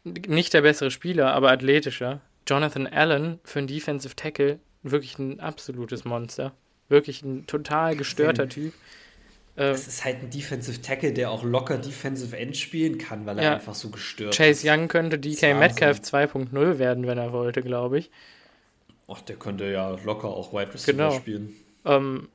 [0.04, 2.22] nicht der bessere Spieler, aber athletischer.
[2.48, 6.54] Jonathan Allen für einen Defensive Tackle wirklich ein absolutes Monster.
[6.90, 8.74] Wirklich ein total gestörter Typ.
[9.58, 13.40] Das ähm, ist halt ein Defensive Tackle, der auch locker Defensive End spielen kann, weil
[13.40, 14.62] er ja, einfach so gestört Chase ist.
[14.64, 18.12] Chase Young könnte DK Metcalf 2.0 werden, wenn er wollte, glaube ich.
[19.08, 21.12] Ach, der könnte ja locker auch Wide Receiver genau.
[21.12, 21.56] spielen.
[21.86, 22.28] Ähm,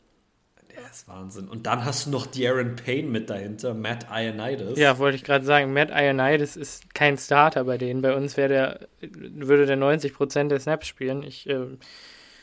[0.74, 1.48] der ist Wahnsinn.
[1.48, 4.78] Und dann hast du noch Darren Payne mit dahinter, Matt Ionides.
[4.78, 5.72] Ja, wollte ich gerade sagen.
[5.72, 8.02] Matt Ionides ist kein Starter bei denen.
[8.02, 11.22] Bei uns der, würde der 90% der Snaps spielen.
[11.22, 11.66] Ich, äh,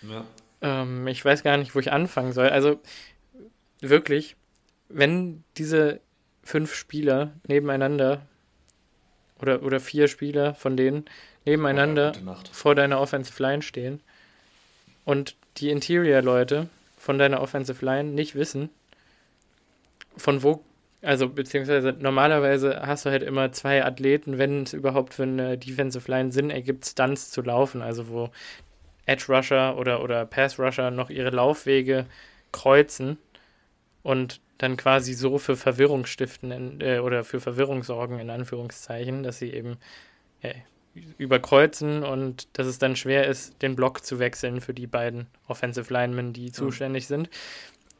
[0.03, 0.25] ja.
[0.61, 2.49] Ähm, ich weiß gar nicht, wo ich anfangen soll.
[2.49, 2.79] Also
[3.81, 4.35] wirklich,
[4.89, 5.99] wenn diese
[6.43, 8.21] fünf Spieler nebeneinander
[9.41, 11.05] oder, oder vier Spieler von denen
[11.45, 14.01] nebeneinander oh, vor deiner Offensive Line stehen
[15.05, 18.69] und die Interior-Leute von deiner Offensive Line nicht wissen,
[20.17, 20.63] von wo,
[21.01, 26.11] also beziehungsweise normalerweise hast du halt immer zwei Athleten, wenn es überhaupt für eine Defensive
[26.11, 28.29] Line Sinn ergibt, Stunts zu laufen, also wo
[29.09, 32.05] Edge Rusher oder, oder Pass Rusher noch ihre Laufwege
[32.51, 33.17] kreuzen
[34.03, 39.23] und dann quasi so für Verwirrung stiften in, äh, oder für Verwirrung sorgen, in Anführungszeichen,
[39.23, 39.77] dass sie eben
[40.41, 40.51] ja,
[41.17, 45.91] überkreuzen und dass es dann schwer ist, den Block zu wechseln für die beiden Offensive
[45.91, 47.29] Linemen, die zuständig sind.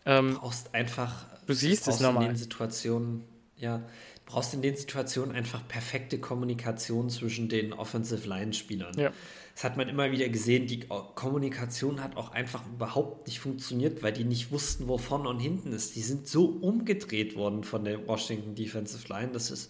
[0.06, 1.26] Ähm, du brauchst einfach.
[1.48, 2.24] Du siehst es nochmal.
[2.24, 3.24] In den Situationen,
[3.58, 3.82] ja,
[4.26, 8.98] brauchst in den Situationen einfach perfekte Kommunikation zwischen den Offensive Line-Spielern.
[8.98, 9.12] Ja.
[9.60, 10.68] Das hat man immer wieder gesehen.
[10.68, 10.80] Die
[11.16, 15.74] Kommunikation hat auch einfach überhaupt nicht funktioniert, weil die nicht wussten, wo vorne und hinten
[15.74, 15.98] ist.
[15.98, 19.34] Die sind so umgedreht worden von der Washington Defensive Line.
[19.34, 19.70] Das ist,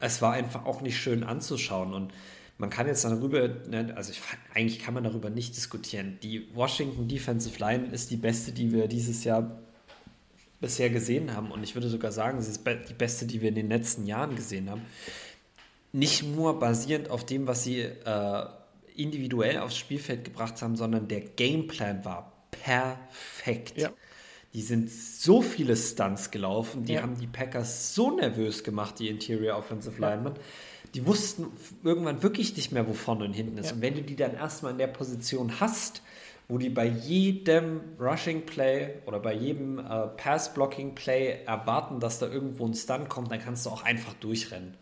[0.00, 1.92] es war einfach auch nicht schön anzuschauen.
[1.92, 2.14] Und
[2.56, 4.22] man kann jetzt darüber, ne, also ich,
[4.54, 6.16] eigentlich kann man darüber nicht diskutieren.
[6.22, 9.58] Die Washington Defensive Line ist die beste, die wir dieses Jahr
[10.58, 11.50] bisher gesehen haben.
[11.50, 14.36] Und ich würde sogar sagen, sie ist die beste, die wir in den letzten Jahren
[14.36, 14.80] gesehen haben.
[15.92, 18.46] Nicht nur basierend auf dem, was sie äh,
[18.98, 23.78] individuell aufs Spielfeld gebracht haben, sondern der Gameplan war perfekt.
[23.78, 23.90] Ja.
[24.54, 27.02] Die sind so viele Stunts gelaufen, die ja.
[27.02, 30.34] haben die Packers so nervös gemacht, die Interior Offensive Linemen.
[30.94, 31.46] Die wussten
[31.84, 33.66] irgendwann wirklich nicht mehr, wo vorne und hinten ist.
[33.66, 33.72] Ja.
[33.74, 36.02] Und wenn du die dann erstmal in der Position hast,
[36.48, 42.18] wo die bei jedem Rushing Play oder bei jedem äh, Pass Blocking Play erwarten, dass
[42.18, 44.74] da irgendwo ein Stun kommt, dann kannst du auch einfach durchrennen.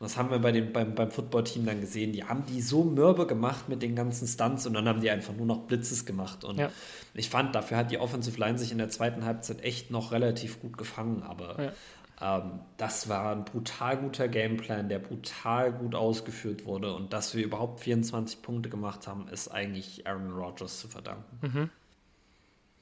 [0.00, 2.12] Und das haben wir bei dem, beim, beim Football-Team dann gesehen.
[2.12, 5.34] Die haben die so mürbe gemacht mit den ganzen Stunts und dann haben die einfach
[5.34, 6.42] nur noch Blitzes gemacht.
[6.42, 6.70] Und ja.
[7.12, 10.60] ich fand, dafür hat die Offensive Line sich in der zweiten Halbzeit echt noch relativ
[10.60, 11.22] gut gefangen.
[11.22, 11.72] Aber ja.
[12.20, 16.94] Ähm, das war ein brutal guter Gameplan, der brutal gut ausgeführt wurde.
[16.94, 21.38] Und dass wir überhaupt 24 Punkte gemacht haben, ist eigentlich Aaron Rodgers zu verdanken.
[21.40, 21.70] Mhm.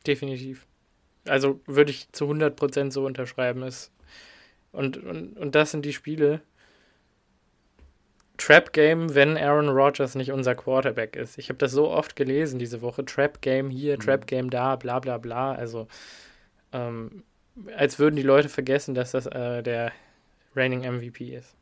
[0.06, 0.66] Definitiv.
[1.26, 3.62] Also würde ich zu 100% so unterschreiben.
[3.62, 3.92] Ist
[4.72, 6.40] und, und, und das sind die Spiele.
[8.38, 11.38] Trap Game, wenn Aaron Rodgers nicht unser Quarterback ist.
[11.38, 13.04] Ich habe das so oft gelesen diese Woche.
[13.04, 14.00] Trap Game hier, mhm.
[14.00, 15.52] Trap Game da, bla bla bla.
[15.52, 15.88] Also
[16.72, 17.24] ähm,
[17.76, 19.92] als würden die Leute vergessen, dass das äh, der
[20.54, 21.54] Reigning MVP ist.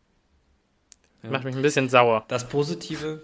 [1.23, 1.31] Ja.
[1.31, 2.25] Macht mich ein bisschen sauer.
[2.29, 3.23] Das Positive,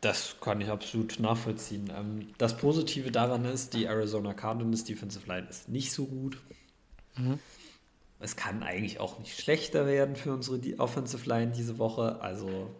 [0.00, 1.90] das kann ich absolut nachvollziehen.
[1.96, 6.38] Ähm, das Positive daran ist, die Arizona Cardinals Defensive Line ist nicht so gut.
[7.16, 7.38] Mhm.
[8.24, 12.20] Es kann eigentlich auch nicht schlechter werden für unsere Offensive Line diese Woche.
[12.22, 12.70] Also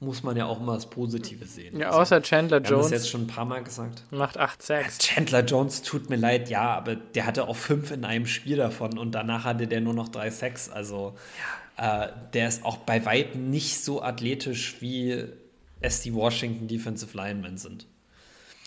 [0.00, 1.78] muss man ja auch mal das Positive sehen.
[1.78, 2.70] Ja, also, außer Chandler Jones.
[2.70, 4.02] Wir haben das jetzt schon ein paar Mal gesagt.
[4.10, 4.98] Macht 8 Sacks.
[4.98, 8.98] Chandler Jones tut mir leid, ja, aber der hatte auch fünf in einem Spiel davon
[8.98, 10.68] und danach hatte der nur noch drei Sacks.
[10.68, 11.14] Also
[11.78, 12.04] ja.
[12.04, 15.24] äh, der ist auch bei weitem nicht so athletisch, wie
[15.80, 17.86] es die Washington Defensive Linemen sind.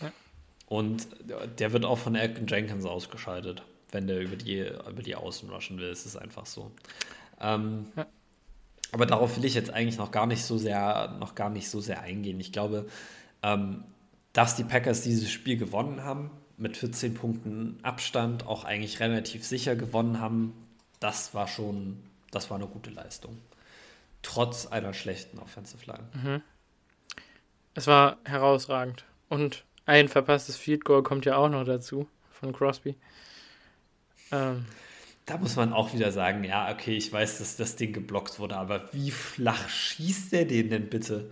[0.01, 0.11] Ja.
[0.67, 1.07] Und
[1.59, 3.63] der wird auch von Elton Jenkins ausgeschaltet,
[3.95, 5.89] wenn der über die, über die Außen rushen will.
[5.89, 6.71] Es ist einfach so.
[7.41, 8.05] Ähm, ja.
[8.91, 11.81] Aber darauf will ich jetzt eigentlich noch gar nicht so sehr, noch gar nicht so
[11.81, 12.39] sehr eingehen.
[12.39, 12.85] Ich glaube,
[13.41, 13.83] Ähm,
[14.33, 19.75] dass die Packers dieses Spiel gewonnen haben, mit 14 Punkten Abstand auch eigentlich relativ sicher
[19.77, 20.53] gewonnen haben,
[20.99, 23.37] das war schon, das war eine gute Leistung.
[24.23, 26.03] Trotz einer schlechten Offensive Line.
[26.13, 26.41] Mhm.
[27.75, 29.05] Es war herausragend.
[29.29, 32.95] Und ein verpasstes Field Goal kommt ja auch noch dazu von Crosby.
[34.35, 34.65] Ähm.
[35.25, 38.57] Da muss man auch wieder sagen, ja, okay, ich weiß, dass das Ding geblockt wurde,
[38.57, 41.31] aber wie flach schießt der den denn bitte?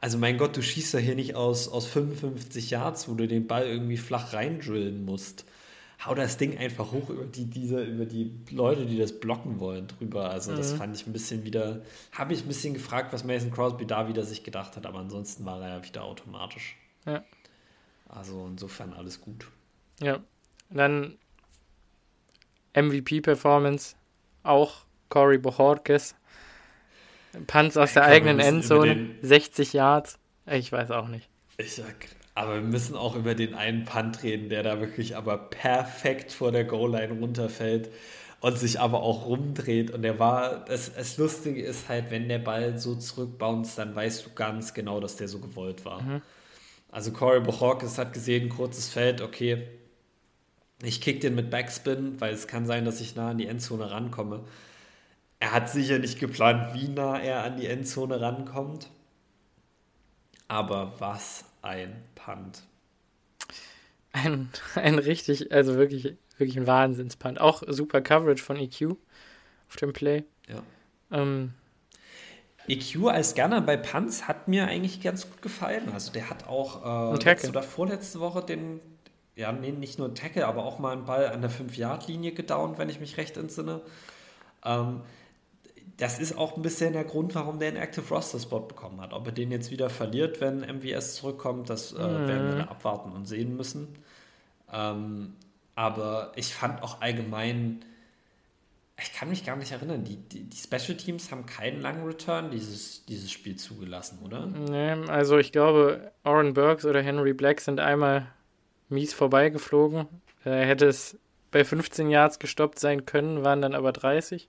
[0.00, 3.46] Also mein Gott, du schießt ja hier nicht aus, aus 55 Yards, wo du den
[3.46, 5.44] Ball irgendwie flach reindrillen musst.
[6.04, 9.86] Hau das Ding einfach hoch über die, diese, über die Leute, die das blocken wollen,
[9.88, 10.30] drüber.
[10.30, 10.56] Also mhm.
[10.56, 11.82] das fand ich ein bisschen wieder,
[12.12, 15.46] habe ich ein bisschen gefragt, was Mason Crosby da wieder sich gedacht hat, aber ansonsten
[15.46, 16.76] war er ja wieder automatisch.
[17.06, 17.24] Ja.
[18.08, 19.48] Also insofern alles gut.
[20.00, 20.20] Ja.
[20.70, 21.16] Dann
[22.74, 23.96] MVP-Performance,
[24.42, 26.14] auch Corey Bochorkes.
[27.46, 30.18] Punts aus der eigenen Endzone, 60 Yards.
[30.46, 31.28] Ich weiß auch nicht.
[31.56, 31.94] Ich sag,
[32.34, 36.52] aber wir müssen auch über den einen Punt reden, der da wirklich aber perfekt vor
[36.52, 37.90] der Goal-Line runterfällt
[38.40, 39.90] und sich aber auch rumdreht.
[39.90, 44.26] Und der war, das, das Lustige ist halt, wenn der Ball so zurückbounce, dann weißt
[44.26, 46.02] du ganz genau, dass der so gewollt war.
[46.02, 46.22] Mhm.
[46.90, 49.66] Also Corey Bochorkes hat gesehen, kurzes Feld, okay,
[50.84, 53.90] ich kick den mit Backspin, weil es kann sein, dass ich nah an die Endzone
[53.90, 54.44] rankomme.
[55.40, 58.88] Er hat sicher nicht geplant, wie nah er an die Endzone rankommt.
[60.48, 62.62] Aber was ein Punt.
[64.12, 67.40] Ein, ein richtig, also wirklich, wirklich ein Wahnsinnspunt.
[67.40, 68.96] Auch super Coverage von EQ
[69.68, 70.24] auf dem Play.
[70.48, 70.62] Ja.
[71.10, 71.54] Ähm,
[72.68, 75.90] EQ als Gunner bei Punts hat mir eigentlich ganz gut gefallen.
[75.92, 78.80] Also der hat auch äh, letzte oder vorletzte Woche den,
[79.36, 82.88] ja, nee, nicht nur Tackle, aber auch mal einen Ball an der 5-Yard-Linie gedownt, wenn
[82.88, 83.80] ich mich recht entsinne.
[84.64, 85.00] Ähm,
[85.96, 89.12] das ist auch ein bisschen der Grund, warum der einen Active Roster Spot bekommen hat.
[89.12, 92.28] Ob er den jetzt wieder verliert, wenn MVS zurückkommt, das äh, mhm.
[92.28, 93.88] werden wir abwarten und sehen müssen.
[94.72, 95.34] Ähm,
[95.74, 97.84] aber ich fand auch allgemein,
[99.00, 102.50] ich kann mich gar nicht erinnern, die, die, die, Special Teams haben keinen langen Return
[102.50, 104.46] dieses, dieses Spiel zugelassen, oder?
[104.46, 108.28] Nee, also ich glaube, Oren Burks oder Henry Black sind einmal
[108.88, 110.06] mies vorbeigeflogen.
[110.44, 111.18] Er hätte es
[111.50, 114.48] bei 15 Yards gestoppt sein können, waren dann aber 30.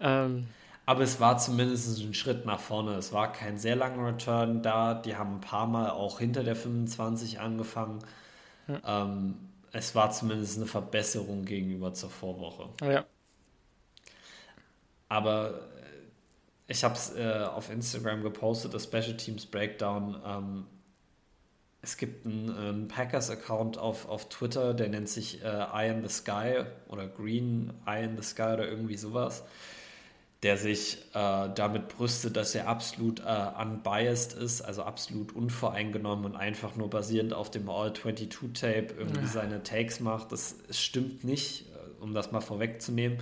[0.00, 0.48] Ähm,
[0.86, 2.94] aber es war zumindest ein Schritt nach vorne.
[2.94, 4.94] Es war kein sehr langer Return da.
[4.94, 7.98] Die haben ein paar Mal auch hinter der 25 angefangen.
[8.68, 9.04] Ja.
[9.04, 9.36] Ähm,
[9.72, 12.70] es war zumindest eine Verbesserung gegenüber zur Vorwoche.
[12.82, 13.04] Ja.
[15.10, 15.52] Aber äh,
[16.68, 20.20] ich habe es äh, auf Instagram gepostet, das Special Teams Breakdown.
[20.24, 20.66] Ähm,
[21.88, 26.12] es gibt einen, einen Packers-Account auf, auf Twitter, der nennt sich äh, Eye in the
[26.12, 29.42] Sky oder Green Eye in the Sky oder irgendwie sowas
[30.42, 36.36] der sich äh, damit brüstet, dass er absolut äh, unbiased ist, also absolut unvoreingenommen und
[36.36, 39.26] einfach nur basierend auf dem All-22-Tape irgendwie ja.
[39.26, 40.30] seine Takes macht.
[40.30, 43.18] Das, das stimmt nicht, äh, um das mal vorwegzunehmen.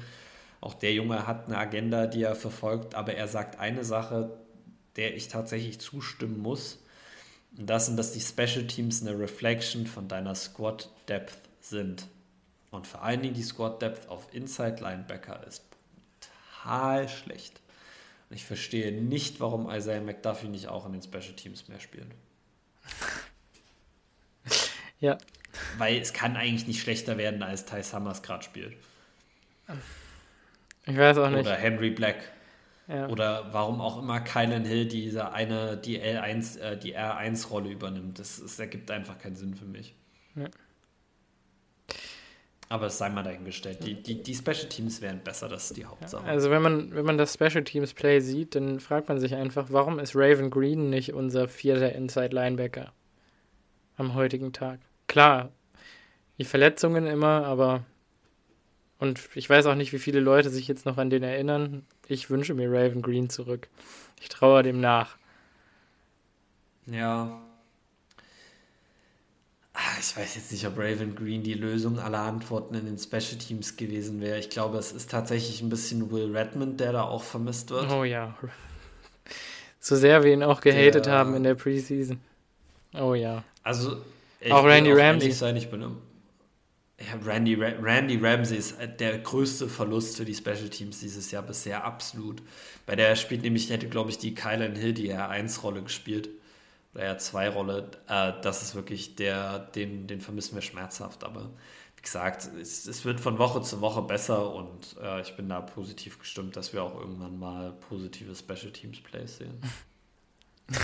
[0.60, 4.36] Auch der Junge hat eine Agenda, die er verfolgt, aber er sagt eine Sache,
[4.97, 6.82] der ich tatsächlich zustimmen muss.
[7.58, 12.06] Und das sind, dass die Special Teams eine Reflection von deiner Squad Depth sind.
[12.70, 15.64] Und vor allen Dingen die Squad Depth auf Inside Linebacker ist
[16.20, 17.60] total schlecht.
[18.28, 22.08] Und ich verstehe nicht, warum Isaiah McDuffie nicht auch in den Special Teams mehr spielt.
[24.98, 25.18] Ja.
[25.76, 28.74] Weil es kann eigentlich nicht schlechter werden, als Ty Summers gerade spielt.
[30.86, 31.40] Ich weiß auch nicht.
[31.40, 32.32] Oder Henry Black.
[32.88, 33.08] Ja.
[33.08, 38.18] Oder warum auch immer Kylan Hill diese eine, die L1, äh, die R1-Rolle übernimmt.
[38.18, 39.94] Das, das ergibt einfach keinen Sinn für mich.
[40.36, 40.46] Ja.
[42.68, 43.84] Aber es sei mal dahingestellt.
[43.84, 46.24] Die, die, die Special Teams wären besser, das ist die Hauptsache.
[46.24, 49.68] Also wenn man, wenn man das Special Teams Play sieht, dann fragt man sich einfach,
[49.70, 52.92] warum ist Raven Green nicht unser vierter Inside Linebacker
[53.96, 54.80] am heutigen Tag?
[55.06, 55.50] Klar,
[56.38, 57.84] die Verletzungen immer, aber
[58.98, 61.85] und ich weiß auch nicht, wie viele Leute sich jetzt noch an den erinnern.
[62.09, 63.68] Ich wünsche mir Raven Green zurück.
[64.20, 65.16] Ich traue dem nach.
[66.86, 67.40] Ja,
[69.78, 73.36] Ah, ich weiß jetzt nicht, ob Raven Green die Lösung aller Antworten in den Special
[73.39, 74.39] Teams gewesen wäre.
[74.39, 77.90] Ich glaube, es ist tatsächlich ein bisschen Will Redmond, der da auch vermisst wird.
[77.90, 78.35] Oh ja.
[79.78, 82.18] So sehr wir ihn auch gehatet der, haben in der Preseason.
[82.94, 83.44] Oh ja.
[83.64, 83.98] Also,
[84.48, 85.31] auch Randy Ramsey.
[85.32, 85.85] Sein, ich bin
[86.98, 91.85] ja, Randy, Randy Ramsey ist der größte Verlust für die Special Teams dieses Jahr bisher,
[91.85, 92.43] absolut.
[92.86, 96.31] Bei der spielt nämlich, hätte, glaube ich, die Kylan Hill die R1-Rolle gespielt
[96.94, 101.24] oder eher zwei Rolle, äh, das ist wirklich der, den, den vermissen wir schmerzhaft.
[101.24, 101.51] Aber
[101.97, 105.60] wie gesagt, es, es wird von Woche zu Woche besser und äh, ich bin da
[105.60, 109.60] positiv gestimmt, dass wir auch irgendwann mal positive Special Teams Plays sehen.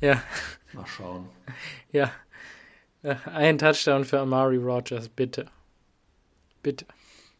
[0.00, 0.22] Ja.
[0.72, 1.28] Mal schauen.
[1.92, 2.10] Ja.
[3.02, 5.46] Ein Touchdown für Amari Rogers, bitte.
[6.62, 6.86] Bitte.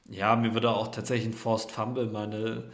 [0.09, 2.65] Ja, mir würde auch tatsächlich ein Forced Fumble meine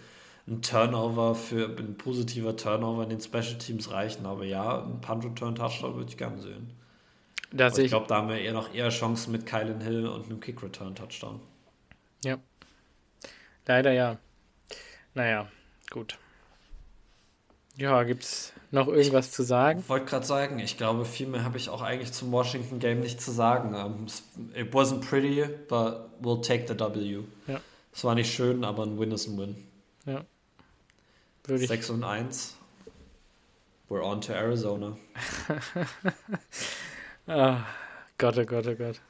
[0.49, 5.25] ein Turnover für ein positiver Turnover in den Special Teams reichen, aber ja, ein Punt
[5.25, 6.73] Return Touchdown würde ich gerne sehen.
[7.53, 10.63] ich glaube, da haben wir eher noch eher Chancen mit Kylan Hill und einem Kick
[10.63, 11.41] Return Touchdown.
[12.25, 12.39] Ja.
[13.67, 14.17] Leider ja.
[15.15, 15.49] Naja,
[15.91, 16.19] gut.
[17.77, 19.81] Ja, gibt es noch irgendwas ich zu sagen?
[19.81, 23.01] Ich wollte gerade sagen, ich glaube, viel mehr habe ich auch eigentlich zum Washington Game
[23.01, 23.75] nicht zu sagen.
[23.75, 24.07] Um,
[24.55, 27.25] it wasn't pretty, but we'll take the W.
[27.47, 27.61] Ja.
[27.93, 29.57] Es war nicht schön, aber ein Win ist ein Win.
[30.05, 30.25] Ja.
[31.45, 32.57] Würde 6 und 1.
[33.89, 34.97] We're on to Arizona.
[37.27, 37.65] ah,
[38.19, 39.01] Gott, oh Gott, oh Gott.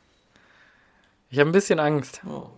[1.31, 2.21] Ich habe ein bisschen Angst.
[2.25, 2.51] Oh.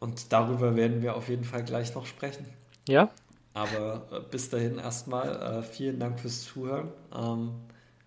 [0.00, 2.46] Und darüber werden wir auf jeden Fall gleich noch sprechen.
[2.88, 3.10] Ja?
[3.56, 6.92] Aber äh, bis dahin erstmal äh, vielen Dank fürs Zuhören.
[7.14, 7.54] Ähm,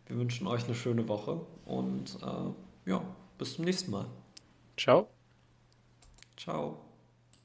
[0.05, 3.01] wir wünschen euch eine schöne Woche und äh, ja,
[3.39, 4.05] bis zum nächsten Mal.
[4.77, 5.09] Ciao.
[6.37, 6.88] Ciao.